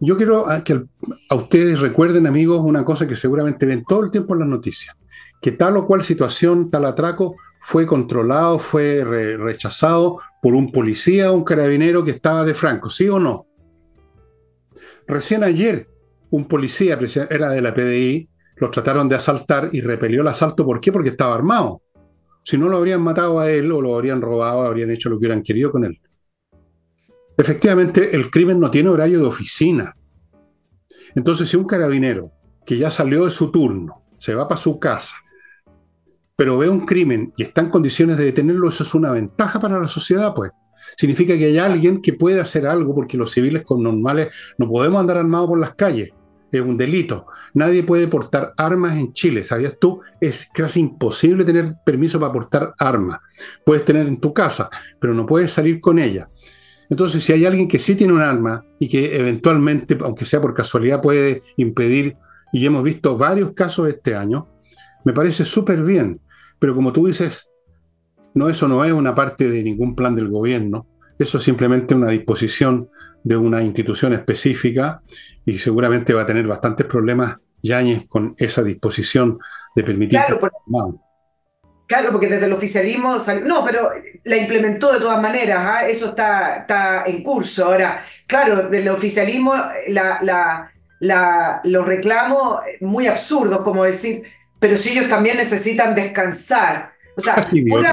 yo 0.00 0.16
quiero 0.16 0.46
que 0.64 0.84
a 1.30 1.34
ustedes 1.34 1.80
recuerden, 1.80 2.26
amigos, 2.26 2.60
una 2.60 2.84
cosa 2.84 3.06
que 3.06 3.16
seguramente 3.16 3.66
ven 3.66 3.84
todo 3.88 4.04
el 4.04 4.10
tiempo 4.10 4.34
en 4.34 4.40
las 4.40 4.48
noticias, 4.48 4.96
que 5.40 5.52
tal 5.52 5.76
o 5.76 5.86
cual 5.86 6.04
situación, 6.04 6.70
tal 6.70 6.84
atraco, 6.84 7.36
fue 7.60 7.86
controlado, 7.86 8.58
fue 8.58 9.04
rechazado 9.04 10.18
por 10.42 10.54
un 10.54 10.70
policía 10.70 11.32
o 11.32 11.36
un 11.36 11.44
carabinero 11.44 12.04
que 12.04 12.10
estaba 12.10 12.44
de 12.44 12.54
Franco, 12.54 12.90
¿sí 12.90 13.08
o 13.08 13.18
no? 13.18 13.46
Recién 15.06 15.42
ayer, 15.44 15.88
un 16.30 16.46
policía, 16.46 16.98
era 17.30 17.50
de 17.50 17.60
la 17.62 17.74
PDI, 17.74 18.28
lo 18.56 18.70
trataron 18.70 19.08
de 19.08 19.16
asaltar 19.16 19.70
y 19.72 19.80
repelió 19.80 20.20
el 20.20 20.28
asalto. 20.28 20.64
¿Por 20.64 20.80
qué? 20.80 20.92
Porque 20.92 21.10
estaba 21.10 21.34
armado. 21.34 21.82
Si 22.42 22.58
no 22.58 22.68
lo 22.68 22.76
habrían 22.76 23.00
matado 23.00 23.40
a 23.40 23.50
él 23.50 23.72
o 23.72 23.80
lo 23.80 23.94
habrían 23.94 24.20
robado, 24.20 24.62
habrían 24.62 24.90
hecho 24.90 25.08
lo 25.08 25.16
que 25.16 25.26
hubieran 25.26 25.42
querido 25.42 25.72
con 25.72 25.84
él. 25.84 25.98
Efectivamente, 27.36 28.14
el 28.14 28.30
crimen 28.30 28.60
no 28.60 28.70
tiene 28.70 28.90
horario 28.90 29.20
de 29.20 29.26
oficina. 29.26 29.96
Entonces, 31.14 31.48
si 31.48 31.56
un 31.56 31.66
carabinero 31.66 32.32
que 32.64 32.78
ya 32.78 32.90
salió 32.90 33.24
de 33.24 33.30
su 33.30 33.50
turno 33.50 34.02
se 34.18 34.34
va 34.34 34.48
para 34.48 34.60
su 34.60 34.78
casa, 34.78 35.16
pero 36.36 36.58
ve 36.58 36.68
un 36.68 36.84
crimen 36.84 37.32
y 37.36 37.42
está 37.42 37.60
en 37.60 37.70
condiciones 37.70 38.16
de 38.16 38.24
detenerlo, 38.24 38.68
eso 38.68 38.82
es 38.82 38.94
una 38.94 39.12
ventaja 39.12 39.60
para 39.60 39.78
la 39.78 39.88
sociedad, 39.88 40.34
pues 40.34 40.50
significa 40.96 41.36
que 41.36 41.46
hay 41.46 41.58
alguien 41.58 42.02
que 42.02 42.12
puede 42.12 42.40
hacer 42.40 42.66
algo 42.66 42.94
porque 42.94 43.16
los 43.16 43.32
civiles 43.32 43.62
con 43.62 43.82
normales 43.82 44.28
no 44.58 44.68
podemos 44.68 45.00
andar 45.00 45.18
armados 45.18 45.48
por 45.48 45.60
las 45.60 45.74
calles. 45.74 46.10
Es 46.50 46.60
un 46.60 46.76
delito. 46.76 47.26
Nadie 47.52 47.82
puede 47.82 48.06
portar 48.06 48.54
armas 48.56 48.96
en 48.96 49.12
Chile. 49.12 49.42
¿Sabías 49.42 49.76
tú? 49.76 50.02
Es 50.20 50.48
casi 50.54 50.78
imposible 50.78 51.44
tener 51.44 51.74
permiso 51.84 52.20
para 52.20 52.32
portar 52.32 52.74
armas. 52.78 53.18
Puedes 53.64 53.84
tener 53.84 54.06
en 54.06 54.20
tu 54.20 54.32
casa, 54.32 54.70
pero 55.00 55.14
no 55.14 55.26
puedes 55.26 55.50
salir 55.50 55.80
con 55.80 55.98
ella. 55.98 56.28
Entonces, 56.90 57.22
si 57.22 57.32
hay 57.32 57.46
alguien 57.46 57.68
que 57.68 57.78
sí 57.78 57.94
tiene 57.94 58.12
un 58.12 58.22
arma 58.22 58.64
y 58.78 58.88
que 58.88 59.16
eventualmente, 59.18 59.96
aunque 60.00 60.24
sea 60.24 60.40
por 60.40 60.54
casualidad, 60.54 61.00
puede 61.00 61.42
impedir, 61.56 62.16
y 62.52 62.64
hemos 62.64 62.82
visto 62.82 63.16
varios 63.16 63.52
casos 63.52 63.88
este 63.88 64.14
año, 64.14 64.48
me 65.04 65.12
parece 65.12 65.44
súper 65.44 65.82
bien. 65.82 66.20
Pero 66.58 66.74
como 66.74 66.92
tú 66.92 67.06
dices, 67.06 67.50
no, 68.34 68.48
eso 68.48 68.68
no 68.68 68.84
es 68.84 68.92
una 68.92 69.14
parte 69.14 69.48
de 69.48 69.62
ningún 69.62 69.94
plan 69.94 70.14
del 70.14 70.28
gobierno, 70.28 70.86
eso 71.18 71.38
es 71.38 71.44
simplemente 71.44 71.94
una 71.94 72.08
disposición 72.08 72.88
de 73.22 73.36
una 73.36 73.62
institución 73.62 74.12
específica 74.12 75.02
y 75.44 75.58
seguramente 75.58 76.12
va 76.12 76.22
a 76.22 76.26
tener 76.26 76.46
bastantes 76.46 76.86
problemas 76.86 77.36
Yáñez 77.62 78.06
con 78.08 78.34
esa 78.36 78.62
disposición 78.62 79.38
de 79.74 79.82
permitir... 79.82 80.18
Claro, 80.18 80.38
claro, 81.86 82.10
porque 82.12 82.28
desde 82.28 82.46
el 82.46 82.52
oficialismo... 82.52 83.16
no, 83.44 83.64
pero 83.64 83.90
la 84.24 84.36
implementó 84.36 84.92
de 84.92 85.00
todas 85.00 85.20
maneras, 85.20 85.58
¿ah? 85.60 85.86
eso 85.86 86.10
está, 86.10 86.56
está 86.56 87.04
en 87.06 87.22
curso. 87.22 87.66
Ahora, 87.66 87.98
claro, 88.26 88.68
del 88.68 88.88
oficialismo 88.88 89.54
la, 89.88 90.70
la, 91.00 91.60
los 91.64 91.86
reclamos 91.86 92.60
muy 92.80 93.06
absurdos, 93.06 93.60
como 93.62 93.84
decir, 93.84 94.22
pero 94.58 94.76
si 94.76 94.90
ellos 94.90 95.08
también 95.08 95.36
necesitan 95.36 95.94
descansar. 95.94 96.92
O 97.16 97.20
sea, 97.20 97.46
una, 97.70 97.92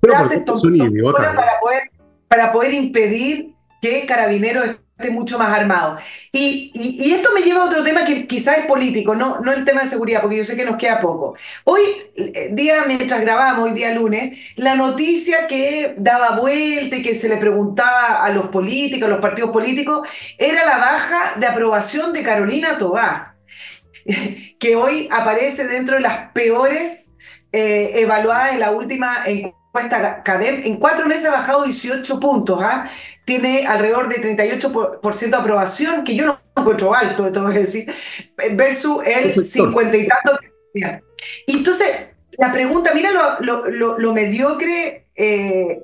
para 0.00 1.60
poder, 1.60 1.90
para 2.28 2.52
poder 2.52 2.74
impedir 2.74 3.54
que 3.80 4.06
Carabineros 4.06 4.76
mucho 5.10 5.38
más 5.38 5.52
armado. 5.58 5.96
Y, 6.30 6.70
y, 6.74 7.12
esto 7.12 7.30
me 7.34 7.42
lleva 7.42 7.62
a 7.62 7.66
otro 7.66 7.82
tema 7.82 8.04
que 8.04 8.26
quizás 8.26 8.58
es 8.58 8.66
político, 8.66 9.14
no, 9.14 9.40
no 9.40 9.52
el 9.52 9.64
tema 9.64 9.82
de 9.82 9.88
seguridad, 9.88 10.20
porque 10.20 10.36
yo 10.36 10.44
sé 10.44 10.56
que 10.56 10.64
nos 10.64 10.76
queda 10.76 11.00
poco. 11.00 11.34
Hoy, 11.64 11.80
eh, 12.16 12.50
día 12.52 12.84
mientras 12.86 13.20
grabamos, 13.20 13.68
hoy 13.68 13.74
día 13.74 13.92
lunes, 13.92 14.52
la 14.56 14.74
noticia 14.74 15.46
que 15.46 15.94
daba 15.98 16.38
vuelta 16.38 16.96
y 16.96 17.02
que 17.02 17.14
se 17.14 17.28
le 17.28 17.36
preguntaba 17.36 18.24
a 18.24 18.30
los 18.30 18.46
políticos, 18.46 19.08
a 19.08 19.12
los 19.12 19.20
partidos 19.20 19.50
políticos, 19.50 20.08
era 20.38 20.64
la 20.64 20.78
baja 20.78 21.34
de 21.36 21.46
aprobación 21.46 22.12
de 22.12 22.22
Carolina 22.22 22.78
Tobá, 22.78 23.36
que 24.58 24.76
hoy 24.76 25.08
aparece 25.10 25.66
dentro 25.66 25.96
de 25.96 26.02
las 26.02 26.32
peores 26.32 27.12
eh, 27.52 27.90
evaluadas 27.94 28.54
en 28.54 28.60
la 28.60 28.70
última 28.70 29.22
encuesta 29.26 29.61
en 29.74 30.76
cuatro 30.76 31.06
meses 31.06 31.26
ha 31.26 31.32
bajado 31.32 31.64
18 31.64 32.20
puntos, 32.20 32.62
¿ah? 32.62 32.84
tiene 33.24 33.66
alrededor 33.66 34.08
de 34.08 34.20
38% 34.36 35.30
de 35.30 35.36
aprobación, 35.36 36.04
que 36.04 36.14
yo 36.14 36.26
no 36.26 36.40
encuentro 36.56 36.94
alto, 36.94 37.32
tengo 37.32 37.48
que 37.50 37.60
decir, 37.60 37.90
versus 38.52 39.02
el 39.06 39.42
50 39.42 39.96
y 39.96 40.08
tanto. 40.08 40.38
Y 41.46 41.56
entonces, 41.56 42.14
la 42.38 42.52
pregunta, 42.52 42.92
mira 42.94 43.10
lo, 43.40 44.12
mediocre 44.12 45.06
eh, 45.14 45.82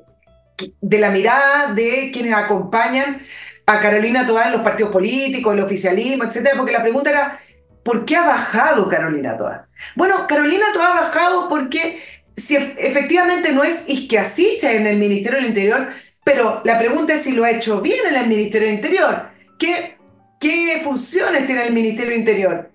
de 0.80 0.99
la 0.99 1.11
mirada 1.11 1.72
de 1.72 2.11
quienes 2.12 2.34
acompañan 2.34 3.18
a 3.66 3.80
Carolina 3.80 4.26
Toá 4.26 4.47
en 4.47 4.53
los 4.53 4.62
partidos 4.62 4.93
políticos, 4.93 5.55
el 5.55 5.61
oficialismo, 5.61 6.24
etcétera, 6.24 6.57
porque 6.57 6.72
la 6.72 6.82
pregunta 6.82 7.11
era, 7.11 7.39
¿por 7.82 8.05
qué 8.05 8.16
ha 8.16 8.26
bajado 8.26 8.89
Carolina 8.89 9.36
Toá? 9.36 9.68
Bueno, 9.95 10.26
Carolina 10.26 10.66
Toá 10.72 10.89
ha 10.89 11.01
bajado 11.01 11.49
porque 11.49 11.99
si 12.39 12.57
efectivamente 12.57 13.53
no 13.53 13.64
es 13.64 13.89
Isquiasiche 13.89 14.76
en 14.76 14.86
el 14.86 14.99
Ministerio 14.99 15.39
del 15.39 15.49
Interior, 15.49 15.89
pero 16.24 16.62
la 16.64 16.78
pregunta 16.78 17.14
es 17.14 17.22
si 17.22 17.32
lo 17.32 17.45
ha 17.45 17.51
hecho 17.51 17.80
bien 17.80 18.07
en 18.09 18.16
el 18.16 18.28
Ministerio 18.28 18.68
del 18.68 18.76
Interior. 18.76 19.24
¿Qué, 19.59 19.97
qué 20.41 20.80
funciones 20.82 21.47
tiene 21.47 21.66
el 21.66 21.72
Ministerio 21.72 22.11
del 22.11 22.20
Interior? 22.20 22.70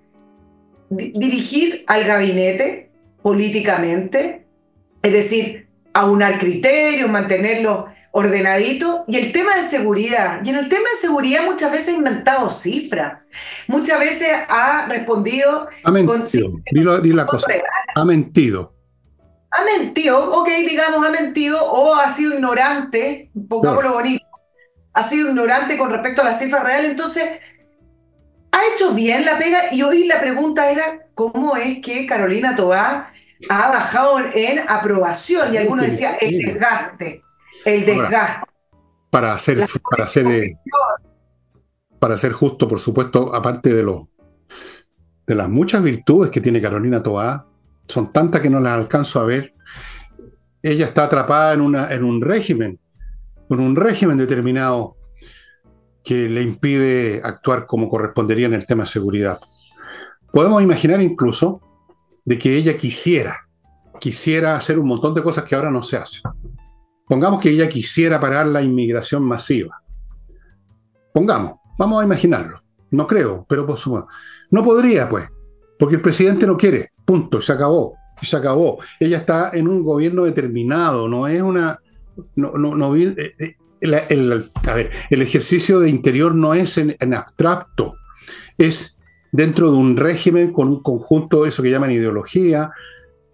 dirigir 0.96 1.84
al 1.88 2.04
gabinete 2.04 2.92
políticamente, 3.22 4.46
es 5.02 5.14
decir, 5.14 5.68
aunar 5.94 6.40
criterios, 6.40 7.10
mantenerlo 7.10 7.86
ordenadito. 8.12 9.06
Y 9.08 9.18
el 9.18 9.32
tema 9.32 9.56
de 9.56 9.62
seguridad. 9.62 10.42
Y 10.44 10.50
en 10.50 10.56
el 10.56 10.70
tema 10.70 10.90
de 10.90 11.00
seguridad 11.00 11.44
muchas 11.46 11.72
veces 11.72 11.90
ha 11.90 11.98
inventado 11.98 12.50
cifras. 12.50 13.20
Muchas 13.68 14.00
veces 14.00 14.30
ha 14.50 14.88
respondido... 14.88 15.68
Ha 15.84 15.92
mentido. 15.92 16.50
la 16.72 17.26
cosa. 17.26 17.48
Ha 17.96 18.06
mentido 18.06 18.73
ha 19.54 19.64
mentido, 19.64 20.32
ok, 20.32 20.50
digamos, 20.68 21.06
ha 21.06 21.12
mentido 21.12 21.64
o 21.64 21.96
ha 21.96 22.08
sido 22.10 22.34
ignorante, 22.34 23.30
pongámoslo 23.48 23.94
bonito, 23.94 24.26
ha 24.94 25.04
sido 25.04 25.30
ignorante 25.30 25.78
con 25.78 25.92
respecto 25.92 26.22
a 26.22 26.26
la 26.26 26.34
cifra 26.34 26.64
real, 26.64 26.86
entonces 26.86 27.40
ha 28.52 28.74
hecho 28.74 28.94
bien 28.94 29.26
la 29.26 29.38
pega 29.38 29.72
y 29.72 29.84
hoy 29.84 30.06
la 30.06 30.20
pregunta 30.20 30.72
era 30.72 31.08
cómo 31.14 31.56
es 31.56 31.80
que 31.80 32.08
Carolina 32.08 32.56
Tobá 32.56 33.12
ha 33.50 33.68
bajado 33.70 34.20
en 34.34 34.60
aprobación 34.68 35.54
y 35.54 35.58
algunos 35.58 35.86
decían 35.86 36.16
el 36.20 36.38
desgaste, 36.38 37.22
el 37.66 37.86
desgaste. 37.86 38.48
para 39.12 39.34
hacer, 39.34 39.68
para 39.90 40.06
hacer, 40.06 40.26
eh, 40.28 40.48
para 42.00 42.18
ser 42.18 42.32
justo, 42.32 42.68
por 42.68 42.80
supuesto, 42.80 43.36
aparte 43.36 43.72
de 43.72 43.84
lo, 43.84 44.10
de 45.28 45.36
las 45.36 45.48
muchas 45.48 45.84
virtudes 45.84 46.32
que 46.32 46.42
tiene 46.42 46.60
Carolina 46.60 47.04
Toá, 47.04 47.48
son 47.88 48.12
tantas 48.12 48.42
que 48.42 48.50
no 48.50 48.60
las 48.60 48.78
alcanzo 48.78 49.20
a 49.20 49.26
ver. 49.26 49.54
Ella 50.62 50.86
está 50.86 51.06
atrapada 51.06 51.54
en, 51.54 51.62
una, 51.62 51.92
en 51.94 52.04
un 52.04 52.22
régimen, 52.22 52.80
en 53.50 53.60
un 53.60 53.76
régimen 53.76 54.18
determinado 54.18 54.96
que 56.04 56.30
le 56.30 56.42
impide 56.42 57.22
actuar 57.24 57.66
como 57.66 57.88
correspondería 57.88 58.48
en 58.48 58.54
el 58.54 58.66
tema 58.66 58.84
de 58.84 58.90
seguridad. 58.90 59.40
Podemos 60.32 60.62
imaginar 60.62 61.02
incluso 61.02 61.62
de 62.26 62.40
que 62.40 62.56
ella 62.56 62.78
quisiera, 62.78 63.48
quisiera 64.00 64.56
hacer 64.56 64.80
un 64.80 64.88
montón 64.88 65.14
de 65.14 65.24
cosas 65.24 65.44
que 65.44 65.56
ahora 65.56 65.72
no 65.72 65.82
se 65.82 65.98
hacen. 65.98 66.24
Pongamos 67.08 67.40
que 67.40 67.50
ella 67.50 67.70
quisiera 67.70 68.20
parar 68.20 68.48
la 68.48 68.62
inmigración 68.62 69.24
masiva. 69.24 69.82
Pongamos, 71.14 71.60
vamos 71.78 72.02
a 72.02 72.06
imaginarlo. 72.06 72.62
No 72.92 73.08
creo, 73.08 73.46
pero 73.48 73.66
por 73.66 73.78
supuesto. 73.78 74.08
No 74.52 74.64
podría, 74.64 75.10
pues, 75.10 75.28
porque 75.78 75.96
el 75.96 76.02
presidente 76.02 76.48
no 76.48 76.58
quiere. 76.58 76.92
Punto, 77.06 77.42
se 77.42 77.54
acabó. 77.54 77.96
Se 78.22 78.38
acabó. 78.38 78.80
Ella 79.00 79.18
está 79.18 79.52
en 79.54 79.68
un 79.68 79.84
gobierno 79.84 80.24
determinado, 80.24 81.08
no 81.08 81.28
es 81.28 81.42
una. 81.42 81.80
No, 82.36 82.54
no, 82.54 82.76
no 82.76 82.96
eh, 82.96 83.36
eh, 83.40 83.56
a 84.66 84.74
ver, 84.74 84.92
el 85.10 85.22
ejercicio 85.22 85.80
de 85.80 85.90
interior 85.90 86.34
no 86.36 86.54
es 86.54 86.78
en, 86.78 87.14
abstracto, 87.14 87.96
es 88.58 88.98
dentro 89.32 89.72
de 89.72 89.78
un 89.78 89.98
régimen 89.98 90.54
con 90.54 90.70
un 90.70 90.82
conjunto 90.82 91.44
de 91.44 91.50
eso 91.50 91.62
que 91.62 91.72
llaman 91.72 91.92
ideología, 91.92 92.72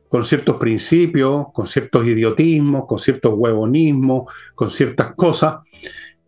con 0.07 0.23
ciertos 0.23 0.55
principios, 0.55 1.47
con 1.53 1.67
ciertos 1.67 2.05
idiotismos, 2.05 2.85
con 2.87 2.97
ciertos 2.97 3.33
huevonismos, 3.35 4.31
con 4.55 4.71
ciertas 4.71 5.13
cosas. 5.13 5.57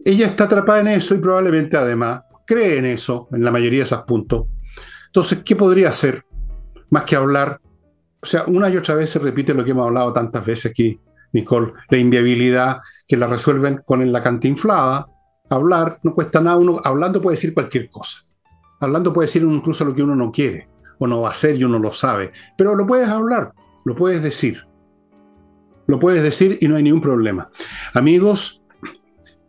Ella 0.06 0.28
está 0.28 0.44
atrapada 0.44 0.82
en 0.82 0.90
eso 0.90 1.16
y 1.16 1.20
probablemente 1.20 1.78
además 1.78 2.22
cree 2.46 2.78
en 2.78 2.86
eso, 2.86 3.28
en 3.32 3.44
la 3.44 3.52
mayoría 3.52 3.80
de 3.80 3.86
esos 3.86 4.04
puntos. 4.04 4.46
Entonces, 5.12 5.40
¿qué 5.44 5.58
podría 5.58 5.90
hacer 5.90 6.26
más 6.90 7.04
que 7.04 7.18
hablar? 7.18 7.60
O 8.22 8.26
sea, 8.26 8.46
una 8.48 8.70
y 8.70 8.78
otra 8.78 8.96
vez 8.96 9.10
se 9.10 9.20
repite 9.20 9.54
lo 9.54 9.66
que 9.66 9.72
hemos 9.72 9.86
hablado 9.86 10.14
tantas 10.14 10.46
veces 10.46 10.72
aquí, 10.72 10.98
Nicole, 11.34 11.74
la 11.90 11.98
inviabilidad 11.98 12.80
que 13.06 13.18
la 13.18 13.28
resuelven 13.28 13.82
con 13.86 14.10
la 14.10 14.24
cantinflada. 14.24 15.08
Hablar 15.50 16.00
no 16.04 16.16
cuesta 16.16 16.40
nada, 16.40 16.56
uno 16.56 16.80
hablando 16.82 17.22
puede 17.22 17.36
decir 17.36 17.54
cualquier 17.54 17.90
cosa. 17.90 18.20
Hablando 18.80 19.12
puede 19.12 19.28
decir 19.28 19.44
incluso 19.44 19.84
lo 19.84 19.94
que 19.94 20.02
uno 20.02 20.16
no 20.16 20.32
quiere 20.32 20.70
o 20.98 21.08
no 21.08 21.22
va 21.22 21.28
a 21.28 21.32
hacer 21.32 21.58
y 21.58 21.66
uno 21.66 21.78
lo 21.78 21.92
sabe, 21.92 22.32
pero 22.58 22.74
lo 22.74 22.88
puedes 22.88 23.10
hablar. 23.10 23.52
Lo 23.84 23.96
puedes 23.96 24.24
decir. 24.24 24.66
Lo 25.88 26.00
puedes 26.00 26.24
decir 26.24 26.58
y 26.62 26.70
no 26.70 26.78
hay 26.78 26.84
ningún 26.84 27.02
problema. 27.02 27.50
Amigos, 27.94 28.62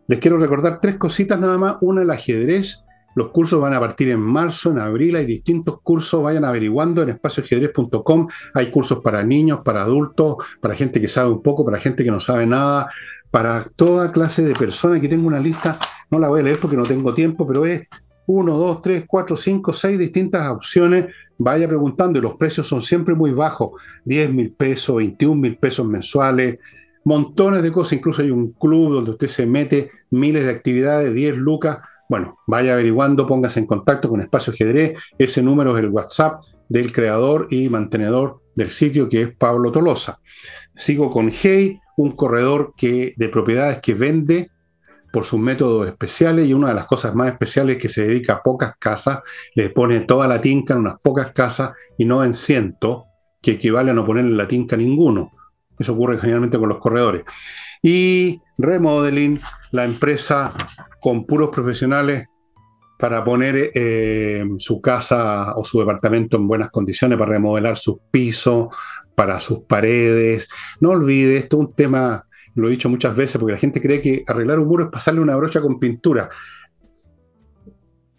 les 0.08 0.18
quiero 0.18 0.38
recordar 0.38 0.80
tres 0.80 0.96
cositas 0.96 1.38
nada 1.38 1.56
más. 1.56 1.76
Una, 1.82 2.02
el 2.02 2.10
ajedrez. 2.10 2.82
Los 3.14 3.28
cursos 3.28 3.60
van 3.60 3.74
a 3.74 3.80
partir 3.80 4.08
en 4.10 4.20
marzo, 4.20 4.70
en 4.70 4.78
abril. 4.78 5.16
Hay 5.16 5.26
distintos 5.26 5.80
cursos. 5.82 6.22
Vayan 6.22 6.44
averiguando 6.44 7.02
en 7.02 7.10
espacioajedrez.com. 7.10 8.28
Hay 8.54 8.70
cursos 8.70 9.00
para 9.00 9.22
niños, 9.22 9.60
para 9.64 9.82
adultos, 9.82 10.36
para 10.60 10.74
gente 10.74 11.00
que 11.00 11.08
sabe 11.08 11.30
un 11.30 11.42
poco, 11.42 11.64
para 11.64 11.78
gente 11.78 12.04
que 12.04 12.10
no 12.10 12.20
sabe 12.20 12.46
nada, 12.46 12.88
para 13.30 13.66
toda 13.76 14.12
clase 14.12 14.42
de 14.42 14.54
personas. 14.54 14.98
Aquí 14.98 15.08
tengo 15.08 15.26
una 15.26 15.40
lista. 15.40 15.78
No 16.10 16.18
la 16.18 16.28
voy 16.28 16.40
a 16.40 16.42
leer 16.44 16.58
porque 16.58 16.76
no 16.76 16.84
tengo 16.84 17.14
tiempo, 17.14 17.46
pero 17.46 17.64
es 17.64 17.88
uno, 18.26 18.56
dos, 18.56 18.82
tres, 18.82 19.04
cuatro, 19.06 19.36
cinco, 19.36 19.72
seis 19.72 19.98
distintas 19.98 20.48
opciones 20.48 21.06
vaya 21.42 21.66
preguntando 21.66 22.18
y 22.18 22.22
los 22.22 22.36
precios 22.36 22.66
son 22.66 22.82
siempre 22.82 23.14
muy 23.14 23.32
bajos, 23.32 23.72
10 24.04 24.32
mil 24.32 24.52
pesos, 24.52 24.96
21 24.96 25.40
mil 25.40 25.56
pesos 25.58 25.86
mensuales, 25.86 26.58
montones 27.04 27.62
de 27.62 27.72
cosas, 27.72 27.94
incluso 27.94 28.22
hay 28.22 28.30
un 28.30 28.52
club 28.52 28.94
donde 28.94 29.10
usted 29.12 29.28
se 29.28 29.46
mete 29.46 29.90
miles 30.10 30.44
de 30.44 30.50
actividades, 30.50 31.12
10 31.12 31.36
lucas. 31.36 31.78
Bueno, 32.12 32.40
vaya 32.46 32.74
averiguando, 32.74 33.26
póngase 33.26 33.58
en 33.58 33.66
contacto 33.66 34.06
con 34.06 34.20
Espacio 34.20 34.52
Ajedrez, 34.52 34.98
ese 35.16 35.42
número 35.42 35.74
es 35.74 35.82
el 35.82 35.88
WhatsApp 35.88 36.42
del 36.68 36.92
creador 36.92 37.46
y 37.48 37.70
mantenedor 37.70 38.42
del 38.54 38.68
sitio 38.68 39.08
que 39.08 39.22
es 39.22 39.34
Pablo 39.34 39.72
Tolosa. 39.72 40.20
Sigo 40.76 41.08
con 41.08 41.30
Hey, 41.32 41.80
un 41.96 42.10
corredor 42.12 42.74
que, 42.76 43.14
de 43.16 43.28
propiedades 43.30 43.80
que 43.80 43.94
vende 43.94 44.50
por 45.10 45.24
sus 45.24 45.40
métodos 45.40 45.86
especiales 45.86 46.46
y 46.46 46.52
una 46.52 46.68
de 46.68 46.74
las 46.74 46.84
cosas 46.84 47.14
más 47.14 47.32
especiales 47.32 47.76
es 47.76 47.82
que 47.82 47.88
se 47.88 48.06
dedica 48.06 48.34
a 48.34 48.42
pocas 48.42 48.74
casas, 48.78 49.20
le 49.54 49.70
pone 49.70 50.00
toda 50.00 50.28
la 50.28 50.38
tinca 50.38 50.74
en 50.74 50.80
unas 50.80 51.00
pocas 51.00 51.32
casas 51.32 51.72
y 51.96 52.04
no 52.04 52.22
en 52.22 52.34
cientos, 52.34 53.04
que 53.40 53.52
equivale 53.52 53.90
a 53.90 53.94
no 53.94 54.04
ponerle 54.04 54.36
la 54.36 54.46
tinca 54.46 54.76
a 54.76 54.78
ninguno. 54.78 55.32
Eso 55.78 55.94
ocurre 55.94 56.18
generalmente 56.18 56.58
con 56.58 56.68
los 56.68 56.76
corredores. 56.76 57.24
Y 57.82 58.40
Remodeling, 58.58 59.40
la 59.72 59.84
empresa 59.84 60.52
con 61.00 61.26
puros 61.26 61.50
profesionales 61.50 62.26
para 62.98 63.24
poner 63.24 63.72
eh, 63.74 64.44
su 64.58 64.80
casa 64.80 65.56
o 65.56 65.64
su 65.64 65.80
departamento 65.80 66.36
en 66.36 66.46
buenas 66.46 66.70
condiciones, 66.70 67.18
para 67.18 67.32
remodelar 67.32 67.76
sus 67.76 67.96
pisos, 68.12 68.68
para 69.16 69.40
sus 69.40 69.60
paredes. 69.60 70.48
No 70.80 70.90
olvide, 70.90 71.38
esto 71.38 71.56
es 71.56 71.68
un 71.68 71.74
tema 71.74 72.24
lo 72.54 72.68
he 72.68 72.72
dicho 72.72 72.88
muchas 72.88 73.16
veces, 73.16 73.38
porque 73.38 73.54
la 73.54 73.58
gente 73.58 73.80
cree 73.80 74.00
que 74.00 74.24
arreglar 74.26 74.58
un 74.58 74.68
muro 74.68 74.84
es 74.84 74.90
pasarle 74.90 75.20
una 75.20 75.36
brocha 75.36 75.60
con 75.60 75.78
pintura. 75.78 76.28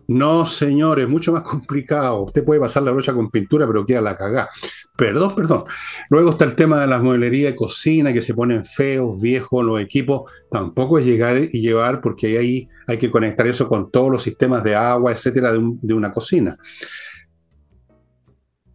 No, 0.07 0.45
señores, 0.45 1.07
mucho 1.07 1.31
más 1.31 1.43
complicado. 1.43 2.23
Usted 2.23 2.43
puede 2.43 2.59
pasar 2.59 2.83
la 2.83 2.91
brocha 2.91 3.13
con 3.13 3.29
pintura, 3.29 3.65
pero 3.65 3.85
queda 3.85 4.01
la 4.01 4.15
cagá. 4.15 4.49
Perdón, 4.97 5.35
perdón. 5.35 5.63
Luego 6.09 6.31
está 6.31 6.45
el 6.45 6.55
tema 6.55 6.79
de 6.81 6.87
las 6.87 7.01
mueblerías 7.01 7.51
de 7.51 7.55
cocina, 7.55 8.11
que 8.11 8.21
se 8.21 8.33
ponen 8.33 8.65
feos, 8.65 9.21
viejos, 9.21 9.63
los 9.63 9.79
equipos. 9.79 10.29
Tampoco 10.51 10.99
es 10.99 11.05
llegar 11.05 11.37
y 11.37 11.61
llevar, 11.61 12.01
porque 12.01 12.37
ahí 12.37 12.67
hay 12.87 12.97
que 12.97 13.09
conectar 13.09 13.47
eso 13.47 13.67
con 13.67 13.91
todos 13.91 14.11
los 14.11 14.23
sistemas 14.23 14.63
de 14.63 14.75
agua, 14.75 15.11
etcétera, 15.11 15.51
de, 15.53 15.93
una 15.93 16.11
cocina. 16.11 16.57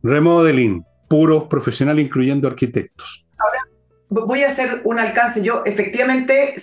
Remodeling, 0.03 0.85
puros 1.09 1.45
profesional, 1.45 1.99
incluyendo 1.99 2.49
arquitectos 2.49 3.28
voy 4.09 4.42
a 4.42 4.48
hacer 4.48 4.80
un 4.84 4.98
alcance. 4.98 5.42
Yo 5.42 5.62
efectivamente 5.64 6.54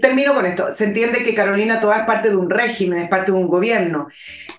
termino 0.00 0.34
con 0.34 0.46
esto. 0.46 0.72
Se 0.72 0.84
entiende 0.84 1.22
que 1.22 1.34
Carolina 1.34 1.80
Toa 1.80 1.98
es 1.98 2.04
parte 2.04 2.30
de 2.30 2.36
un 2.36 2.50
régimen, 2.50 3.02
es 3.02 3.08
parte 3.08 3.32
de 3.32 3.38
un 3.38 3.48
gobierno, 3.48 4.08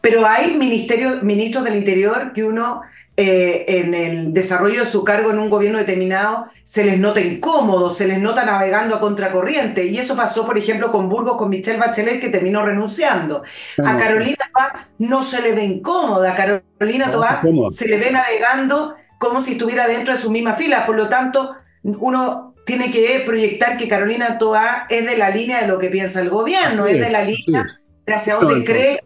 pero 0.01 0.25
hay 0.27 0.55
ministerios, 0.55 1.23
ministros 1.23 1.63
del 1.63 1.75
Interior 1.75 2.33
que 2.33 2.43
uno 2.43 2.81
eh, 3.15 3.65
en 3.67 3.93
el 3.93 4.33
desarrollo 4.33 4.79
de 4.79 4.85
su 4.87 5.03
cargo 5.03 5.29
en 5.29 5.37
un 5.37 5.47
gobierno 5.47 5.77
determinado 5.77 6.45
se 6.63 6.83
les 6.83 6.97
nota 6.97 7.21
incómodos, 7.21 7.95
se 7.95 8.07
les 8.07 8.17
nota 8.17 8.43
navegando 8.43 8.95
a 8.95 8.99
contracorriente. 8.99 9.85
Y 9.85 9.99
eso 9.99 10.15
pasó, 10.15 10.45
por 10.45 10.57
ejemplo, 10.57 10.91
con 10.91 11.09
Burgos, 11.09 11.37
con 11.37 11.49
Michelle 11.49 11.77
Bachelet, 11.77 12.19
que 12.19 12.29
terminó 12.29 12.65
renunciando. 12.65 13.43
A 13.85 13.97
Carolina 13.97 14.49
Toa 14.51 14.73
no 14.97 15.21
se 15.21 15.43
le 15.43 15.53
ve 15.53 15.63
incómoda, 15.63 16.31
a 16.31 16.35
Carolina 16.35 17.11
Toa 17.11 17.41
se 17.69 17.87
le 17.87 17.97
ve 17.97 18.11
navegando 18.11 18.95
como 19.19 19.41
si 19.41 19.53
estuviera 19.53 19.87
dentro 19.87 20.15
de 20.15 20.19
su 20.19 20.31
misma 20.31 20.53
fila. 20.53 20.85
Por 20.85 20.95
lo 20.95 21.07
tanto, 21.07 21.55
uno 21.83 22.55
tiene 22.65 22.91
que 22.91 23.21
proyectar 23.25 23.77
que 23.77 23.87
Carolina 23.87 24.37
Toa 24.37 24.85
es 24.89 25.05
de 25.05 25.17
la 25.17 25.29
línea 25.29 25.61
de 25.61 25.67
lo 25.67 25.77
que 25.79 25.89
piensa 25.89 26.21
el 26.21 26.29
gobierno, 26.29 26.85
es, 26.85 26.99
de 26.99 27.09
la 27.09 27.23
línea 27.23 27.65
de 28.05 28.13
hacia 28.13 28.35
dónde 28.35 28.63
cree 28.63 28.99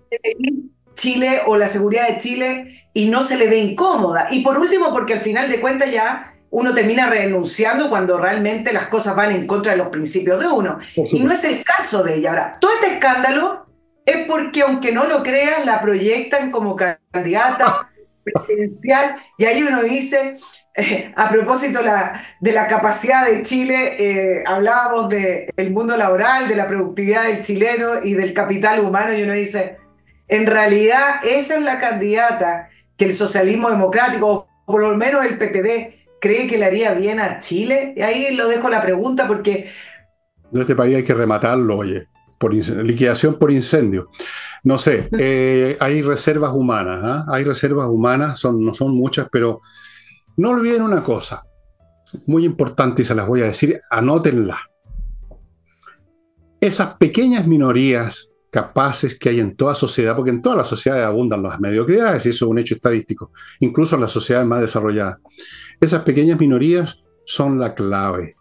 Chile 0.95 1.41
o 1.45 1.57
la 1.57 1.67
seguridad 1.67 2.07
de 2.07 2.17
Chile 2.17 2.63
y 2.93 3.05
no 3.05 3.23
se 3.23 3.38
le 3.38 3.47
ve 3.47 3.57
incómoda. 3.57 4.28
Y 4.32 4.41
por 4.41 4.57
último, 4.57 4.91
porque 4.91 5.13
al 5.13 5.21
final 5.21 5.49
de 5.49 5.61
cuentas 5.61 5.91
ya 5.91 6.34
uno 6.49 6.73
termina 6.73 7.07
renunciando 7.07 7.89
cuando 7.89 8.17
realmente 8.17 8.73
las 8.73 8.88
cosas 8.88 9.15
van 9.15 9.32
en 9.32 9.45
contra 9.45 9.73
de 9.73 9.78
los 9.78 9.89
principios 9.89 10.39
de 10.39 10.47
uno. 10.47 10.78
Y 10.95 11.19
no 11.19 11.32
es 11.32 11.43
el 11.43 11.63
caso 11.63 12.03
de 12.03 12.15
ella. 12.15 12.30
Ahora, 12.32 12.57
todo 12.59 12.71
este 12.73 12.93
escándalo 12.93 13.67
es 14.05 14.25
porque, 14.25 14.61
aunque 14.61 14.91
no 14.91 15.05
lo 15.05 15.21
crean, 15.21 15.65
la 15.65 15.82
proyectan 15.82 16.49
como 16.49 16.75
candidata 16.75 17.89
presidencial 18.23 19.15
y 19.38 19.45
ahí 19.45 19.63
uno 19.63 19.84
dice, 19.84 20.34
a 21.15 21.30
propósito 21.30 21.80
de 22.39 22.51
la 22.51 22.67
capacidad 22.67 23.25
de 23.25 23.41
Chile, 23.41 23.95
eh, 23.97 24.43
hablábamos 24.45 25.09
del 25.09 25.71
mundo 25.71 25.97
laboral, 25.97 26.47
de 26.47 26.55
la 26.55 26.67
productividad 26.67 27.23
del 27.23 27.41
chileno 27.41 28.03
y 28.03 28.13
del 28.13 28.34
capital 28.34 28.80
humano, 28.80 29.17
y 29.17 29.23
uno 29.23 29.34
dice, 29.34 29.78
en 30.28 30.45
realidad 30.45 31.19
esa 31.23 31.55
es 31.55 31.63
la 31.63 31.80
candidata 31.80 32.67
que 32.95 33.05
el 33.05 33.13
socialismo 33.13 33.71
democrático, 33.71 34.47
o 34.65 34.71
por 34.71 34.82
lo 34.82 34.95
menos 34.95 35.25
el 35.25 35.38
PPD, 35.38 35.93
cree 36.19 36.47
que 36.47 36.57
le 36.57 36.65
haría 36.65 36.93
bien 36.93 37.19
a 37.19 37.39
Chile. 37.39 37.93
Y 37.95 38.01
ahí 38.01 38.36
lo 38.36 38.47
dejo 38.47 38.69
la 38.69 38.82
pregunta 38.82 39.28
porque... 39.28 39.69
De 40.51 40.61
este 40.61 40.75
país 40.75 40.95
hay 40.95 41.03
que 41.03 41.13
rematarlo, 41.13 41.78
oye, 41.78 42.07
por 42.38 42.53
liquidación 42.53 43.39
por 43.39 43.51
incendio. 43.51 44.09
No 44.63 44.78
sé, 44.78 45.09
eh, 45.17 45.75
hay 45.80 46.01
reservas 46.03 46.51
humanas, 46.53 46.99
¿ah? 47.03 47.25
hay 47.30 47.43
reservas 47.43 47.88
humanas, 47.88 48.38
son, 48.39 48.63
no 48.63 48.73
son 48.73 48.95
muchas, 48.95 49.28
pero 49.32 49.61
no 50.38 50.51
olviden 50.51 50.83
una 50.83 51.03
cosa, 51.03 51.43
muy 52.25 52.45
importante 52.45 53.01
y 53.01 53.05
se 53.05 53.15
las 53.15 53.27
voy 53.27 53.41
a 53.41 53.45
decir, 53.45 53.79
anótenla. 53.89 54.59
Esas 56.61 56.95
pequeñas 56.95 57.45
minorías 57.45 58.29
capaces 58.49 59.17
que 59.17 59.29
hay 59.29 59.39
en 59.39 59.55
toda 59.55 59.75
sociedad, 59.75 60.15
porque 60.15 60.31
en 60.31 60.41
todas 60.41 60.57
las 60.57 60.67
sociedades 60.67 61.05
abundan 61.05 61.43
las 61.43 61.59
mediocridades, 61.59 62.25
y 62.25 62.29
eso 62.29 62.45
es 62.45 62.51
un 62.51 62.59
hecho 62.59 62.75
estadístico, 62.75 63.31
incluso 63.59 63.95
en 63.95 64.01
las 64.01 64.11
sociedades 64.11 64.47
más 64.47 64.61
desarrolladas. 64.61 65.17
Esas 65.79 66.03
pequeñas 66.03 66.39
minorías 66.39 67.03
son 67.25 67.59
la 67.59 67.75
clave. 67.75 68.35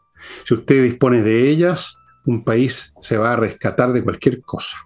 Si 0.45 0.55
usted 0.55 0.85
dispone 0.85 1.23
de 1.23 1.49
ellas, 1.49 1.97
un 2.25 2.45
país 2.45 2.95
se 3.01 3.17
va 3.17 3.33
a 3.33 3.37
rescatar 3.37 3.93
de 3.93 4.03
cualquier 4.03 4.41
cosa. 4.43 4.79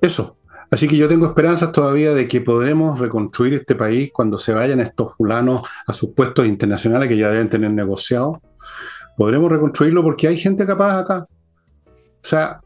Eso, 0.00 0.38
Así 0.72 0.88
que 0.88 0.96
yo 0.96 1.06
tengo 1.06 1.26
esperanzas 1.26 1.70
todavía 1.70 2.14
de 2.14 2.26
que 2.26 2.40
podremos 2.40 2.98
reconstruir 2.98 3.52
este 3.52 3.74
país 3.74 4.10
cuando 4.10 4.38
se 4.38 4.54
vayan 4.54 4.80
estos 4.80 5.14
fulanos 5.14 5.62
a 5.86 5.92
sus 5.92 6.14
puestos 6.14 6.46
internacionales 6.46 7.10
que 7.10 7.18
ya 7.18 7.28
deben 7.28 7.50
tener 7.50 7.70
negociados. 7.72 8.38
Podremos 9.18 9.52
reconstruirlo 9.52 10.02
porque 10.02 10.28
hay 10.28 10.38
gente 10.38 10.64
capaz 10.64 11.00
acá. 11.00 11.26
O 11.86 12.24
sea, 12.26 12.62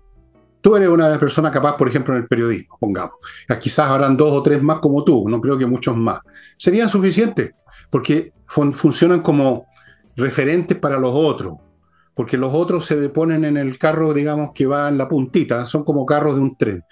tú 0.61 0.76
eres 0.76 0.88
una 0.88 1.18
persona 1.18 1.50
capaz, 1.50 1.76
por 1.76 1.88
ejemplo, 1.88 2.14
en 2.14 2.22
el 2.22 2.28
periodismo, 2.28 2.76
pongamos. 2.78 3.16
Quizás 3.61 3.90
habrán 3.90 4.16
dos 4.16 4.30
o 4.30 4.40
tres 4.40 4.62
más 4.62 4.78
como 4.78 5.02
tú, 5.02 5.28
no 5.28 5.40
creo 5.40 5.59
que 5.59 5.66
muchos 5.66 5.96
más. 5.96 6.20
Serían 6.57 6.88
suficientes, 6.88 7.54
porque 7.90 8.30
funcionan 8.46 9.20
como 9.20 9.66
referentes 10.14 10.78
para 10.78 10.96
los 11.00 11.11
otros, 11.12 11.54
porque 12.14 12.38
los 12.38 12.54
otros 12.54 12.86
se 12.86 13.09
ponen 13.09 13.44
en 13.44 13.57
el 13.57 13.80
carro, 13.80 14.14
digamos, 14.14 14.50
que 14.54 14.66
va 14.66 14.88
en 14.88 14.96
la 14.96 15.09
puntita, 15.09 15.66
son 15.66 15.82
como 15.82 16.07
carros 16.07 16.36
de 16.36 16.40
un 16.40 16.57
tren, 16.57 16.84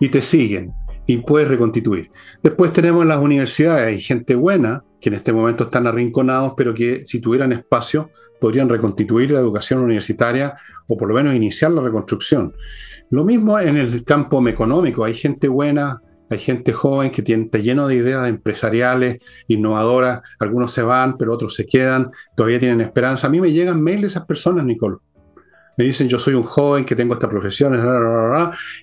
y 0.00 0.08
te 0.08 0.22
siguen, 0.22 0.72
y 1.06 1.18
puedes 1.18 1.48
reconstituir. 1.48 2.10
Después 2.42 2.72
tenemos 2.72 3.06
las 3.06 3.18
universidades, 3.18 3.86
hay 3.86 4.00
gente 4.00 4.34
buena, 4.34 4.82
que 5.00 5.08
en 5.08 5.14
este 5.14 5.32
momento 5.32 5.64
están 5.64 5.86
arrinconados, 5.86 6.54
pero 6.56 6.74
que 6.74 7.06
si 7.06 7.20
tuvieran 7.20 7.52
espacio 7.52 8.10
podrían 8.40 8.68
reconstituir 8.68 9.30
la 9.30 9.40
educación 9.40 9.80
universitaria 9.80 10.54
o 10.88 10.96
por 10.96 11.08
lo 11.08 11.14
menos 11.14 11.34
iniciar 11.34 11.70
la 11.70 11.82
reconstrucción. 11.82 12.54
Lo 13.10 13.24
mismo 13.24 13.58
en 13.58 13.76
el 13.76 14.04
campo 14.04 14.46
económico, 14.48 15.04
hay 15.04 15.14
gente 15.14 15.48
buena, 15.48 16.00
hay 16.30 16.38
gente 16.38 16.72
joven 16.72 17.10
que 17.10 17.22
tiene, 17.22 17.44
está 17.44 17.58
lleno 17.58 17.88
de 17.88 17.96
ideas 17.96 18.28
empresariales, 18.28 19.18
innovadoras, 19.48 20.20
algunos 20.38 20.72
se 20.72 20.82
van, 20.82 21.18
pero 21.18 21.34
otros 21.34 21.54
se 21.54 21.66
quedan, 21.66 22.10
todavía 22.36 22.60
tienen 22.60 22.80
esperanza. 22.80 23.26
A 23.26 23.30
mí 23.30 23.40
me 23.40 23.52
llegan 23.52 23.82
mails 23.82 24.02
de 24.02 24.06
esas 24.06 24.26
personas, 24.26 24.64
Nicole. 24.64 24.98
Me 25.80 25.86
dicen, 25.86 26.10
yo 26.10 26.18
soy 26.18 26.34
un 26.34 26.42
joven 26.42 26.84
que 26.84 26.94
tengo 26.94 27.14
esta 27.14 27.26
profesión, 27.26 27.74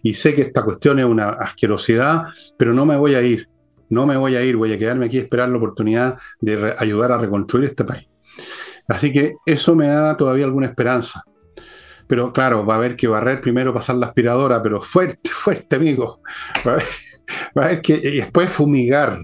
y 0.02 0.16
sé 0.16 0.34
que 0.34 0.42
esta 0.42 0.64
cuestión 0.64 0.98
es 0.98 1.06
una 1.06 1.30
asquerosidad, 1.30 2.24
pero 2.58 2.74
no 2.74 2.88
me 2.88 2.98
voy 2.98 3.14
a 3.14 3.22
ir, 3.22 3.48
no 3.92 4.08
me 4.08 4.18
voy 4.18 4.36
a 4.36 4.44
ir, 4.44 4.56
voy 4.56 4.74
a 4.74 4.80
quedarme 4.80 5.06
aquí 5.06 5.20
a 5.20 5.22
esperar 5.22 5.48
la 5.50 5.58
oportunidad 5.58 6.18
de 6.42 6.74
ayudar 6.76 7.12
a 7.12 7.20
reconstruir 7.20 7.66
este 7.66 7.84
país. 7.84 8.10
Así 8.88 9.14
que 9.14 9.36
eso 9.46 9.76
me 9.76 9.88
da 9.90 10.18
todavía 10.18 10.46
alguna 10.46 10.66
esperanza. 10.66 11.22
Pero 12.08 12.34
claro, 12.34 12.66
va 12.66 12.74
a 12.74 12.78
haber 12.78 12.96
que 12.96 13.08
barrer 13.08 13.42
primero, 13.42 13.72
pasar 13.76 13.98
la 13.98 14.08
aspiradora, 14.08 14.64
pero 14.64 14.82
fuerte, 14.82 15.30
fuerte, 15.30 15.76
amigo. 15.76 16.24
Va 16.68 16.80
a 17.62 17.66
haber, 17.66 17.82
que 17.84 17.94
y 17.94 18.18
después 18.18 18.50
fumigar. 18.50 19.20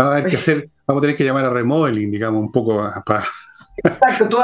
Va 0.00 0.06
a 0.06 0.16
haber 0.16 0.28
que 0.28 0.38
hacer, 0.38 0.70
vamos 0.88 1.02
a 1.02 1.02
tener 1.02 1.16
que 1.16 1.24
llamar 1.24 1.44
a 1.44 1.50
remodeling, 1.50 2.10
digamos, 2.10 2.40
un 2.40 2.50
poco 2.50 2.84
para. 3.06 3.24
Exacto, 3.76 4.28
tú, 4.28 4.38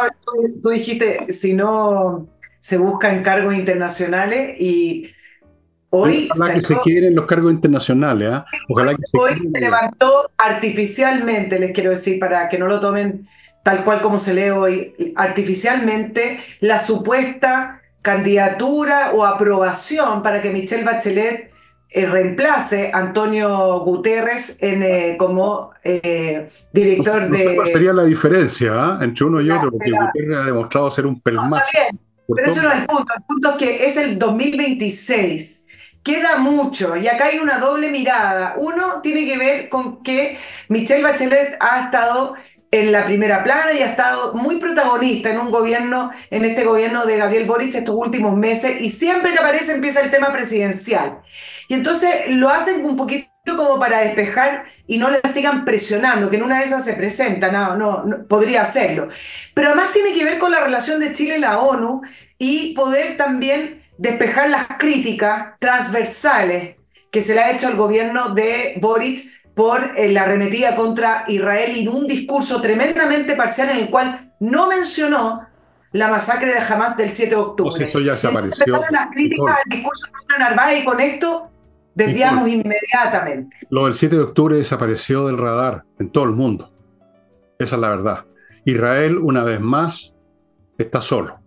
tú, 0.63 0.71
dijiste, 0.71 1.33
si 1.33 1.55
no 1.55 2.29
se 2.59 2.77
buscan 2.79 3.23
cargos 3.23 3.55
internacionales 3.55 4.61
y 4.61 5.11
hoy... 5.91 6.29
Ojalá 6.35 6.55
que 6.55 6.63
se 6.63 6.77
quieren 6.81 7.15
los 7.15 7.27
cargos 7.27 7.53
internacionales. 7.53 8.43
Ojalá 8.69 8.93
que 8.93 9.19
hoy 9.19 9.33
se 9.39 9.61
levantó 9.61 10.31
artificialmente, 10.37 11.59
les 11.59 11.73
quiero 11.73 11.91
decir, 11.91 12.19
para 12.19 12.49
que 12.49 12.59
no 12.59 12.67
lo 12.67 12.81
tomen 12.81 13.23
tal 13.63 13.85
cual 13.85 14.01
como 14.01 14.19
se 14.19 14.35
lee 14.35 14.51
hoy, 14.51 15.15
artificialmente 15.17 16.39
la 16.61 16.79
supuesta 16.79 17.83
candidatura 18.03 19.13
o 19.13 19.25
aprobación 19.25 20.23
para 20.23 20.41
que 20.41 20.51
Michelle 20.51 20.85
Bachelet 20.85 21.51
eh, 21.93 22.07
reemplace 22.07 22.93
a 22.93 22.99
Antonio 22.99 23.81
Guterres 23.81 24.63
en, 24.63 24.83
eh, 24.83 25.17
como 25.19 25.73
eh, 25.83 26.47
director 26.73 27.29
de... 27.29 27.57
¿Cuál 27.57 27.69
sería 27.69 27.93
la 27.93 28.05
diferencia 28.05 28.73
¿ah? 28.75 28.99
entre 29.03 29.25
uno 29.25 29.41
y 29.41 29.51
otro? 29.51 29.73
Porque 29.73 29.91
Guterres 29.91 30.37
ha 30.37 30.45
demostrado 30.45 30.91
ser 30.91 31.07
un 31.07 31.21
pelmazo. 31.21 31.65
pero 32.33 32.47
eso 32.47 32.63
no 32.63 32.71
es 32.71 32.79
el 32.79 32.87
punto. 32.87 33.13
El 33.17 33.23
punto 33.25 33.51
es 33.51 33.57
que 33.57 33.87
es 33.87 33.97
el 33.97 34.19
2026. 34.19 35.67
Queda 36.03 36.39
mucho 36.39 36.97
y 36.97 37.09
acá 37.09 37.27
hay 37.27 37.39
una 37.39 37.59
doble 37.59 37.91
mirada. 37.91 38.55
Uno 38.59 39.01
tiene 39.03 39.27
que 39.27 39.37
ver 39.37 39.69
con 39.69 40.03
que 40.03 40.37
Michelle 40.69 41.03
Bachelet 41.03 41.57
ha 41.61 41.87
estado 41.87 42.35
en 42.71 42.93
la 42.93 43.05
primera 43.05 43.43
plana 43.43 43.73
y 43.73 43.83
ha 43.83 43.87
estado 43.87 44.35
muy 44.35 44.59
protagonista 44.59 45.31
en 45.31 45.41
un 45.41 45.51
gobierno, 45.51 46.11
en 46.31 46.45
este 46.45 46.65
gobierno 46.65 47.05
de 47.05 47.17
Gabriel 47.17 47.47
Boric 47.47 47.75
estos 47.75 47.95
últimos 47.97 48.37
meses, 48.37 48.81
y 48.81 48.91
siempre 48.91 49.33
que 49.33 49.41
aparece 49.41 49.75
empieza 49.75 50.01
el 50.01 50.11
tema 50.11 50.33
presidencial. 50.33 51.21
Y 51.69 51.75
entonces 51.75 52.29
lo 52.29 52.49
hacen 52.49 52.85
un 52.85 52.97
poquito 52.97 53.31
como 53.57 53.79
para 53.79 54.01
despejar 54.01 54.65
y 54.87 54.99
no 54.99 55.11
le 55.11 55.21
sigan 55.33 55.65
presionando, 55.65 56.31
que 56.31 56.37
en 56.37 56.45
una 56.45 56.59
de 56.59 56.67
esas 56.67 56.85
se 56.85 56.95
presenta, 56.95 57.51
no, 57.51 57.75
no, 57.77 58.27
podría 58.29 58.63
hacerlo. 58.63 59.09
Pero 59.55 59.69
además 59.69 59.93
tiene 59.93 60.13
que 60.13 60.25
ver 60.25 60.39
con 60.39 60.53
la 60.53 60.61
relación 60.61 61.01
de 61.01 61.13
Chile 61.13 61.37
y 61.37 61.41
la 61.41 61.59
ONU 61.59 62.03
y 62.39 62.75
poder 62.75 63.17
también 63.17 63.81
despejar 63.99 64.49
las 64.49 64.67
críticas 64.79 65.55
transversales 65.59 66.77
que 67.11 67.21
se 67.21 67.35
le 67.35 67.41
ha 67.41 67.51
hecho 67.51 67.67
al 67.67 67.77
gobierno 67.77 68.35
de 68.35 68.75
Boric 68.81 69.40
por 69.61 69.91
eh, 69.95 70.11
la 70.11 70.23
arremetida 70.23 70.75
contra 70.75 71.25
Israel 71.29 71.77
y 71.77 71.81
en 71.81 71.91
un 71.91 72.07
discurso 72.07 72.63
tremendamente 72.63 73.37
parcial 73.37 73.69
en 73.69 73.77
el 73.77 73.91
cual 73.91 74.19
no 74.39 74.69
mencionó 74.69 75.47
la 75.93 76.09
masacre 76.09 76.55
de 76.55 76.61
Hamas 76.61 76.97
del 76.97 77.11
7 77.11 77.29
de 77.29 77.37
octubre. 77.37 77.71
Pues 77.71 77.87
eso 77.87 78.01
ya 78.01 78.17
se 78.17 78.29
apareció. 78.29 78.81
Las 78.91 79.11
críticas 79.11 79.57
al 79.63 79.71
discurso 79.71 80.07
de 80.07 80.39
Narváez 80.39 80.81
y 80.81 80.85
con 80.87 80.99
esto 80.99 81.51
desviamos 81.95 82.49
inmediatamente. 82.49 83.59
Lo 83.69 83.85
del 83.85 83.93
7 83.93 84.17
de 84.17 84.23
octubre 84.23 84.57
desapareció 84.57 85.27
del 85.27 85.37
radar 85.37 85.85
en 85.99 86.09
todo 86.09 86.25
el 86.25 86.33
mundo. 86.33 86.73
Esa 87.59 87.77
es 87.77 87.83
la 87.83 87.91
verdad. 87.91 88.25
Israel, 88.65 89.19
una 89.19 89.43
vez 89.43 89.61
más, 89.61 90.17
está 90.79 91.03
solo. 91.03 91.39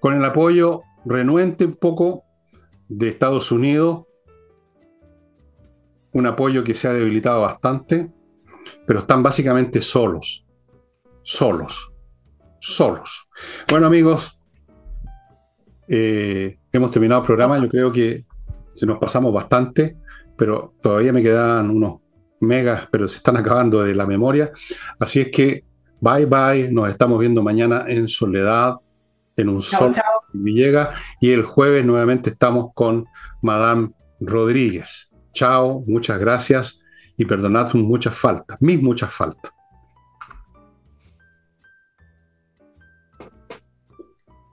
Con 0.00 0.16
el 0.16 0.24
apoyo 0.24 0.82
renuente 1.04 1.64
un 1.64 1.76
poco 1.76 2.24
de 2.88 3.08
Estados 3.08 3.52
Unidos 3.52 4.07
un 6.12 6.26
apoyo 6.26 6.64
que 6.64 6.74
se 6.74 6.88
ha 6.88 6.92
debilitado 6.92 7.42
bastante, 7.42 8.10
pero 8.86 9.00
están 9.00 9.22
básicamente 9.22 9.80
solos, 9.80 10.44
solos, 11.22 11.92
solos. 12.60 13.28
Bueno 13.70 13.86
amigos, 13.86 14.38
eh, 15.88 16.58
hemos 16.72 16.90
terminado 16.90 17.20
el 17.22 17.26
programa, 17.26 17.58
yo 17.58 17.68
creo 17.68 17.92
que 17.92 18.24
se 18.74 18.86
nos 18.86 18.98
pasamos 18.98 19.32
bastante, 19.32 19.96
pero 20.36 20.74
todavía 20.82 21.12
me 21.12 21.22
quedan 21.22 21.70
unos 21.70 22.00
megas, 22.40 22.88
pero 22.90 23.08
se 23.08 23.18
están 23.18 23.36
acabando 23.38 23.82
de 23.82 23.94
la 23.94 24.06
memoria, 24.06 24.52
así 24.98 25.20
es 25.20 25.28
que 25.28 25.64
bye 26.00 26.26
bye, 26.26 26.70
nos 26.70 26.88
estamos 26.88 27.18
viendo 27.18 27.42
mañana 27.42 27.84
en 27.88 28.08
Soledad, 28.08 28.76
en 29.36 29.48
un 29.48 29.62
sol 29.62 29.92
Villegas, 30.32 30.90
y 31.20 31.30
el 31.30 31.42
jueves 31.42 31.84
nuevamente 31.84 32.30
estamos 32.30 32.68
con 32.74 33.06
Madame 33.40 33.92
Rodríguez. 34.20 35.07
Chao, 35.38 35.84
muchas 35.86 36.18
gracias 36.18 36.82
y 37.16 37.24
perdonad 37.24 37.72
muchas 37.74 38.12
faltas, 38.12 38.56
mis 38.60 38.82
muchas 38.82 39.12
faltas. 39.12 39.52